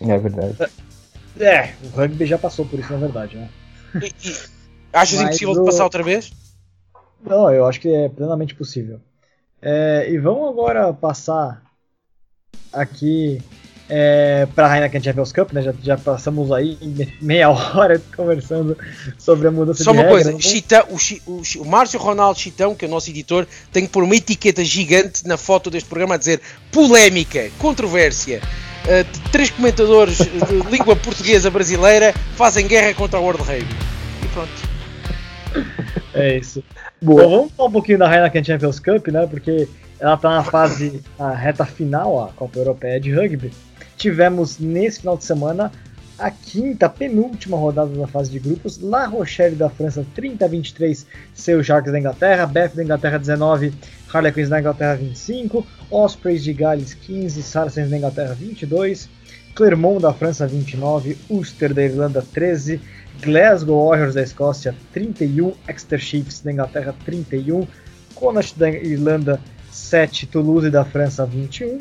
É 0.00 0.18
verdade. 0.18 0.56
É, 1.38 1.74
o 1.84 1.88
rugby 1.96 2.26
já 2.26 2.36
passou 2.36 2.66
por 2.66 2.78
isso, 2.78 2.92
na 2.92 2.98
verdade, 2.98 3.36
né? 3.36 3.48
E, 3.94 4.06
e, 4.28 4.36
achas 4.92 5.20
Mas 5.20 5.28
impossível 5.28 5.54
o... 5.54 5.58
de 5.58 5.64
passar 5.64 5.84
outra 5.84 6.02
vez? 6.02 6.32
Não, 7.22 7.52
eu 7.52 7.66
acho 7.66 7.80
que 7.80 7.88
é 7.88 8.08
plenamente 8.08 8.54
possível. 8.54 9.00
É, 9.62 10.10
e 10.10 10.18
vamos 10.18 10.48
agora 10.48 10.92
passar 10.92 11.62
aqui 12.72 13.42
é, 13.92 14.46
para 14.54 14.70
a 14.70 14.76
Heineken 14.76 15.02
Champions 15.02 15.32
Cup, 15.32 15.52
né? 15.52 15.62
Já, 15.62 15.74
já, 15.82 15.98
passamos 15.98 16.52
aí 16.52 16.78
meia 17.20 17.50
hora 17.50 18.00
conversando 18.16 18.78
sobre 19.18 19.48
a 19.48 19.50
mudança 19.50 19.82
Só 19.82 19.90
de 19.90 19.98
uma 19.98 20.04
regra, 20.04 20.30
coisa, 20.30 20.40
Chitão, 20.40 20.84
o, 20.88 21.30
o, 21.30 21.42
o, 21.62 21.66
Márcio 21.66 21.98
Ronaldo 21.98 22.38
Chitão, 22.38 22.72
que 22.72 22.84
é 22.84 22.88
o 22.88 22.90
nosso 22.90 23.10
editor, 23.10 23.46
tem 23.72 23.84
que 23.84 23.92
pôr 23.92 24.04
uma 24.04 24.14
etiqueta 24.14 24.64
gigante 24.64 25.26
na 25.26 25.36
foto 25.36 25.70
deste 25.70 25.88
programa 25.88 26.14
a 26.14 26.18
dizer 26.18 26.40
polémica, 26.70 27.50
controvérsia. 27.58 28.40
Uh, 28.84 29.30
três 29.30 29.50
comentadores 29.50 30.18
de 30.18 30.56
língua 30.70 30.94
portuguesa 30.94 31.50
brasileira 31.50 32.14
fazem 32.36 32.66
guerra 32.66 32.94
contra 32.94 33.18
a 33.18 33.22
World 33.22 33.42
Rugby. 33.42 33.76
E 34.22 34.28
pronto. 34.28 34.70
É 36.14 36.38
isso. 36.38 36.62
Boa. 37.02 37.22
Bom, 37.24 37.30
vamos 37.30 37.52
falar 37.52 37.68
um 37.68 37.72
pouquinho 37.72 37.98
da 37.98 38.14
Heineken 38.14 38.44
Champions 38.44 38.78
Cup, 38.78 39.08
né? 39.08 39.26
Porque 39.26 39.68
ela 39.98 40.14
está 40.14 40.30
na 40.30 40.44
fase, 40.44 41.02
a 41.18 41.32
reta 41.32 41.66
final, 41.66 42.24
a 42.24 42.28
Copa 42.28 42.58
Europeia 42.58 43.00
de 43.00 43.12
Rugby. 43.12 43.52
Tivemos 44.00 44.58
nesse 44.58 45.00
final 45.00 45.18
de 45.18 45.24
semana 45.24 45.70
a 46.18 46.30
quinta, 46.30 46.88
penúltima 46.88 47.58
rodada 47.58 47.94
da 47.94 48.06
fase 48.06 48.30
de 48.30 48.38
grupos. 48.38 48.80
La 48.80 49.04
Rochelle 49.04 49.54
da 49.54 49.68
França 49.68 50.06
30 50.14 50.42
a 50.42 50.48
23, 50.48 51.06
seu 51.34 51.62
Sharks 51.62 51.92
da 51.92 51.98
Inglaterra, 51.98 52.46
Beth 52.46 52.72
da 52.74 52.82
Inglaterra 52.82 53.18
19, 53.18 53.74
Harlequins 54.10 54.48
da 54.48 54.58
Inglaterra 54.58 54.94
25, 54.94 55.66
Ospreys 55.90 56.42
de 56.42 56.54
Gales 56.54 56.94
15, 56.94 57.42
Saracens 57.42 57.90
da 57.90 57.98
Inglaterra 57.98 58.32
22, 58.32 59.06
Clermont 59.54 60.00
da 60.00 60.14
França 60.14 60.46
29, 60.46 61.18
Ulster 61.28 61.74
da 61.74 61.82
Irlanda 61.82 62.24
13, 62.32 62.80
Glasgow 63.20 63.86
Warriors 63.86 64.14
da 64.14 64.22
Escócia 64.22 64.74
31, 64.94 65.52
Exeter 65.68 66.00
Chiefs 66.00 66.40
da 66.40 66.50
Inglaterra 66.50 66.94
31, 67.04 67.68
Connacht 68.14 68.58
da 68.58 68.70
Irlanda 68.70 69.38
7, 69.70 70.26
Toulouse 70.26 70.70
da 70.70 70.86
França 70.86 71.26
21, 71.26 71.80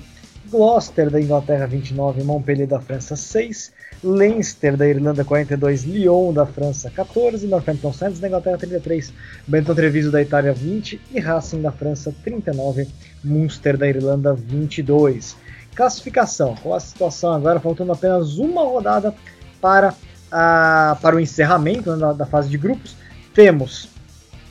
Gloucester 0.50 1.10
da 1.10 1.22
Inglaterra 1.22 1.68
29, 1.68 2.24
Montpellier 2.24 2.68
da 2.68 2.80
França 2.80 3.16
6, 3.16 3.72
Leinster 4.04 4.76
da 4.76 4.88
Irlanda 4.88 5.24
42, 5.24 5.84
Lyon 5.84 6.34
da 6.34 6.46
França 6.46 6.90
14, 6.90 7.46
Northampton 7.48 7.94
Saints 7.94 8.20
da 8.20 8.28
Inglaterra 8.28 8.58
33, 8.58 9.14
Benton 9.48 9.76
Treviso 9.76 10.12
da 10.12 10.22
Itália 10.22 10.52
20 10.52 11.00
e 11.12 11.20
Racing 11.20 11.62
da 11.62 11.72
França 11.72 12.14
39, 12.24 12.88
Munster 13.24 13.78
da 13.78 13.88
Irlanda 13.88 14.34
22. 14.34 15.38
Classificação, 15.76 16.56
com 16.56 16.74
a 16.74 16.80
situação 16.80 17.32
agora 17.32 17.60
faltando 17.60 17.92
apenas 17.92 18.38
uma 18.38 18.64
rodada 18.64 19.14
para, 19.62 19.94
para 20.30 21.16
o 21.16 21.20
encerramento 21.20 21.92
né, 21.92 21.98
da, 21.98 22.14
da 22.14 22.26
fase 22.26 22.50
de 22.50 22.58
grupos, 22.58 22.96
temos 23.36 23.88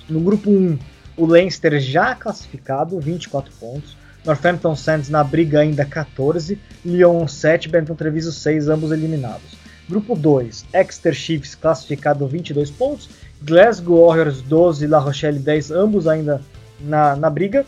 no 0.09 0.21
grupo 0.21 0.49
1 0.49 0.79
o 1.17 1.27
Leinster 1.27 1.81
já 1.81 2.15
classificado, 2.15 3.01
24 3.01 3.53
pontos. 3.59 3.98
Northampton 4.29 4.77
Saints 4.77 5.09
na 5.09 5.25
briga 5.25 5.61
ainda 5.61 5.87
14, 5.87 6.59
Lyon 6.85 7.27
7, 7.27 7.69
Benton 7.71 7.95
Treviso 7.95 8.31
6, 8.31 8.69
ambos 8.69 8.93
eliminados. 8.93 9.57
Grupo 9.89 10.15
2, 10.15 10.67
Exeter 10.75 11.15
Chiefs 11.15 11.55
classificado 11.55 12.29
22 12.29 12.71
pontos, 12.71 13.09
Glasgow 13.41 14.07
Warriors 14.07 14.43
12, 14.43 14.87
La 14.87 14.99
Rochelle 14.99 15.39
10, 15.39 15.71
ambos 15.71 16.07
ainda 16.07 16.43
na, 16.79 17.17
na 17.17 17.31
briga. 17.31 17.65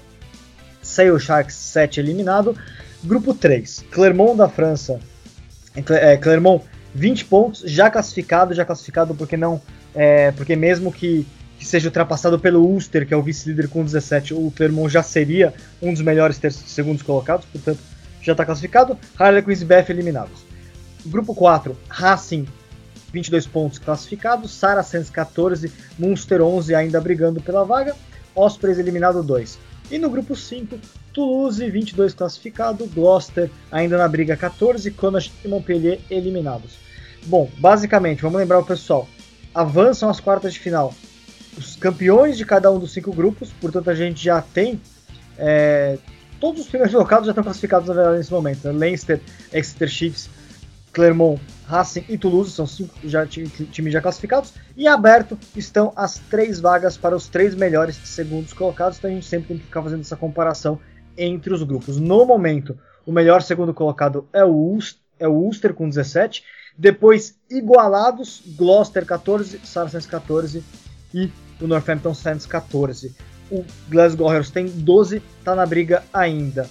Sale 0.83 1.19
Sharks 1.19 1.55
7 1.55 2.01
eliminado. 2.01 2.55
Grupo 3.03 3.33
3, 3.33 3.87
Clermont 3.91 4.37
da 4.37 4.47
França, 4.47 5.01
é, 5.75 6.17
Clermont 6.19 6.63
20 6.95 7.25
pontos, 7.25 7.63
já 7.65 7.89
classificado, 7.89 8.53
já 8.53 8.67
classificado 8.67 9.15
porque 9.15 9.37
não, 9.39 9.63
é, 9.95 10.31
porque 10.33 10.55
mesmo 10.55 10.93
que 10.93 11.27
que 11.61 11.67
seja 11.67 11.89
ultrapassado 11.89 12.39
pelo 12.39 12.65
Ulster, 12.65 13.07
que 13.07 13.13
é 13.13 13.17
o 13.17 13.23
vice-líder 13.23 13.69
com 13.69 13.85
17, 13.85 14.33
o 14.33 14.51
Clermont 14.51 14.91
já 14.91 15.03
seria 15.03 15.53
um 15.83 15.93
dos 15.93 16.01
melhores 16.01 16.39
terços, 16.39 16.71
segundos 16.71 17.03
colocados, 17.03 17.45
portanto 17.45 17.79
já 18.23 18.33
está 18.33 18.47
classificado. 18.47 18.99
Harlequins 19.19 19.61
e 19.61 19.67
BF 19.67 19.93
eliminados. 19.93 20.43
Grupo 21.05 21.35
4, 21.35 21.77
Racing, 21.87 22.49
22 23.13 23.47
pontos 23.47 23.79
classificados, 23.79 24.53
Saracens 24.53 25.11
14, 25.11 25.71
Munster 25.99 26.41
11 26.41 26.75
ainda 26.75 26.99
brigando 26.99 27.43
pela 27.43 27.63
vaga, 27.63 27.95
Ospreys 28.35 28.79
eliminado 28.79 29.23
2. 29.23 29.59
E 29.91 29.99
no 29.99 30.09
grupo 30.09 30.35
5, 30.35 30.79
Toulouse 31.13 31.71
22 31.71 32.15
classificado, 32.15 32.87
Gloucester 32.87 33.51
ainda 33.71 33.99
na 33.99 34.09
briga 34.09 34.35
14, 34.35 34.91
Connacht 34.93 35.31
e 35.45 35.49
Montpellier 35.49 36.01
eliminados. 36.09 36.79
Bom, 37.27 37.51
basicamente, 37.59 38.23
vamos 38.23 38.41
lembrar 38.41 38.61
o 38.61 38.65
pessoal, 38.65 39.07
avançam 39.55 40.09
às 40.09 40.21
quartas 40.21 40.55
de 40.55 40.59
final 40.59 40.95
os 41.57 41.77
campeões 41.77 42.37
de 42.37 42.45
cada 42.45 42.71
um 42.71 42.79
dos 42.79 42.93
cinco 42.93 43.13
grupos, 43.13 43.51
portanto 43.61 43.91
a 43.91 43.95
gente 43.95 44.23
já 44.23 44.41
tem 44.41 44.81
é, 45.37 45.99
todos 46.39 46.63
os 46.63 46.69
primeiros 46.69 46.93
colocados 46.95 47.27
já 47.27 47.33
estão 47.33 47.45
classificados 47.45 47.89
na 47.89 47.95
verdade 47.95 48.19
nesse 48.19 48.33
momento. 48.33 48.67
Né? 48.67 48.73
Leinster, 48.73 49.21
Exeter 49.53 49.89
Chiefs, 49.89 50.31
Clermont, 50.93 51.41
Racing 51.67 52.05
e 52.09 52.19
Toulouse 52.19 52.51
são 52.51 52.67
cinco 52.67 52.95
já, 53.05 53.25
times 53.27 53.93
já 53.93 54.01
classificados 54.01 54.53
e 54.77 54.89
aberto 54.89 55.39
estão 55.55 55.93
as 55.95 56.19
três 56.19 56.59
vagas 56.59 56.97
para 56.97 57.15
os 57.15 57.29
três 57.29 57.55
melhores 57.55 57.97
segundos 57.97 58.53
colocados. 58.53 58.99
Então 58.99 59.11
a 59.11 59.15
gente 59.15 59.27
sempre 59.27 59.49
tem 59.49 59.59
que 59.59 59.65
ficar 59.65 59.83
fazendo 59.83 60.01
essa 60.01 60.17
comparação 60.17 60.81
entre 61.17 61.53
os 61.53 61.63
grupos. 61.63 61.99
No 61.99 62.25
momento, 62.25 62.77
o 63.07 63.13
melhor 63.13 63.43
segundo 63.43 63.73
colocado 63.73 64.27
é 64.33 64.45
o 64.45 64.51
Ulster, 64.51 65.01
é 65.19 65.29
o 65.29 65.33
Ulster 65.33 65.75
com 65.75 65.89
17. 65.89 66.43
Depois, 66.77 67.39
igualados, 67.51 68.43
Gloucester 68.57 69.05
14, 69.05 69.61
Saracens 69.65 70.07
14 70.07 70.65
e 71.13 71.31
o 71.61 71.67
Northampton 71.67 72.15
Saints 72.15 72.47
14. 72.47 73.15
O 73.51 73.65
Glasgow 73.89 74.27
Warriors 74.27 74.51
tem 74.51 74.67
12, 74.67 75.23
está 75.39 75.55
na 75.55 75.67
briga 75.67 76.03
ainda. 76.13 76.69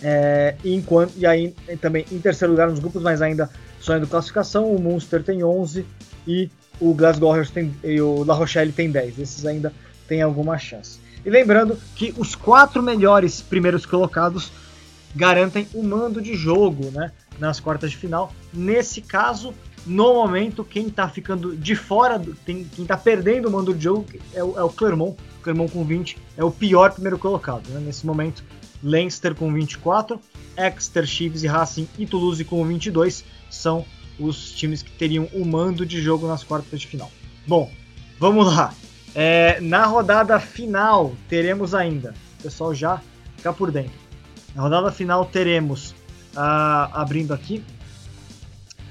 É, 0.00 0.54
enquanto, 0.64 1.12
e 1.16 1.26
aí 1.26 1.54
também 1.80 2.04
em 2.10 2.20
terceiro 2.20 2.52
lugar 2.52 2.70
nos 2.70 2.78
grupos, 2.78 3.02
mas 3.02 3.20
ainda 3.20 3.50
sonhando 3.80 4.06
classificação, 4.06 4.72
o 4.72 4.80
Munster 4.80 5.22
tem 5.22 5.42
11 5.42 5.84
e 6.26 6.48
o 6.80 6.94
Glasgow 6.94 7.30
Warriors 7.30 7.50
tem, 7.50 7.74
e 7.82 8.00
o 8.00 8.24
La 8.24 8.34
Rochelle 8.34 8.72
tem 8.72 8.90
10. 8.90 9.18
Esses 9.18 9.44
ainda 9.44 9.72
têm 10.06 10.22
alguma 10.22 10.56
chance. 10.58 11.00
E 11.24 11.30
lembrando 11.30 11.76
que 11.96 12.14
os 12.16 12.34
quatro 12.34 12.82
melhores 12.82 13.40
primeiros 13.40 13.84
colocados 13.84 14.52
garantem 15.14 15.66
o 15.74 15.82
mando 15.82 16.22
de 16.22 16.34
jogo 16.34 16.90
né, 16.90 17.12
nas 17.38 17.58
quartas 17.58 17.90
de 17.90 17.96
final. 17.96 18.32
Nesse 18.52 19.00
caso, 19.00 19.52
no 19.86 20.14
momento, 20.14 20.64
quem 20.64 20.90
tá 20.90 21.08
ficando 21.08 21.56
de 21.56 21.74
fora, 21.74 22.20
tem, 22.44 22.64
quem 22.64 22.84
tá 22.84 22.96
perdendo 22.96 23.48
o 23.48 23.50
mando 23.50 23.72
do 23.72 23.80
jogo 23.80 24.06
é 24.34 24.42
o, 24.42 24.58
é 24.58 24.62
o 24.62 24.68
Clermont. 24.68 25.16
O 25.38 25.42
Clermont 25.42 25.72
com 25.72 25.84
20 25.84 26.18
é 26.36 26.44
o 26.44 26.50
pior 26.50 26.92
primeiro 26.92 27.18
colocado. 27.18 27.68
Né? 27.68 27.80
Nesse 27.80 28.06
momento, 28.06 28.44
Leinster 28.82 29.34
com 29.34 29.52
24, 29.52 30.20
Exeter, 30.56 31.06
Chiefs 31.06 31.42
e 31.42 31.46
Racing 31.46 31.88
e 31.98 32.06
Toulouse 32.06 32.44
com 32.44 32.64
22 32.64 33.24
são 33.50 33.84
os 34.18 34.52
times 34.52 34.82
que 34.82 34.90
teriam 34.90 35.28
o 35.32 35.44
mando 35.44 35.86
de 35.86 36.00
jogo 36.02 36.26
nas 36.26 36.42
quartas 36.42 36.80
de 36.80 36.86
final. 36.86 37.10
Bom, 37.46 37.70
vamos 38.18 38.54
lá. 38.54 38.74
É, 39.14 39.60
na 39.60 39.86
rodada 39.86 40.38
final 40.38 41.14
teremos 41.28 41.74
ainda, 41.74 42.14
o 42.38 42.42
pessoal 42.42 42.74
já 42.74 43.00
fica 43.36 43.52
por 43.52 43.70
dentro. 43.70 43.92
Na 44.54 44.62
rodada 44.62 44.92
final 44.92 45.24
teremos, 45.24 45.90
uh, 46.34 46.92
abrindo 46.92 47.32
aqui, 47.32 47.64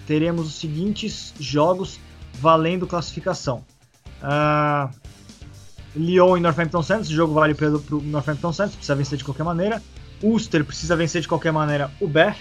teremos 0.08 0.48
os 0.48 0.54
seguintes 0.56 1.34
jogos 1.40 2.00
valendo 2.40 2.88
classificação. 2.88 3.64
Uh, 4.24 4.90
Lyon 5.96 6.38
e 6.38 6.40
Northampton 6.40 6.82
Saints, 6.82 7.10
o 7.10 7.14
jogo 7.14 7.34
vale 7.34 7.54
para 7.54 7.68
o 7.70 8.02
Northampton 8.02 8.54
Saints, 8.54 8.76
precisa 8.76 8.96
vencer 8.96 9.18
de 9.18 9.24
qualquer 9.24 9.44
maneira. 9.44 9.84
Ulster 10.24 10.64
precisa 10.64 10.96
vencer 10.96 11.22
de 11.22 11.28
qualquer 11.28 11.52
maneira 11.52 11.92
o 12.00 12.08
Beth. 12.08 12.38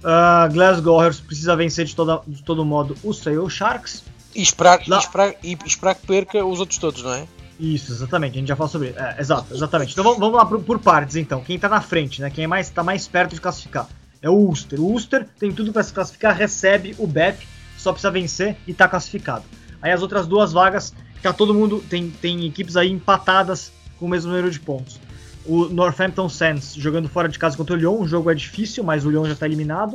Uh, 0.00 0.52
Glasgow 0.52 0.96
Warriors 0.96 1.20
precisa 1.20 1.56
vencer 1.56 1.86
de, 1.86 1.96
toda, 1.96 2.20
de 2.26 2.42
todo 2.42 2.64
modo 2.64 2.96
o 3.02 3.12
Sale 3.12 3.48
Sharks. 3.48 4.04
E 4.34 4.42
esperar, 4.42 4.80
e, 4.86 4.92
esperar, 4.92 5.34
e 5.42 5.58
esperar 5.64 5.94
que 5.94 6.06
perca 6.06 6.44
os 6.44 6.60
outros 6.60 6.78
todos, 6.78 7.02
não 7.02 7.12
é? 7.12 7.26
Isso, 7.60 7.92
exatamente, 7.92 8.32
a 8.32 8.38
gente 8.40 8.48
já 8.48 8.56
falou 8.56 8.70
sobre 8.70 8.88
isso. 8.88 8.98
É, 8.98 9.20
exato, 9.20 9.54
exatamente. 9.54 9.92
Então 9.92 10.02
vamos, 10.02 10.18
vamos 10.18 10.34
lá 10.34 10.44
por, 10.44 10.60
por, 10.62 10.78
partes 10.78 11.16
então. 11.16 11.40
Quem 11.42 11.56
está 11.56 11.68
na 11.68 11.80
frente, 11.80 12.20
né? 12.20 12.30
Quem 12.30 12.44
é 12.44 12.46
mais, 12.46 12.68
tá 12.70 12.82
mais 12.82 13.06
perto 13.06 13.34
de 13.34 13.40
classificar 13.40 13.88
é 14.22 14.30
o 14.30 14.34
Ulster. 14.34 14.80
O 14.80 14.84
Ulster 14.84 15.26
tem 15.38 15.52
tudo 15.52 15.72
para 15.72 15.82
se 15.82 15.92
classificar, 15.92 16.34
recebe 16.34 16.94
o 16.98 17.06
BEP, 17.06 17.46
só 17.76 17.92
precisa 17.92 18.10
vencer 18.10 18.56
e 18.66 18.70
está 18.70 18.88
classificado. 18.88 19.44
Aí 19.82 19.90
as 19.90 20.00
outras 20.00 20.26
duas 20.26 20.52
vagas, 20.52 20.94
tá 21.20 21.32
todo 21.32 21.52
mundo, 21.52 21.84
tem, 21.90 22.08
tem 22.08 22.46
equipes 22.46 22.76
aí 22.76 22.90
empatadas 22.90 23.72
com 23.98 24.06
o 24.06 24.08
mesmo 24.08 24.30
número 24.30 24.50
de 24.50 24.60
pontos. 24.60 25.00
O 25.44 25.64
Northampton 25.64 26.28
Saints 26.28 26.74
jogando 26.74 27.08
fora 27.08 27.28
de 27.28 27.36
casa 27.36 27.56
contra 27.56 27.74
o 27.74 27.78
Lyon, 27.78 28.00
o 28.00 28.06
jogo 28.06 28.30
é 28.30 28.34
difícil, 28.34 28.84
mas 28.84 29.04
o 29.04 29.10
Lyon 29.10 29.24
já 29.26 29.32
está 29.32 29.46
eliminado. 29.46 29.94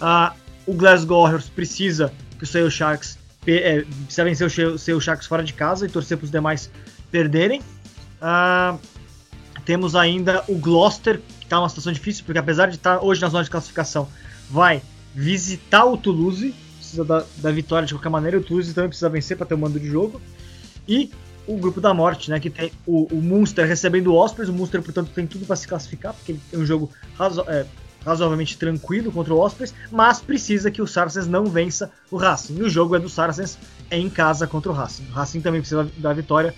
Uh, 0.00 0.34
o 0.66 0.74
Glasgow 0.74 1.22
Warriors 1.22 1.48
precisa 1.48 2.12
que 2.36 2.44
o 2.44 2.46
Sale 2.46 2.70
Sharks 2.70 3.18
é, 3.46 3.84
precisa 4.04 4.24
vencer 4.24 4.46
o 4.46 4.78
Sale 4.78 5.00
Sharks 5.00 5.26
fora 5.26 5.44
de 5.44 5.52
casa 5.52 5.86
e 5.86 5.88
torcer 5.88 6.16
para 6.16 6.24
os 6.24 6.30
demais 6.30 6.70
perderem. 7.10 7.60
Uh, 8.20 8.78
temos 9.64 9.94
ainda 9.94 10.42
o 10.48 10.56
Gloucester, 10.56 11.20
tá 11.50 11.60
uma 11.60 11.68
situação 11.68 11.92
difícil, 11.92 12.24
porque 12.24 12.38
apesar 12.38 12.66
de 12.66 12.76
estar 12.76 12.98
tá 12.98 13.04
hoje 13.04 13.20
na 13.20 13.28
zona 13.28 13.44
de 13.44 13.50
classificação, 13.50 14.08
vai 14.48 14.82
visitar 15.14 15.84
o 15.84 15.96
Toulouse, 15.96 16.54
precisa 16.76 17.04
da, 17.04 17.24
da 17.38 17.50
vitória 17.50 17.86
de 17.86 17.94
qualquer 17.94 18.08
maneira, 18.08 18.38
o 18.38 18.42
Toulouse 18.42 18.72
também 18.72 18.88
precisa 18.88 19.08
vencer 19.08 19.36
para 19.36 19.46
ter 19.46 19.54
o 19.54 19.56
um 19.56 19.60
mando 19.60 19.78
de 19.78 19.86
jogo. 19.86 20.20
E 20.88 21.10
o 21.46 21.56
grupo 21.56 21.80
da 21.80 21.92
morte, 21.92 22.30
né, 22.30 22.38
que 22.38 22.50
tem 22.50 22.72
o, 22.86 23.06
o 23.12 23.20
Munster 23.20 23.66
recebendo 23.66 24.08
o 24.08 24.14
Ospreys, 24.14 24.48
o 24.48 24.52
Munster, 24.52 24.82
portanto, 24.82 25.10
tem 25.12 25.26
tudo 25.26 25.44
para 25.44 25.56
se 25.56 25.66
classificar, 25.66 26.14
porque 26.14 26.32
ele 26.32 26.40
tem 26.50 26.60
um 26.60 26.66
jogo 26.66 26.90
razo 27.16 27.44
é, 27.48 27.66
razoavelmente 28.04 28.56
tranquilo 28.56 29.12
contra 29.12 29.34
o 29.34 29.38
Ospreys, 29.38 29.74
mas 29.90 30.20
precisa 30.20 30.70
que 30.70 30.80
o 30.80 30.86
Saracens 30.86 31.26
não 31.26 31.46
vença 31.46 31.90
o 32.10 32.16
Racing. 32.16 32.56
E 32.56 32.62
o 32.62 32.68
jogo 32.68 32.96
é 32.96 32.98
do 32.98 33.08
Saracens, 33.08 33.58
é 33.90 33.98
em 33.98 34.08
casa 34.08 34.46
contra 34.46 34.70
o 34.70 34.74
Racing. 34.74 35.06
O 35.10 35.12
Racing 35.12 35.40
também 35.40 35.60
precisa 35.60 35.88
da 35.98 36.12
vitória 36.12 36.54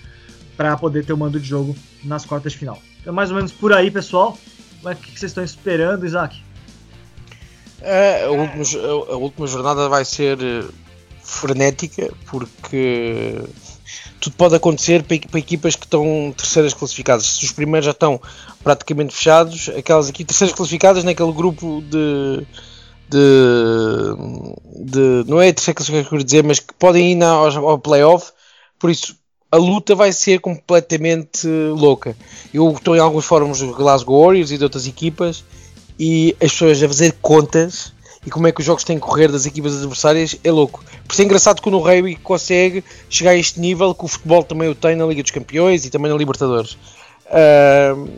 para 0.57 0.77
poder 0.77 1.05
ter 1.05 1.13
o 1.13 1.17
mando 1.17 1.41
de 1.41 1.49
jogo 1.49 1.75
nas 2.05 2.25
quartas 2.25 2.53
de 2.53 2.59
final. 2.59 2.81
Então, 3.01 3.13
mais 3.13 3.31
ou 3.31 3.37
menos 3.37 3.51
por 3.53 3.73
aí, 3.73 3.91
pessoal. 3.91 4.39
Mas 4.83 4.99
o 4.99 5.01
que 5.01 5.11
vocês 5.19 5.31
estão 5.31 5.45
esperando, 5.45 6.05
Isaac? 6.05 6.43
A, 7.83 8.31
última, 8.31 8.65
a 9.13 9.17
última 9.17 9.47
jornada 9.47 9.89
vai 9.89 10.05
ser 10.05 10.39
eh, 10.41 10.65
frenética 11.23 12.13
porque 12.27 13.41
tudo 14.21 14.37
pode 14.37 14.55
acontecer 14.55 15.03
para, 15.03 15.39
equipas 15.39 15.75
que 15.75 15.85
estão 15.85 16.33
terceiras 16.37 16.73
classificadas. 16.73 17.27
Se 17.27 17.45
os 17.45 17.53
primeiros 17.53 17.87
já 17.87 17.91
estão 17.91 18.21
praticamente 18.63 19.15
fechados, 19.15 19.69
aquelas 19.71 20.09
aqui 20.09 20.25
terceiras 20.25 20.55
classificadas 20.55 21.03
naquele 21.03 21.33
grupo 21.33 21.83
de. 21.83 22.47
de, 23.09 24.15
de 24.85 25.25
não 25.29 25.41
é 25.41 25.53
terceira 25.53 25.83
que 25.83 25.93
eu 25.93 26.05
quero 26.05 26.25
dizer, 26.25 26.45
mas 26.45 26.61
que 26.61 26.73
podem 26.75 27.13
ir 27.13 27.23
ao, 27.23 27.69
ao 27.69 27.79
playoff. 27.79 28.31
Por 28.79 28.91
isso, 28.91 29.17
a 29.53 29.57
luta 29.59 29.95
vai 29.95 30.11
ser 30.13 30.41
completamente 30.41 31.47
louca. 31.47 32.17
Eu 32.55 32.71
estou 32.73 32.97
em 32.97 33.01
alguns 33.01 33.27
fóruns 33.27 33.59
do 33.59 33.75
Glasgow 33.75 34.25
Warriors 34.25 34.51
e 34.51 34.57
de 34.57 34.65
outras 34.65 34.87
equipas 34.87 35.45
e 36.01 36.35
as 36.41 36.53
pessoas 36.53 36.83
a 36.83 36.89
fazer 36.89 37.13
contas 37.21 37.93
e 38.25 38.31
como 38.31 38.47
é 38.47 38.53
que 38.53 38.61
os 38.61 38.67
jogos 38.67 38.83
têm 38.83 38.99
que 38.99 39.05
correr 39.05 39.29
das 39.29 39.45
equipas 39.45 39.77
adversárias 39.77 40.35
é 40.43 40.51
louco. 40.51 40.83
Por 41.07 41.13
isso 41.13 41.21
é 41.21 41.25
engraçado 41.27 41.61
que 41.61 41.69
o 41.69 41.79
Rugby 41.79 42.17
consegue 42.17 42.83
chegar 43.11 43.33
a 43.33 43.37
este 43.37 43.61
nível 43.61 43.95
que 43.95 44.07
o 44.07 44.09
futebol 44.09 44.43
também 44.43 44.71
o 44.71 44.75
tem 44.75 44.97
na 44.97 45.05
Liga 45.05 45.23
dos 45.23 45.31
Campeões 45.31 45.85
e 45.85 45.91
também 45.91 46.11
na 46.11 46.17
Libertadores. 46.17 46.79
Uh, 47.27 48.09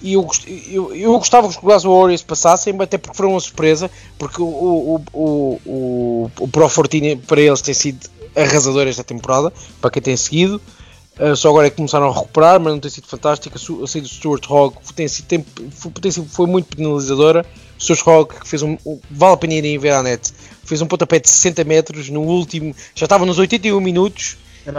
e 0.00 0.14
eu, 0.14 0.26
eu, 0.68 0.96
eu, 0.96 1.12
gostava 1.12 1.46
que 1.48 1.54
os 1.54 1.62
Glasgow 1.62 2.00
Warriors 2.00 2.22
passassem, 2.22 2.74
até 2.80 2.98
porque 2.98 3.16
foram 3.16 3.30
uma 3.30 3.40
surpresa, 3.40 3.88
porque 4.18 4.42
o, 4.42 4.46
o, 4.46 5.04
o, 5.12 5.60
o, 5.64 6.30
o 6.40 6.48
Pro 6.48 6.68
Fortini 6.68 7.14
para 7.14 7.40
eles 7.40 7.62
tem 7.62 7.72
sido 7.72 8.10
arrasador 8.36 8.86
esta 8.86 9.04
temporada, 9.04 9.52
para 9.80 9.90
quem 9.90 10.02
tem 10.02 10.16
seguido. 10.16 10.60
Uh, 11.18 11.36
só 11.36 11.50
agora 11.50 11.66
é 11.66 11.70
que 11.70 11.76
começaram 11.76 12.08
a 12.08 12.12
recuperar, 12.12 12.58
mas 12.58 12.72
não 12.72 12.80
tem 12.80 12.90
sido 12.90 13.06
fantástica. 13.06 13.56
A 13.56 13.86
saída 13.86 14.08
do 14.08 14.12
Stuart 14.12 14.50
Hogg 14.50 14.76
tem 14.94 15.06
sido, 15.06 15.26
tem, 15.26 15.44
foi, 15.70 15.92
foi 16.26 16.46
muito 16.46 16.74
penalizadora. 16.74 17.44
O 17.78 17.82
Stuart 17.82 18.06
Hogg 18.06 18.40
que 18.40 18.48
fez 18.48 18.62
um, 18.62 18.78
um, 18.86 18.98
Vale 19.10 19.34
a 19.34 19.36
pena 19.36 19.54
irem 19.54 19.78
ver 19.78 19.92
à 19.92 20.02
net. 20.02 20.32
Fez 20.64 20.80
um 20.80 20.86
pontapé 20.86 21.18
de 21.18 21.28
60 21.28 21.64
metros 21.64 22.08
no 22.08 22.22
último. 22.22 22.74
Já 22.94 23.04
estava 23.04 23.26
nos 23.26 23.38
81 23.38 23.78
minutos. 23.80 24.38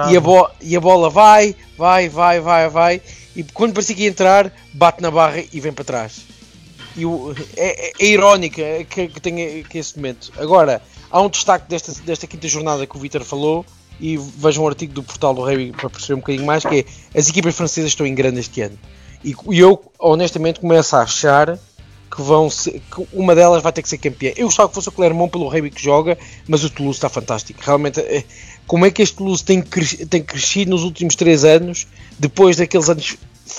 E 0.10 0.16
a, 0.16 0.22
bo, 0.22 0.50
e 0.62 0.78
a 0.78 0.80
bola 0.80 1.10
vai, 1.10 1.56
vai, 1.78 2.08
vai, 2.08 2.40
vai, 2.40 2.70
vai. 2.70 3.02
E 3.36 3.44
quando 3.44 3.74
parecia 3.74 3.96
que 3.96 4.04
ia 4.04 4.08
entrar, 4.08 4.52
bate 4.74 5.02
na 5.02 5.12
barra 5.12 5.44
e 5.52 5.60
vem 5.60 5.74
para 5.74 5.84
trás. 5.84 6.22
E 6.96 7.06
o, 7.06 7.36
é, 7.58 7.90
é, 7.90 7.92
é 8.00 8.06
irónico 8.06 8.56
que, 8.90 9.08
que 9.08 9.20
tenha 9.20 9.64
que 9.64 9.78
esse 9.78 9.98
momento. 9.98 10.32
Agora, 10.38 10.82
há 11.14 11.22
um 11.22 11.30
destaque 11.30 11.70
desta, 11.70 11.94
desta 12.02 12.26
quinta 12.26 12.48
jornada 12.48 12.88
que 12.88 12.98
o 12.98 13.00
Vitor 13.00 13.24
falou 13.24 13.64
e 14.00 14.18
vejam 14.18 14.64
um 14.64 14.68
artigo 14.68 14.94
do 14.94 15.04
portal 15.04 15.34
do 15.36 15.44
Rei 15.44 15.72
para 15.72 15.88
perceber 15.88 16.16
um 16.16 16.18
bocadinho 16.18 16.46
mais, 16.46 16.66
que 16.66 16.80
é 16.80 17.18
as 17.18 17.30
equipas 17.30 17.56
francesas 17.56 17.92
estão 17.92 18.06
em 18.06 18.16
grande 18.16 18.40
este 18.40 18.62
ano. 18.62 18.78
E, 19.24 19.36
e 19.52 19.60
eu, 19.60 19.80
honestamente, 20.00 20.60
começo 20.60 20.96
a 20.96 21.04
achar 21.04 21.60
que, 22.12 22.22
vão 22.22 22.50
ser, 22.50 22.82
que 22.82 23.08
uma 23.14 23.36
delas 23.36 23.62
vai 23.62 23.72
ter 23.72 23.84
que 23.84 23.90
ser 23.90 24.00
campeã. 24.00 24.34
Eu 24.36 24.48
gostava 24.48 24.70
que 24.70 24.76
fosse 24.76 24.90
o 24.90 24.92
Clermont 24.92 25.32
pelo 25.32 25.48
Rei 25.48 25.70
que 25.70 25.82
joga, 25.82 26.18
mas 26.48 26.64
o 26.64 26.70
Toulouse 26.70 26.98
está 26.98 27.10
fantástico. 27.10 27.62
Realmente, 27.64 28.00
é, 28.00 28.24
como 28.66 28.84
é 28.86 28.90
que 28.90 29.04
este 29.04 29.16
Toulouse 29.16 29.44
tem, 29.44 29.62
crescido, 29.62 30.08
tem 30.08 30.24
crescido 30.24 30.72
nos 30.72 30.84
últimos 30.84 31.16
3 31.16 31.46
anos, 31.46 31.88
depois 32.18 32.58
daqueles 32.58 32.90
anos 32.90 33.18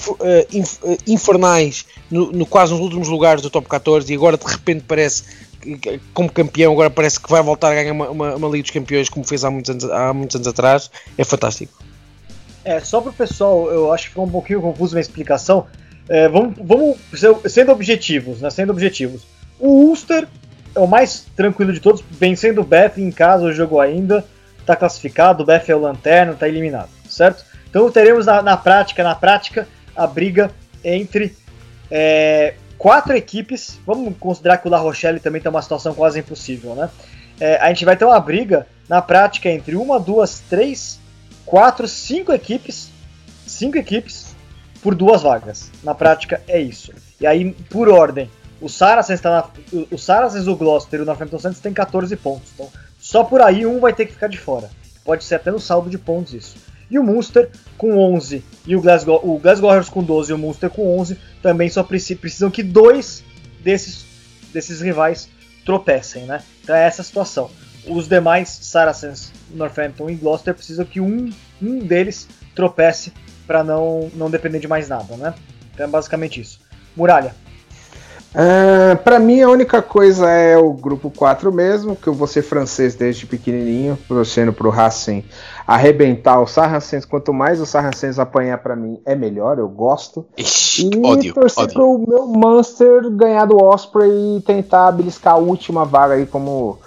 uh, 0.09 0.98
infernais, 1.07 1.86
no, 2.11 2.32
no, 2.32 2.44
quase 2.44 2.72
nos 2.72 2.80
últimos 2.80 3.09
lugares 3.09 3.42
do 3.42 3.48
top 3.48 3.68
14, 3.68 4.12
e 4.12 4.16
agora 4.16 4.36
de 4.36 4.44
repente 4.44 4.84
parece 4.88 5.22
como 6.12 6.30
campeão, 6.30 6.72
agora 6.72 6.90
parece 6.90 7.20
que 7.20 7.30
vai 7.30 7.42
voltar 7.42 7.72
a 7.72 7.74
ganhar 7.74 7.92
uma, 7.92 8.10
uma, 8.10 8.34
uma 8.36 8.48
Liga 8.48 8.62
dos 8.62 8.70
Campeões 8.70 9.08
como 9.08 9.24
fez 9.24 9.44
há 9.44 9.50
muitos 9.50 9.70
anos, 9.70 9.84
há 9.84 10.12
muitos 10.12 10.36
anos 10.36 10.48
atrás. 10.48 10.90
É 11.16 11.24
fantástico. 11.24 11.82
É, 12.64 12.80
só 12.80 13.00
para 13.00 13.10
o 13.10 13.12
pessoal, 13.12 13.70
eu 13.70 13.92
acho 13.92 14.04
que 14.04 14.08
ficou 14.10 14.24
um 14.24 14.30
pouquinho 14.30 14.60
confuso 14.60 14.94
minha 14.94 15.02
explicação. 15.02 15.66
É, 16.08 16.28
vamos, 16.28 16.54
vamos 16.60 16.98
sendo 17.50 17.72
objetivos, 17.72 18.40
né? 18.40 18.50
Sendo 18.50 18.70
objetivos. 18.70 19.22
O 19.58 19.68
Ulster 19.68 20.26
é 20.74 20.80
o 20.80 20.86
mais 20.86 21.26
tranquilo 21.36 21.72
de 21.72 21.80
todos, 21.80 22.02
vencendo 22.10 22.60
o 22.60 22.64
Beth 22.64 22.94
em 22.98 23.10
casa, 23.10 23.44
o 23.44 23.52
jogo 23.52 23.80
ainda 23.80 24.24
está 24.58 24.74
classificado, 24.74 25.42
o 25.42 25.46
Beth 25.46 25.64
é 25.68 25.74
o 25.74 25.80
lanterna, 25.80 26.32
está 26.32 26.48
eliminado, 26.48 26.88
certo? 27.08 27.44
Então 27.68 27.90
teremos 27.90 28.26
na, 28.26 28.42
na, 28.42 28.56
prática, 28.56 29.02
na 29.02 29.14
prática, 29.14 29.68
a 29.94 30.06
briga 30.06 30.50
entre 30.82 31.36
é, 31.90 32.54
quatro 32.85 33.16
equipes. 33.16 33.80
Vamos 33.87 34.14
considerar 34.18 34.59
que 34.59 34.68
o 34.68 34.70
La 34.70 34.76
Rochelle 34.76 35.18
também 35.18 35.41
tem 35.41 35.51
uma 35.51 35.62
situação 35.62 35.95
quase 35.95 36.18
impossível, 36.18 36.74
né? 36.74 36.91
É, 37.41 37.57
a 37.57 37.68
gente 37.68 37.82
vai 37.82 37.97
ter 37.97 38.05
uma 38.05 38.20
briga 38.20 38.66
na 38.87 39.01
prática 39.01 39.49
entre 39.49 39.74
uma, 39.74 39.99
duas, 39.99 40.41
três, 40.51 41.01
quatro, 41.47 41.89
cinco 41.89 42.30
equipes, 42.30 42.91
cinco 43.47 43.78
equipes 43.78 44.37
por 44.82 44.95
duas 44.95 45.22
vagas. 45.22 45.70
Na 45.82 45.95
prática 45.95 46.43
é 46.47 46.61
isso. 46.61 46.93
E 47.18 47.26
aí, 47.26 47.53
por 47.70 47.89
ordem, 47.89 48.30
o 48.61 48.68
Saracens 48.68 49.18
está 49.18 49.30
na, 49.30 49.49
o 49.91 49.97
Saracens, 49.97 50.47
o 50.47 50.55
Gloucester 50.55 51.01
e 51.01 51.03
o 51.05 51.07
Northampton 51.07 51.39
Saints 51.39 51.61
tem 51.61 51.72
14 51.72 52.14
pontos. 52.16 52.51
Então, 52.53 52.68
só 52.99 53.24
por 53.24 53.41
aí 53.41 53.64
um 53.64 53.80
vai 53.80 53.95
ter 53.95 54.05
que 54.05 54.12
ficar 54.12 54.28
de 54.28 54.37
fora. 54.37 54.68
Pode 55.03 55.24
ser 55.24 55.37
até 55.37 55.51
no 55.51 55.59
saldo 55.59 55.89
de 55.89 55.97
pontos 55.97 56.35
isso. 56.35 56.57
E 56.95 56.99
o 56.99 57.03
Munster 57.03 57.51
com 57.76 57.99
11 57.99 58.45
e 58.64 58.76
o 58.76 58.80
Glasgow, 58.80 59.20
o 59.24 59.36
Glasgow 59.36 59.68
Warriors 59.68 59.88
com 59.88 60.01
12 60.01 60.30
e 60.30 60.32
o 60.32 60.38
Munster 60.38 60.70
com 60.70 60.97
11 60.97 61.18
também 61.42 61.68
só 61.68 61.82
precisam 61.82 62.53
que 62.53 62.62
dois 62.62 63.24
desses, 63.64 64.07
desses 64.53 64.80
rivais 64.80 65.28
tropecem, 65.66 66.24
né? 66.24 66.40
Então 66.62 66.72
é 66.72 66.86
essa 66.86 67.03
a 67.03 67.05
situação. 67.05 67.51
Os 67.88 68.07
demais, 68.07 68.49
Saracens, 68.49 69.32
Northampton 69.51 70.09
e 70.09 70.14
Gloucester, 70.14 70.55
precisam 70.55 70.84
que 70.84 71.01
um, 71.01 71.30
um 71.61 71.80
deles 71.80 72.28
tropece 72.55 73.12
para 73.45 73.64
não, 73.64 74.09
não 74.14 74.30
depender 74.30 74.61
de 74.61 74.68
mais 74.68 74.88
nada, 74.88 75.16
né? 75.16 75.34
Então 75.74 75.86
é 75.86 75.88
basicamente 75.88 76.40
isso. 76.40 76.61
Muralha. 76.95 77.34
Uh, 78.34 78.97
para 78.99 79.18
mim 79.18 79.42
a 79.42 79.49
única 79.49 79.82
coisa 79.82 80.30
é 80.30 80.57
o 80.57 80.72
grupo 80.72 81.11
4 81.11 81.53
mesmo, 81.53 81.97
que 81.97 82.07
eu 82.07 82.14
vou 82.14 82.28
ser 82.28 82.42
francês 82.42 82.95
desde 82.95 83.26
pequenininho, 83.26 83.99
torcendo 84.09 84.53
pro 84.53 84.70
Racing 84.70 85.24
arrebentar 85.66 86.40
o 86.40 86.46
Saracens. 86.46 87.04
Quanto 87.04 87.32
mais 87.32 87.60
o 87.60 87.66
Saracens 87.66 88.18
apanhar 88.18 88.58
para 88.58 88.76
mim, 88.76 89.00
é 89.04 89.14
melhor, 89.14 89.58
eu 89.58 89.68
gosto. 89.68 90.26
Ixi, 90.36 90.90
e 90.94 91.06
ódio, 91.06 91.34
torcer 91.34 91.64
ódio. 91.64 91.74
pro 91.74 92.04
meu 92.06 92.26
Munster 92.26 93.10
ganhar 93.10 93.46
do 93.46 93.56
Osprey 93.62 94.36
e 94.36 94.40
tentar 94.42 94.92
beliscar 94.92 95.34
a 95.34 95.38
última 95.38 95.84
vaga 95.84 96.14
aí 96.14 96.26
como 96.26 96.78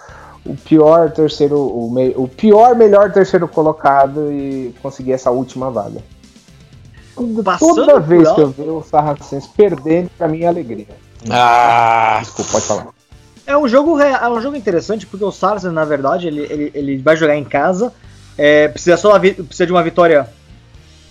o 0.46 0.56
pior 0.56 1.12
terceiro, 1.12 1.60
o, 1.60 1.92
me, 1.92 2.14
o 2.16 2.28
pior 2.28 2.76
melhor 2.76 3.12
terceiro 3.12 3.48
colocado 3.48 4.32
e 4.32 4.74
conseguir 4.82 5.14
essa 5.14 5.30
última 5.30 5.70
vaga. 5.70 6.02
Passando 7.44 7.76
Toda 7.76 8.00
vez 8.00 8.32
que 8.32 8.42
eu 8.42 8.50
vejo 8.50 8.78
o 8.78 8.84
Saracens 8.84 9.48
perdendo, 9.48 10.10
para 10.18 10.28
mim 10.28 10.42
é 10.42 10.48
alegria. 10.48 10.88
Ah, 11.30 12.20
desculpa, 12.22 12.52
pode 12.52 12.66
falar. 12.66 12.88
É 13.46 13.58
um 13.58 13.68
jogo 13.68 14.00
é 14.00 14.30
um 14.30 14.42
jogo 14.42 14.56
interessante 14.56 15.08
porque 15.08 15.26
o 15.26 15.32
Saracens, 15.32 15.74
na 15.74 15.84
verdade, 15.84 16.28
ele, 16.28 16.42
ele, 16.42 16.72
ele 16.76 16.98
vai 16.98 17.16
jogar 17.16 17.36
em 17.36 17.44
casa, 17.44 17.92
é, 18.38 18.68
precisa 18.68 18.98
só 18.98 19.20
precisa 19.20 19.66
de 19.66 19.72
uma 19.72 19.84
vitória 19.84 20.30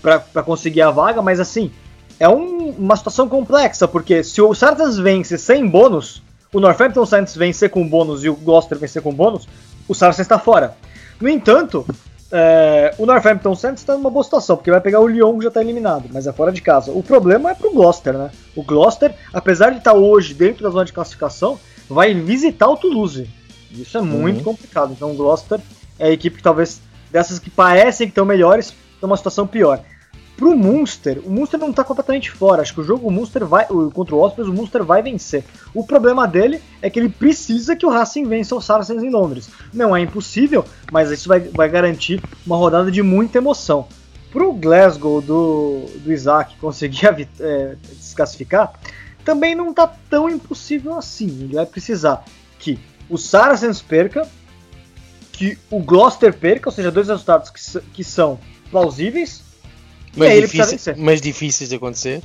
para 0.01 0.43
conseguir 0.43 0.81
a 0.81 0.91
vaga, 0.91 1.21
mas 1.21 1.39
assim 1.39 1.71
é 2.19 2.27
um, 2.27 2.69
uma 2.69 2.95
situação 2.95 3.27
complexa 3.27 3.87
porque 3.87 4.23
se 4.23 4.41
o 4.41 4.53
Saracens 4.53 4.97
vence 4.97 5.37
sem 5.37 5.67
bônus, 5.67 6.23
o 6.53 6.59
Northampton 6.59 7.05
Saints 7.05 7.35
vencer 7.35 7.69
com 7.69 7.87
bônus 7.87 8.23
e 8.23 8.29
o 8.29 8.35
Gloucester 8.35 8.77
vencer 8.77 9.01
com 9.01 9.13
bônus, 9.13 9.47
o 9.87 9.93
Saracens 9.93 10.25
está 10.25 10.39
fora. 10.39 10.75
No 11.19 11.27
entanto, 11.27 11.85
é, 12.31 12.93
o 12.97 13.05
Northampton 13.05 13.55
Saints 13.55 13.81
está 13.81 13.93
numa 13.93 14.09
boa 14.09 14.23
situação, 14.23 14.55
porque 14.55 14.71
vai 14.71 14.81
pegar 14.81 14.99
o 14.99 15.07
Lyon 15.07 15.37
que 15.37 15.43
já 15.43 15.47
está 15.49 15.61
eliminado, 15.61 16.09
mas 16.11 16.27
é 16.27 16.33
fora 16.33 16.51
de 16.51 16.61
casa. 16.61 16.91
O 16.91 17.03
problema 17.03 17.51
é 17.51 17.53
pro 17.53 17.71
Gloucester, 17.71 18.13
né? 18.13 18.31
O 18.55 18.63
Gloucester, 18.63 19.13
apesar 19.33 19.71
de 19.71 19.77
estar 19.77 19.91
tá 19.91 19.97
hoje 19.97 20.33
dentro 20.33 20.63
da 20.63 20.69
zona 20.69 20.85
de 20.85 20.93
classificação, 20.93 21.59
vai 21.89 22.13
visitar 22.13 22.67
o 22.67 22.77
Toulouse. 22.77 23.29
Isso 23.71 23.97
é 23.97 24.01
muito 24.01 24.37
uhum. 24.37 24.43
complicado. 24.43 24.93
Então 24.93 25.11
o 25.11 25.15
Gloucester 25.15 25.59
é 25.99 26.07
a 26.07 26.11
equipe 26.11 26.37
que 26.37 26.43
talvez 26.43 26.81
dessas 27.17 27.39
que 27.39 27.49
parecem 27.49 28.07
que 28.07 28.11
estão 28.11 28.25
melhores, 28.25 28.67
estão 28.67 29.09
numa 29.09 29.17
situação 29.17 29.47
pior. 29.47 29.81
Pro 30.35 30.55
Munster, 30.55 31.19
o 31.25 31.31
Munster 31.31 31.59
não 31.59 31.71
está 31.71 31.83
completamente 31.83 32.29
fora. 32.29 32.61
Acho 32.61 32.75
que 32.75 32.81
o 32.81 32.83
jogo 32.83 33.07
o 33.07 33.11
Munster 33.11 33.43
vai, 33.43 33.65
contra 33.91 34.13
o 34.13 34.19
Ospreys, 34.19 34.47
o 34.47 34.53
Munster 34.53 34.83
vai 34.83 35.01
vencer. 35.01 35.43
O 35.73 35.83
problema 35.83 36.27
dele 36.27 36.61
é 36.79 36.91
que 36.91 36.99
ele 36.99 37.09
precisa 37.09 37.75
que 37.75 37.87
o 37.87 37.89
Racing 37.89 38.25
vença 38.25 38.55
o 38.55 38.61
Saracens 38.61 39.01
em 39.01 39.09
Londres. 39.09 39.49
Não 39.73 39.95
é 39.95 40.01
impossível, 40.01 40.63
mas 40.91 41.09
isso 41.09 41.27
vai, 41.27 41.39
vai 41.39 41.67
garantir 41.67 42.21
uma 42.45 42.55
rodada 42.55 42.91
de 42.91 43.01
muita 43.01 43.39
emoção. 43.39 43.87
Pro 44.31 44.53
Glasgow 44.53 45.19
do, 45.21 45.85
do 46.03 46.13
Isaac 46.13 46.55
conseguir 46.57 47.27
é, 47.39 47.75
desclassificar, 47.95 48.73
também 49.25 49.55
não 49.55 49.71
está 49.71 49.91
tão 50.07 50.29
impossível 50.29 50.95
assim. 50.95 51.45
Ele 51.45 51.55
vai 51.55 51.65
precisar 51.65 52.23
que 52.59 52.77
o 53.09 53.17
Saracens 53.17 53.81
perca, 53.81 54.27
que 55.37 55.57
o 55.69 55.79
Gloucester 55.79 56.33
perca, 56.33 56.67
ou 56.67 56.73
seja, 56.73 56.91
dois 56.91 57.07
resultados 57.07 57.51
que, 57.51 57.79
que 57.93 58.03
são 58.03 58.39
plausíveis 58.71 59.43
mais, 60.15 60.41
difícil, 60.41 60.97
mais 60.97 61.21
difíceis 61.21 61.69
de 61.69 61.75
acontecer? 61.75 62.23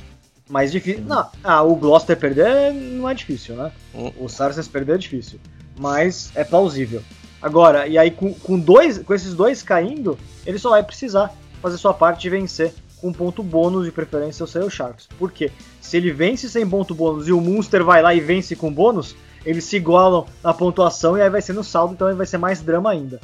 Mais 0.49 0.71
difícil. 0.71 1.03
Não, 1.03 1.29
ah, 1.43 1.61
o 1.61 1.75
Gloucester 1.75 2.17
perder 2.17 2.73
não 2.73 3.07
é 3.07 3.13
difícil, 3.13 3.55
né? 3.55 3.71
Hum. 3.93 4.11
O 4.19 4.27
Saracens 4.27 4.67
perder 4.67 4.95
é 4.95 4.97
difícil. 4.97 5.39
Mas 5.79 6.31
é 6.35 6.43
plausível. 6.43 7.01
Agora, 7.41 7.87
e 7.87 7.97
aí 7.97 8.09
com, 8.09 8.33
com, 8.33 8.59
dois, 8.59 8.97
com 8.97 9.13
esses 9.13 9.33
dois 9.33 9.61
caindo, 9.61 10.17
ele 10.45 10.57
só 10.57 10.71
vai 10.71 10.83
precisar 10.83 11.33
fazer 11.61 11.77
sua 11.77 11.93
parte 11.93 12.25
e 12.25 12.29
vencer 12.29 12.73
com 12.99 13.13
ponto 13.13 13.43
bônus 13.43 13.85
de 13.85 13.91
preferência 13.91 14.43
o 14.43 14.47
Sale 14.47 14.69
Sharks. 14.69 15.07
Por 15.19 15.31
quê? 15.31 15.51
Se 15.81 15.97
ele 15.97 16.11
vence 16.11 16.49
sem 16.49 16.67
ponto 16.67 16.95
bônus 16.95 17.27
e 17.27 17.31
o 17.31 17.41
Munster 17.41 17.83
vai 17.83 18.01
lá 18.01 18.13
e 18.13 18.19
vence 18.19 18.55
com 18.55 18.73
bônus, 18.73 19.15
eles 19.45 19.65
se 19.65 19.75
igualam 19.77 20.25
na 20.43 20.53
pontuação 20.53 21.17
e 21.17 21.21
aí 21.21 21.29
vai 21.29 21.41
ser 21.41 21.53
no 21.53 21.63
saldo, 21.63 21.93
então 21.93 22.15
vai 22.15 22.25
ser 22.25 22.37
mais 22.37 22.61
drama 22.61 22.91
ainda. 22.91 23.19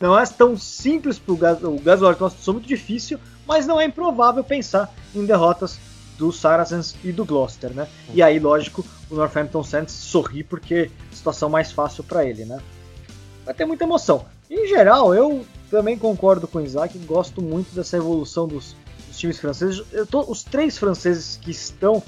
Não 0.00 0.18
é 0.18 0.24
tão 0.26 0.56
simples 0.56 1.18
para 1.18 1.32
o 1.32 1.36
Gus 1.36 2.02
Washington, 2.02 2.30
é 2.46 2.52
muito 2.52 2.68
difícil, 2.68 3.18
mas 3.46 3.66
não 3.66 3.80
é 3.80 3.84
improvável 3.84 4.44
pensar 4.44 4.92
em 5.14 5.24
derrotas 5.24 5.78
do 6.16 6.32
Saracens 6.32 6.94
e 7.02 7.12
do 7.12 7.24
Gloucester, 7.24 7.72
né? 7.72 7.88
E 8.12 8.22
aí, 8.22 8.38
lógico, 8.38 8.84
o 9.10 9.14
Northampton 9.14 9.62
Saints 9.62 9.94
sorri 9.94 10.42
porque 10.42 10.90
situação 11.12 11.48
mais 11.48 11.72
fácil 11.72 12.04
para 12.04 12.24
ele, 12.24 12.44
né? 12.44 12.60
Vai 13.44 13.54
ter 13.54 13.64
muita 13.64 13.84
emoção. 13.84 14.26
Em 14.50 14.66
geral, 14.66 15.14
eu 15.14 15.44
também 15.70 15.96
concordo 15.96 16.46
com 16.46 16.58
o 16.58 16.60
Isaac, 16.60 16.96
gosto 16.98 17.40
muito 17.40 17.74
dessa 17.74 17.96
evolução 17.96 18.46
dos, 18.48 18.74
dos 19.06 19.18
times 19.18 19.38
franceses. 19.38 19.82
Tô, 20.10 20.22
os 20.22 20.42
três 20.42 20.76
franceses 20.76 21.38
que 21.40 21.50
estão 21.50 22.02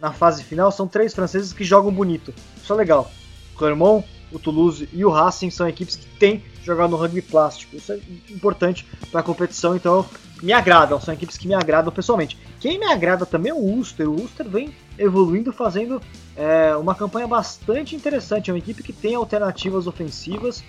na 0.00 0.12
fase 0.12 0.44
final 0.44 0.70
são 0.70 0.86
três 0.86 1.14
franceses 1.14 1.52
que 1.52 1.64
jogam 1.64 1.92
bonito. 1.92 2.34
Isso 2.56 2.72
é 2.72 2.76
legal. 2.76 3.10
O 3.54 3.58
Clermont, 3.58 4.06
o 4.32 4.38
Toulouse 4.38 4.88
e 4.92 5.04
o 5.04 5.10
Racing 5.10 5.50
são 5.50 5.68
equipes 5.68 5.96
que 5.96 6.06
têm 6.18 6.42
jogado 6.62 6.90
no 6.90 6.96
rugby 6.96 7.22
plástico. 7.22 7.76
Isso 7.76 7.92
é 7.92 8.00
importante 8.28 8.86
para 9.10 9.20
a 9.20 9.22
competição, 9.22 9.76
então 9.76 10.04
me 10.42 10.52
agradam, 10.52 11.00
são 11.00 11.14
equipes 11.14 11.38
que 11.38 11.48
me 11.48 11.54
agradam 11.54 11.92
pessoalmente. 11.92 12.36
Quem 12.60 12.78
me 12.78 12.86
agrada 12.86 13.24
também 13.24 13.50
é 13.50 13.54
o 13.54 13.58
Ulster. 13.58 14.08
O 14.08 14.12
Ulster 14.12 14.48
vem 14.48 14.74
evoluindo, 14.98 15.52
fazendo 15.52 16.00
é, 16.36 16.74
uma 16.76 16.94
campanha 16.94 17.26
bastante 17.26 17.94
interessante. 17.94 18.50
É 18.50 18.52
uma 18.52 18.58
equipe 18.58 18.82
que 18.82 18.92
tem 18.92 19.14
alternativas 19.14 19.86
ofensivas. 19.86 20.62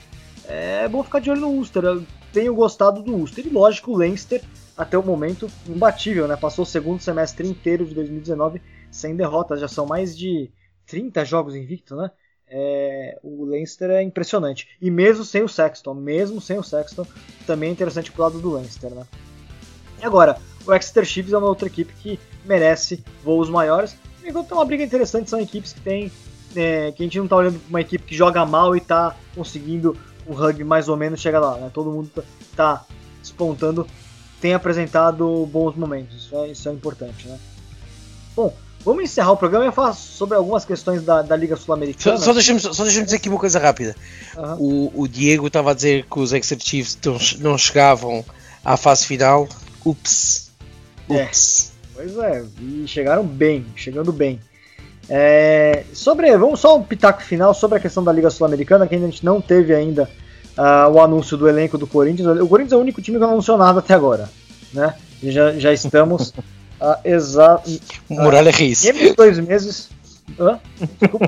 É 0.48 0.88
bom 0.88 1.04
ficar 1.04 1.20
de 1.20 1.30
olho 1.30 1.42
no 1.42 1.50
Ulster. 1.50 1.84
Eu 1.84 2.04
tenho 2.32 2.54
gostado 2.54 3.02
do 3.02 3.14
Ulster. 3.14 3.46
E 3.46 3.50
lógico, 3.50 3.92
o 3.92 3.98
Leinster, 3.98 4.42
até 4.78 4.98
o 4.98 5.04
momento, 5.04 5.50
imbatível, 5.68 6.28
né? 6.28 6.36
Passou 6.36 6.64
o 6.64 6.66
segundo 6.66 7.02
semestre 7.02 7.48
inteiro 7.48 7.86
de 7.86 7.96
2019 7.96 8.62
sem 8.92 9.16
derrotas. 9.16 9.60
Já 9.60 9.68
são 9.68 9.86
mais 9.86 10.18
de 10.18 10.52
30 10.86 11.24
jogos 11.26 11.56
invictos, 11.56 11.98
né? 11.98 12.12
É, 12.50 13.20
o 13.22 13.44
Leinster 13.46 13.90
é 13.90 14.02
impressionante. 14.02 14.70
E 14.82 14.90
mesmo 14.90 15.26
sem 15.26 15.44
o 15.44 15.50
Sexton, 15.50 15.94
mesmo 15.94 16.40
sem 16.40 16.58
o 16.58 16.64
Sexton, 16.64 17.06
também 17.46 17.70
é 17.70 17.72
interessante 17.74 18.12
pro 18.12 18.24
lado 18.24 18.40
do 18.40 18.54
Leinster, 18.54 18.92
né? 18.92 19.06
E 20.02 20.06
agora, 20.06 20.38
o 20.66 20.74
Exeter 20.74 21.06
Chiefs 21.06 21.34
é 21.34 21.38
uma 21.38 21.48
outra 21.48 21.68
equipe 21.68 21.94
que 21.94 22.20
merece 22.46 23.04
voos 23.24 23.50
maiores. 23.50 23.98
Enquanto 24.24 24.52
é 24.52 24.54
uma 24.54 24.66
briga 24.66 24.84
interessante, 24.84 25.30
são 25.30 25.40
equipes 25.40 25.74
que 25.74 25.82
tem. 25.82 26.12
É, 26.56 26.92
que 26.92 27.04
a 27.04 27.06
gente 27.06 27.18
não 27.18 27.26
está 27.26 27.36
olhando 27.36 27.60
para 27.60 27.70
uma 27.70 27.82
equipe 27.82 28.04
que 28.06 28.16
joga 28.16 28.46
mal 28.46 28.74
e 28.74 28.80
está 28.80 29.16
conseguindo 29.36 29.98
o 30.26 30.34
rugby 30.34 30.64
mais 30.64 30.88
ou 30.88 30.96
menos 30.96 31.20
chegar 31.20 31.40
lá. 31.40 31.58
Né? 31.58 31.70
Todo 31.74 31.92
mundo 31.92 32.10
está 32.42 32.86
despontando, 33.22 33.86
tem 34.40 34.54
apresentado 34.54 35.46
bons 35.46 35.76
momentos. 35.76 36.16
Isso 36.16 36.36
é, 36.36 36.48
isso 36.48 36.70
é 36.70 36.74
importante. 36.74 37.28
Né? 37.28 37.38
Bom, 38.36 38.56
Vamos 38.88 39.04
encerrar 39.04 39.34
o 39.34 39.38
programa 39.38 39.68
e 39.68 39.72
falar 39.74 39.92
sobre 39.92 40.38
algumas 40.38 40.64
questões 40.64 41.04
da, 41.04 41.22
da 41.22 41.36
Liga 41.36 41.58
Sul-Americana. 41.58 42.18
Só, 42.18 42.28
só 42.28 42.32
deixa-me 42.32 42.62
deixa 42.62 43.04
dizer 43.04 43.18
aqui 43.18 43.28
uma 43.28 43.38
coisa 43.38 43.60
rápida. 43.60 43.94
Uhum. 44.38 44.92
O, 44.96 45.02
o, 45.02 45.08
Diego 45.10 45.48
estava 45.48 45.72
a 45.72 45.74
dizer 45.74 46.06
que 46.10 46.18
os 46.18 46.32
Exeter 46.32 46.66
Chiefs 46.66 46.98
não, 47.42 47.58
chegavam 47.58 48.24
à 48.64 48.78
fase 48.78 49.06
final. 49.06 49.46
Ups. 49.86 50.52
É. 51.10 51.22
Ups. 51.26 51.74
É, 51.74 51.96
pois 51.96 52.18
é, 52.18 52.46
e 52.62 52.88
chegaram 52.88 53.26
bem, 53.26 53.66
chegando 53.76 54.14
bem. 54.14 54.40
É, 55.10 55.84
sobre, 55.92 56.38
vamos 56.38 56.62
só 56.62 56.78
um 56.78 56.84
pitaco 56.84 57.22
final 57.22 57.54
sobre 57.54 57.80
a 57.80 57.82
questão 57.82 58.02
da 58.02 58.14
Liga 58.14 58.30
Sul-Americana, 58.30 58.88
que 58.88 58.96
a 58.96 59.00
gente 59.00 59.26
não 59.26 59.42
teve 59.42 59.76
ainda 59.76 60.10
uh, 60.58 60.90
o 60.90 61.02
anúncio 61.02 61.36
do 61.36 61.50
elenco 61.50 61.78
do 61.78 61.88
Corinthians. 61.88 62.40
O 62.40 62.48
Corinthians 62.48 62.72
é 62.72 62.78
o 62.78 62.82
único 62.82 63.02
time 63.02 63.18
que 63.18 63.22
não 63.22 63.34
anunciou 63.34 63.58
nada 63.58 63.80
até 63.80 63.94
agora, 63.94 64.30
né? 64.72 64.96
E 65.22 65.30
já, 65.30 65.60
já 65.60 65.74
estamos 65.74 66.34
uh, 66.82 67.00
exato. 67.04 67.70
Muralha 68.10 68.52
uh, 68.52 68.54
Riz. 68.54 68.84
Menos 68.84 69.16
dois 69.16 69.40
meses. 69.40 69.90
Hã? 70.40 70.60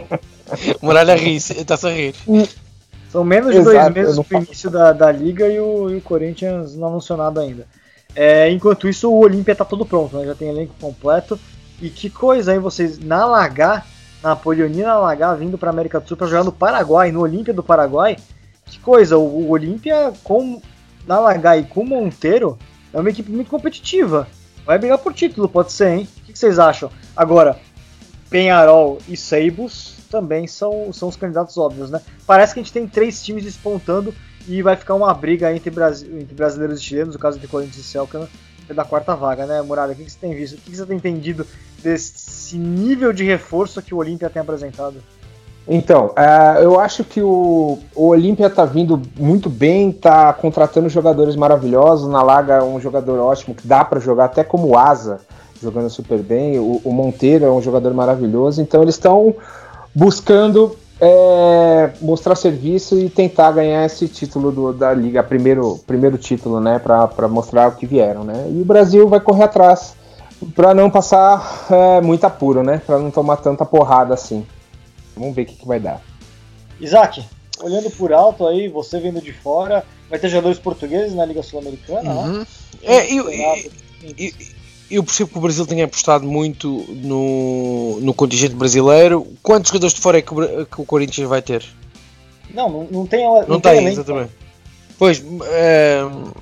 Muralha 0.82 1.16
Riz, 1.16 1.52
tá 1.66 1.76
rir. 1.90 2.14
São 3.10 3.24
menos 3.24 3.52
de 3.52 3.60
Exato, 3.60 3.76
dois 3.76 3.94
meses 3.94 4.26
pro 4.26 4.38
início 4.38 4.70
da, 4.70 4.94
da 4.94 5.12
liga 5.12 5.48
e 5.48 5.60
o, 5.60 5.90
e 5.90 5.98
o 5.98 6.02
Corinthians 6.02 6.76
não 6.76 6.90
anunciou 6.90 7.18
nada 7.18 7.42
ainda. 7.42 7.66
É, 8.16 8.50
enquanto 8.52 8.88
isso, 8.88 9.10
o 9.10 9.20
Olímpia 9.20 9.56
tá 9.56 9.66
todo 9.66 9.86
pronto, 9.86 10.18
né? 10.18 10.26
já 10.26 10.36
tem 10.36 10.50
elenco 10.50 10.74
completo. 10.80 11.40
E 11.82 11.90
que 11.90 12.10
coisa 12.10 12.52
aí 12.52 12.60
vocês 12.60 13.00
na 13.00 13.26
Lagar, 13.26 13.86
na 14.22 14.36
Polionina 14.36 14.98
Lagar, 14.98 15.38
vindo 15.38 15.58
para 15.58 15.70
América 15.70 16.00
do 16.00 16.08
Sul 16.08 16.18
para 16.18 16.28
jogar 16.28 16.44
no 16.44 16.52
Paraguai, 16.52 17.12
no 17.12 17.22
Olímpia 17.22 17.54
do 17.54 17.64
Paraguai. 17.64 18.18
Que 18.66 18.80
coisa, 18.80 19.18
o, 19.18 19.24
o 19.24 19.50
Olímpia 19.50 20.14
com 20.24 20.62
na 21.08 21.20
Lagar 21.20 21.58
e 21.58 21.64
com 21.64 21.82
o 21.82 21.86
Monteiro 21.86 22.58
é 22.94 23.00
uma 23.00 23.10
equipe 23.10 23.32
muito 23.32 23.50
competitiva. 23.50 24.28
Vai 24.66 24.78
brigar 24.78 24.98
por 24.98 25.14
título, 25.14 25.50
pode 25.50 25.72
ser, 25.72 25.90
hein? 25.98 26.08
O 26.18 26.26
que, 26.26 26.34
que 26.34 26.40
vocês 26.40 26.60
acham? 26.60 26.92
Agora, 27.16 27.60
Penharol 28.30 29.00
e 29.08 29.18
Seibus 29.18 29.96
também 30.10 30.48
são, 30.48 30.92
são 30.94 31.10
os 31.10 31.16
candidatos 31.16 31.58
óbvios, 31.58 31.90
né? 31.90 32.02
Parece 32.26 32.54
que 32.54 32.60
a 32.60 32.64
gente 32.64 32.74
tem 32.74 32.88
três 32.88 33.24
times 33.24 33.44
despontando 33.44 34.14
e 34.48 34.62
vai 34.62 34.76
ficar 34.76 34.96
uma 34.96 35.14
briga 35.14 35.54
entre, 35.54 35.70
entre 35.70 36.36
brasileiros 36.36 36.80
e 36.80 36.84
chilenos, 36.84 37.16
no 37.16 37.20
caso 37.20 37.40
de 37.40 37.48
Corinthians 37.48 37.78
e 37.78 37.84
Celta, 37.84 38.30
da 38.74 38.86
quarta 38.86 39.16
vaga, 39.16 39.46
né, 39.46 39.62
Muralha? 39.62 39.94
O 39.94 39.96
que, 39.96 40.10
você 40.10 40.18
tem 40.18 40.34
visto? 40.36 40.56
O 40.56 40.58
que, 40.58 40.76
você 40.76 40.86
tem 40.86 40.98
entendido 40.98 41.46
desse 41.82 42.58
nível 42.58 43.12
de 43.12 43.24
reforço 43.24 43.82
que 43.82 43.94
o 43.94 43.98
Olímpia 43.98 44.30
tem 44.30 44.42
apresentado? 44.42 45.04
Então, 45.72 46.08
uh, 46.08 46.60
eu 46.64 46.80
acho 46.80 47.04
que 47.04 47.22
o, 47.22 47.78
o 47.96 48.08
Olímpia 48.08 48.48
está 48.48 48.66
vindo 48.66 49.00
muito 49.16 49.52
bem, 49.52 49.92
está 49.92 50.34
contratando 50.34 50.90
jogadores 50.90 51.36
maravilhosos. 51.36 52.10
Na 52.10 52.24
Laga 52.24 52.56
é 52.56 52.64
um 52.64 52.80
jogador 52.80 53.20
ótimo, 53.20 53.54
que 53.54 53.68
dá 53.68 53.86
para 53.86 54.00
jogar 54.00 54.26
até 54.26 54.44
como 54.44 54.76
asa, 54.76 55.20
jogando 55.62 55.88
super 55.92 56.18
bem. 56.24 56.58
O, 56.58 56.82
o 56.84 56.92
Monteiro 56.92 57.46
é 57.46 57.52
um 57.52 57.62
jogador 57.62 57.94
maravilhoso. 57.94 58.60
Então, 58.60 58.82
eles 58.82 58.96
estão 58.96 59.36
buscando 59.94 60.76
é, 61.00 61.92
mostrar 62.02 62.34
serviço 62.34 62.98
e 62.98 63.08
tentar 63.08 63.52
ganhar 63.52 63.86
esse 63.86 64.08
título 64.08 64.52
do, 64.52 64.74
da 64.74 64.92
liga, 64.92 65.22
primeiro, 65.22 65.80
primeiro 65.86 66.18
título, 66.18 66.60
né, 66.60 66.80
para 66.80 67.28
mostrar 67.28 67.70
o 67.70 67.74
que 67.74 67.86
vieram, 67.86 68.24
né? 68.24 68.48
E 68.50 68.60
o 68.60 68.66
Brasil 68.66 69.08
vai 69.08 69.20
correr 69.20 69.44
atrás 69.44 69.94
para 70.56 70.74
não 70.74 70.90
passar 70.90 71.68
é, 71.70 72.02
muito 72.02 72.26
apuro, 72.26 72.64
né? 72.64 72.82
Para 72.86 72.98
não 72.98 73.12
tomar 73.12 73.38
tanta 73.38 73.64
porrada 73.66 74.16
assim. 74.16 74.46
Vamos 75.20 75.36
ver 75.36 75.44
o 75.44 75.46
que, 75.46 75.56
que 75.56 75.68
vai 75.68 75.80
dar. 75.80 76.02
Isaac, 76.80 77.24
olhando 77.62 77.90
por 77.92 78.14
alto 78.14 78.48
aí, 78.48 78.70
você 78.70 79.00
vendo 79.00 79.22
de 79.22 79.34
fora, 79.34 79.86
vai 80.10 80.18
ter 80.18 80.30
jogadores 80.30 80.58
portugueses 80.58 81.14
na 81.14 81.26
Liga 81.26 81.44
Sul-Americana? 81.44 82.12
Uhum. 82.12 82.46
É, 82.82 83.14
eu, 83.14 83.30
eu, 83.30 83.72
eu, 84.18 84.32
eu 84.90 85.04
percebo 85.04 85.30
que 85.32 85.38
o 85.38 85.42
Brasil 85.42 85.66
tem 85.68 85.82
apostado 85.82 86.26
muito 86.26 86.86
no, 86.90 88.00
no 88.02 88.14
contingente 88.14 88.56
brasileiro. 88.56 89.28
Quantos 89.44 89.70
jogadores 89.70 89.94
de 89.94 90.02
fora 90.02 90.20
é 90.20 90.22
que 90.22 90.34
o, 90.34 90.66
que 90.66 90.82
o 90.82 90.86
Corinthians 90.86 91.28
vai 91.28 91.42
ter? 91.42 91.64
Não, 92.54 92.70
não, 92.70 92.88
não 92.90 93.06
tem. 93.06 93.24
Não, 93.26 93.48
não 93.48 93.60
tem, 93.60 93.78
tem 93.78 93.88
exatamente. 93.88 94.32
Pois, 94.98 95.20
uh, 95.20 96.34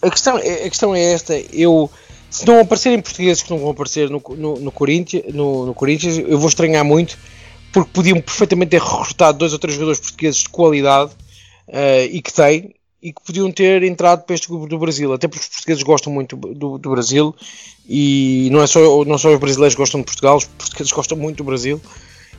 a, 0.00 0.10
questão, 0.10 0.36
a 0.36 0.40
questão 0.40 0.94
é 0.94 1.12
esta. 1.12 1.34
Eu, 1.52 1.90
se 2.30 2.46
não 2.46 2.60
aparecerem 2.60 3.00
portugueses 3.00 3.42
que 3.42 3.50
não 3.50 3.58
vão 3.58 3.70
aparecer 3.70 4.08
no, 4.08 4.22
no, 4.36 4.60
no, 4.60 4.70
Corinthians, 4.70 5.34
no, 5.34 5.66
no 5.66 5.74
Corinthians, 5.74 6.18
eu 6.18 6.38
vou 6.38 6.48
estranhar 6.48 6.84
muito, 6.84 7.18
porque 7.76 7.90
podiam 7.92 8.18
perfeitamente 8.22 8.70
ter 8.70 8.80
recrutado 8.80 9.36
dois 9.36 9.52
ou 9.52 9.58
três 9.58 9.74
jogadores 9.74 10.00
portugueses 10.00 10.40
de 10.40 10.48
qualidade 10.48 11.12
uh, 11.68 12.06
e 12.10 12.22
que 12.22 12.32
têm, 12.32 12.74
e 13.02 13.12
que 13.12 13.22
podiam 13.22 13.52
ter 13.52 13.82
entrado 13.82 14.24
para 14.24 14.34
este 14.34 14.48
grupo 14.48 14.66
do 14.66 14.78
Brasil, 14.78 15.12
até 15.12 15.28
porque 15.28 15.42
os 15.42 15.48
portugueses 15.50 15.82
gostam 15.82 16.10
muito 16.10 16.36
do, 16.36 16.78
do 16.78 16.90
Brasil 16.90 17.36
e 17.86 18.48
não 18.50 18.62
é 18.62 18.66
só, 18.66 19.04
não 19.04 19.18
só 19.18 19.30
os 19.30 19.38
brasileiros 19.38 19.74
gostam 19.74 20.00
de 20.00 20.06
Portugal, 20.06 20.38
os 20.38 20.46
portugueses 20.46 20.90
gostam 20.90 21.18
muito 21.18 21.36
do 21.36 21.44
Brasil 21.44 21.78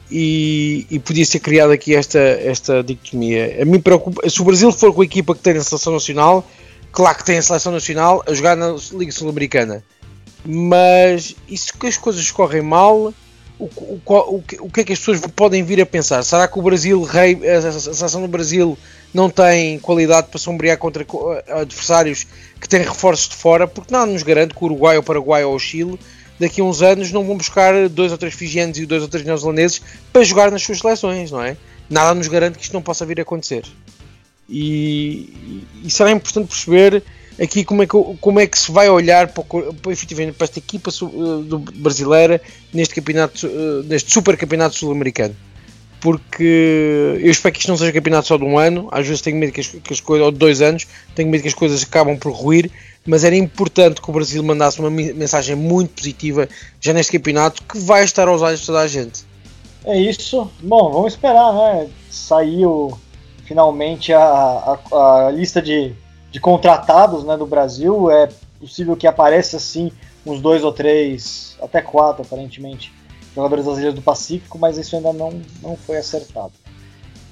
e, 0.10 0.88
e 0.90 0.98
podia 0.98 1.24
ser 1.24 1.40
criada 1.40 1.72
aqui 1.72 1.94
esta, 1.94 2.18
esta 2.18 2.82
dicotomia. 2.82 3.62
A 3.62 3.66
mim 3.66 3.80
preocupa, 3.80 4.28
se 4.28 4.42
o 4.42 4.44
Brasil 4.44 4.72
for 4.72 4.92
com 4.92 5.04
a 5.04 5.06
equipa 5.06 5.36
que 5.36 5.42
tem 5.42 5.56
a 5.56 5.64
seleção 5.64 5.94
nacional, 5.94 6.44
claro 6.92 7.16
que 7.16 7.26
tem 7.26 7.38
a 7.38 7.44
seleção 7.44 7.72
nacional 7.72 8.24
a 8.26 8.34
jogar 8.34 8.58
na 8.58 8.76
Liga 8.92 9.12
Sul-Americana, 9.12 9.84
mas 10.44 11.36
isso 11.48 11.78
que 11.78 11.86
as 11.86 11.96
coisas 11.96 12.32
correm 12.32 12.64
mal. 12.64 13.14
O, 13.60 13.66
o, 13.66 14.02
o, 14.60 14.70
que 14.70 14.82
é 14.82 14.84
que 14.84 14.94
as 14.94 15.00
pessoas 15.00 15.20
podem 15.36 15.64
vir 15.64 15.82
a 15.82 15.86
pensar? 15.86 16.22
Será 16.24 16.48
que 16.48 16.60
o 16.60 16.62
Brasil, 16.62 17.04
a 17.04 17.72
seleção 17.72 18.22
do 18.22 18.28
Brasil 18.28 18.78
não 19.12 19.30
tem 19.30 19.80
qualidade 19.80 20.28
para 20.28 20.40
sombrear 20.40 20.78
contra 20.78 21.06
adversários 21.50 22.28
que 22.62 22.70
têm 22.70 22.82
reforços 22.82 23.30
de 23.30 23.36
fora, 23.36 23.68
porque 23.68 23.92
nada 23.92 24.12
nos 24.12 24.22
garante 24.22 24.54
que 24.54 24.62
o 24.62 24.66
Uruguai, 24.66 24.98
o 24.98 25.04
Paraguai 25.04 25.44
ou 25.44 25.56
o 25.56 25.60
Chile 25.60 26.00
daqui 26.40 26.62
a 26.62 26.64
uns 26.64 26.82
anos 26.82 27.12
não 27.12 27.26
vão 27.26 27.38
buscar 27.38 27.90
dois 27.90 28.12
ou 28.12 28.18
três 28.18 28.34
fijianos 28.34 28.78
e 28.78 28.86
dois 28.86 29.02
ou 29.02 29.08
três 29.08 29.26
neozelandeses 29.26 29.82
para 30.14 30.24
jogar 30.24 30.52
nas 30.52 30.62
suas 30.62 30.80
seleções, 30.80 31.32
não 31.32 31.42
é? 31.42 31.58
Nada 31.90 32.14
nos 32.14 32.28
garante 32.28 32.58
que 32.58 32.64
isto 32.64 32.74
não 32.74 32.82
possa 32.82 33.06
vir 33.06 33.20
a 33.20 33.24
acontecer. 33.24 33.64
E, 34.50 35.64
e 35.84 35.90
será 35.90 36.12
importante 36.12 36.48
perceber 36.48 37.04
aqui 37.42 37.64
como 37.64 37.84
é 37.84 37.88
que, 37.88 37.98
como 38.20 38.40
é 38.40 38.48
que 38.48 38.58
se 38.58 38.72
vai 38.72 38.90
olhar 38.90 39.28
para, 39.28 39.44
efetivamente, 39.92 40.36
para 40.36 40.46
esta 40.46 40.60
equipa 40.60 40.92
brasileira 41.76 42.42
neste 42.74 42.96
campeonato, 42.96 43.46
eh, 43.46 43.84
neste 43.86 44.12
super 44.12 44.36
campeonato 44.38 44.76
sul-americano 44.76 45.36
porque 46.00 47.18
eu 47.20 47.32
espero 47.32 47.54
que 47.54 47.60
isto 47.60 47.70
não 47.70 47.78
seja 47.78 47.92
campeonato 47.92 48.28
só 48.28 48.38
de 48.38 48.44
um 48.44 48.58
ano, 48.58 48.88
às 48.92 49.06
vezes 49.06 49.22
tenho 49.22 49.38
medo 49.38 49.52
que 49.52 49.62
as, 49.62 49.68
que 49.68 49.94
as 49.94 50.00
coisas, 50.00 50.26
ou 50.26 50.32
de 50.32 50.38
dois 50.38 50.62
anos, 50.62 50.86
tenho 51.16 51.30
medo 51.30 51.42
que 51.42 51.48
as 51.48 51.54
coisas 51.54 51.84
acabam 51.84 52.18
por 52.18 52.32
ruir, 52.32 52.72
mas 53.06 53.24
era 53.24 53.36
importante 53.36 54.02
que 54.02 54.10
o 54.10 54.14
Brasil 54.14 54.44
mandasse 54.44 54.80
uma 54.80 54.90
mensagem 54.90 55.56
muito 55.56 55.92
positiva 55.92 56.48
já 56.80 56.94
neste 56.94 57.12
campeonato 57.12 57.64
que 57.64 57.80
vai 57.80 58.04
estar 58.04 58.28
aos 58.28 58.42
olhos 58.42 58.60
de 58.60 58.66
toda 58.66 58.80
a 58.80 58.88
gente. 58.88 59.26
É 59.86 60.00
isso. 60.00 60.50
Bom, 60.62 60.92
vamos 60.92 61.14
esperar, 61.14 61.54
né? 61.54 61.90
Saiu 62.10 62.98
finalmente 63.46 64.12
a, 64.12 64.20
a, 64.22 65.28
a 65.28 65.32
lista 65.32 65.62
de, 65.62 65.94
de 66.32 66.40
contratados 66.40 67.24
né, 67.24 67.38
do 67.38 67.46
Brasil. 67.46 68.10
É 68.12 68.30
possível 68.60 68.96
que 68.96 69.08
apareça 69.08 69.58
assim 69.58 69.92
uns 70.26 70.42
dois 70.42 70.64
ou 70.64 70.72
três, 70.74 71.58
até 71.62 71.82
quatro 71.82 72.24
aparentemente, 72.24 72.94
jogadores 73.34 73.66
das 73.66 73.78
Ilhas 73.78 73.94
do 73.94 74.02
Pacífico, 74.02 74.60
mas 74.60 74.78
isso 74.78 74.96
ainda 74.96 75.14
não, 75.14 75.42
não 75.62 75.78
foi 75.78 75.98
acertado. 75.98 76.52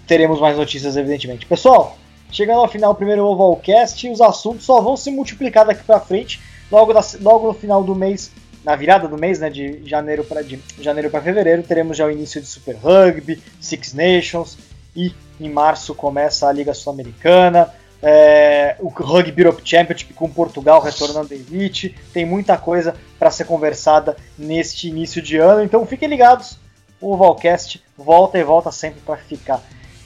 Teremos 0.07 0.39
mais 0.39 0.57
notícias, 0.57 0.95
evidentemente. 0.95 1.45
Pessoal, 1.45 1.97
chegando 2.31 2.59
ao 2.59 2.67
final 2.67 2.93
do 2.93 2.97
primeiro 2.97 3.25
Ovalcast, 3.25 4.07
os 4.07 4.21
assuntos 4.21 4.65
só 4.65 4.79
vão 4.79 4.95
se 4.95 5.11
multiplicar 5.11 5.65
daqui 5.65 5.83
para 5.83 5.99
frente. 5.99 6.39
Logo, 6.71 6.93
da, 6.93 7.01
logo 7.21 7.47
no 7.47 7.53
final 7.53 7.83
do 7.83 7.95
mês 7.95 8.31
na 8.65 8.75
virada 8.75 9.07
do 9.07 9.15
mês, 9.15 9.39
né, 9.39 9.47
de 9.47 9.87
janeiro 9.87 10.23
para 10.23 10.43
janeiro 10.81 11.11
para 11.11 11.21
fevereiro, 11.21 11.61
teremos 11.61 11.95
já 11.95 12.07
o 12.07 12.11
início 12.11 12.41
de 12.41 12.47
Super 12.47 12.75
Rugby, 12.75 13.41
Six 13.61 13.93
Nations 13.93 14.57
e 14.95 15.13
em 15.39 15.49
março 15.49 15.93
começa 15.93 16.47
a 16.47 16.51
Liga 16.51 16.73
Sul-Americana, 16.73 17.71
é, 18.07 18.75
o 18.79 18.87
Rugby 18.87 19.41
Europe 19.41 19.63
Championship 19.65 20.13
com 20.13 20.29
Portugal 20.29 20.79
retornando 20.79 21.33
elite. 21.33 21.95
Tem 22.13 22.23
muita 22.23 22.55
coisa 22.55 22.95
para 23.17 23.31
ser 23.31 23.45
conversada 23.45 24.15
neste 24.37 24.87
início 24.87 25.23
de 25.23 25.37
ano, 25.37 25.63
então 25.63 25.83
fiquem 25.87 26.07
ligados. 26.07 26.59
O 27.01 27.17
Valcast 27.17 27.83
volta 27.97 28.37
e 28.37 28.43
volta 28.43 28.71
sempre 28.71 29.01
para 29.01 29.17
ficar. 29.17 29.59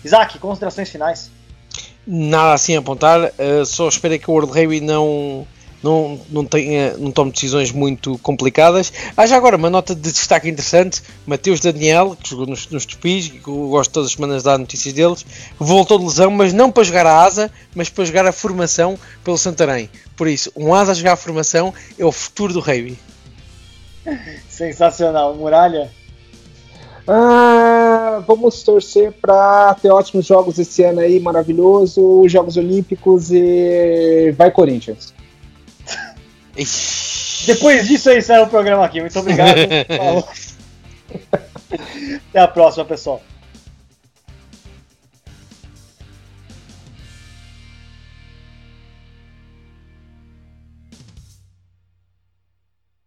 Isaac, 0.03 0.39
considerações 0.39 0.89
finais? 0.89 1.29
Nada 2.07 2.53
assim 2.53 2.73
a 2.77 2.79
apontar, 2.79 3.19
uh, 3.19 3.65
só 3.65 3.89
espero 3.89 4.17
que 4.17 4.31
o 4.31 4.33
World 4.33 4.53
Rugby 4.53 4.79
não 4.79 5.45
não, 5.81 6.19
não, 6.29 6.45
tenha, 6.45 6.97
não 6.97 7.11
tome 7.11 7.31
decisões 7.31 7.71
muito 7.71 8.17
complicadas. 8.19 8.91
Há 9.15 9.25
já 9.25 9.37
agora 9.37 9.55
uma 9.55 9.69
nota 9.69 9.95
de 9.95 10.01
destaque 10.01 10.49
interessante: 10.49 11.01
Mateus 11.25 11.59
Daniel, 11.59 12.17
que 12.21 12.29
jogou 12.29 12.45
nos, 12.45 12.67
nos 12.69 12.85
Tupis, 12.85 13.29
que 13.29 13.47
eu 13.47 13.69
gosto 13.69 13.91
todas 13.91 14.07
as 14.07 14.15
semanas 14.15 14.39
de 14.39 14.45
dar 14.45 14.57
notícias 14.57 14.93
deles, 14.93 15.25
voltou 15.57 15.97
de 15.97 16.05
lesão, 16.05 16.31
mas 16.31 16.53
não 16.53 16.71
para 16.71 16.83
jogar 16.83 17.05
a 17.05 17.23
asa, 17.23 17.51
mas 17.73 17.89
para 17.89 18.05
jogar 18.05 18.25
a 18.25 18.31
formação 18.31 18.97
pelo 19.23 19.37
Santarém. 19.37 19.89
Por 20.15 20.27
isso, 20.27 20.51
um 20.55 20.73
asa 20.73 20.91
a 20.91 20.95
jogar 20.95 21.13
a 21.13 21.17
formação 21.17 21.73
é 21.97 22.05
o 22.05 22.11
futuro 22.11 22.53
do 22.53 22.59
rugby. 22.59 22.97
Sensacional, 24.49 25.35
Muralha. 25.35 25.89
Ah, 27.11 28.21
vamos 28.27 28.61
torcer 28.61 29.11
para 29.13 29.73
ter 29.81 29.89
ótimos 29.89 30.27
jogos 30.27 30.59
esse 30.59 30.83
ano 30.83 30.99
aí, 30.99 31.19
maravilhoso, 31.19 32.27
Jogos 32.27 32.55
Olímpicos 32.55 33.31
e 33.31 34.31
vai 34.37 34.51
Corinthians. 34.51 35.11
Depois 37.45 37.87
disso, 37.87 38.09
aí 38.09 38.17
encerra 38.19 38.43
o 38.43 38.49
programa 38.49 38.85
aqui. 38.85 38.99
Muito 38.99 39.17
obrigado. 39.19 39.57
Até 42.29 42.39
a 42.39 42.47
próxima, 42.47 42.85
pessoal. 42.85 43.21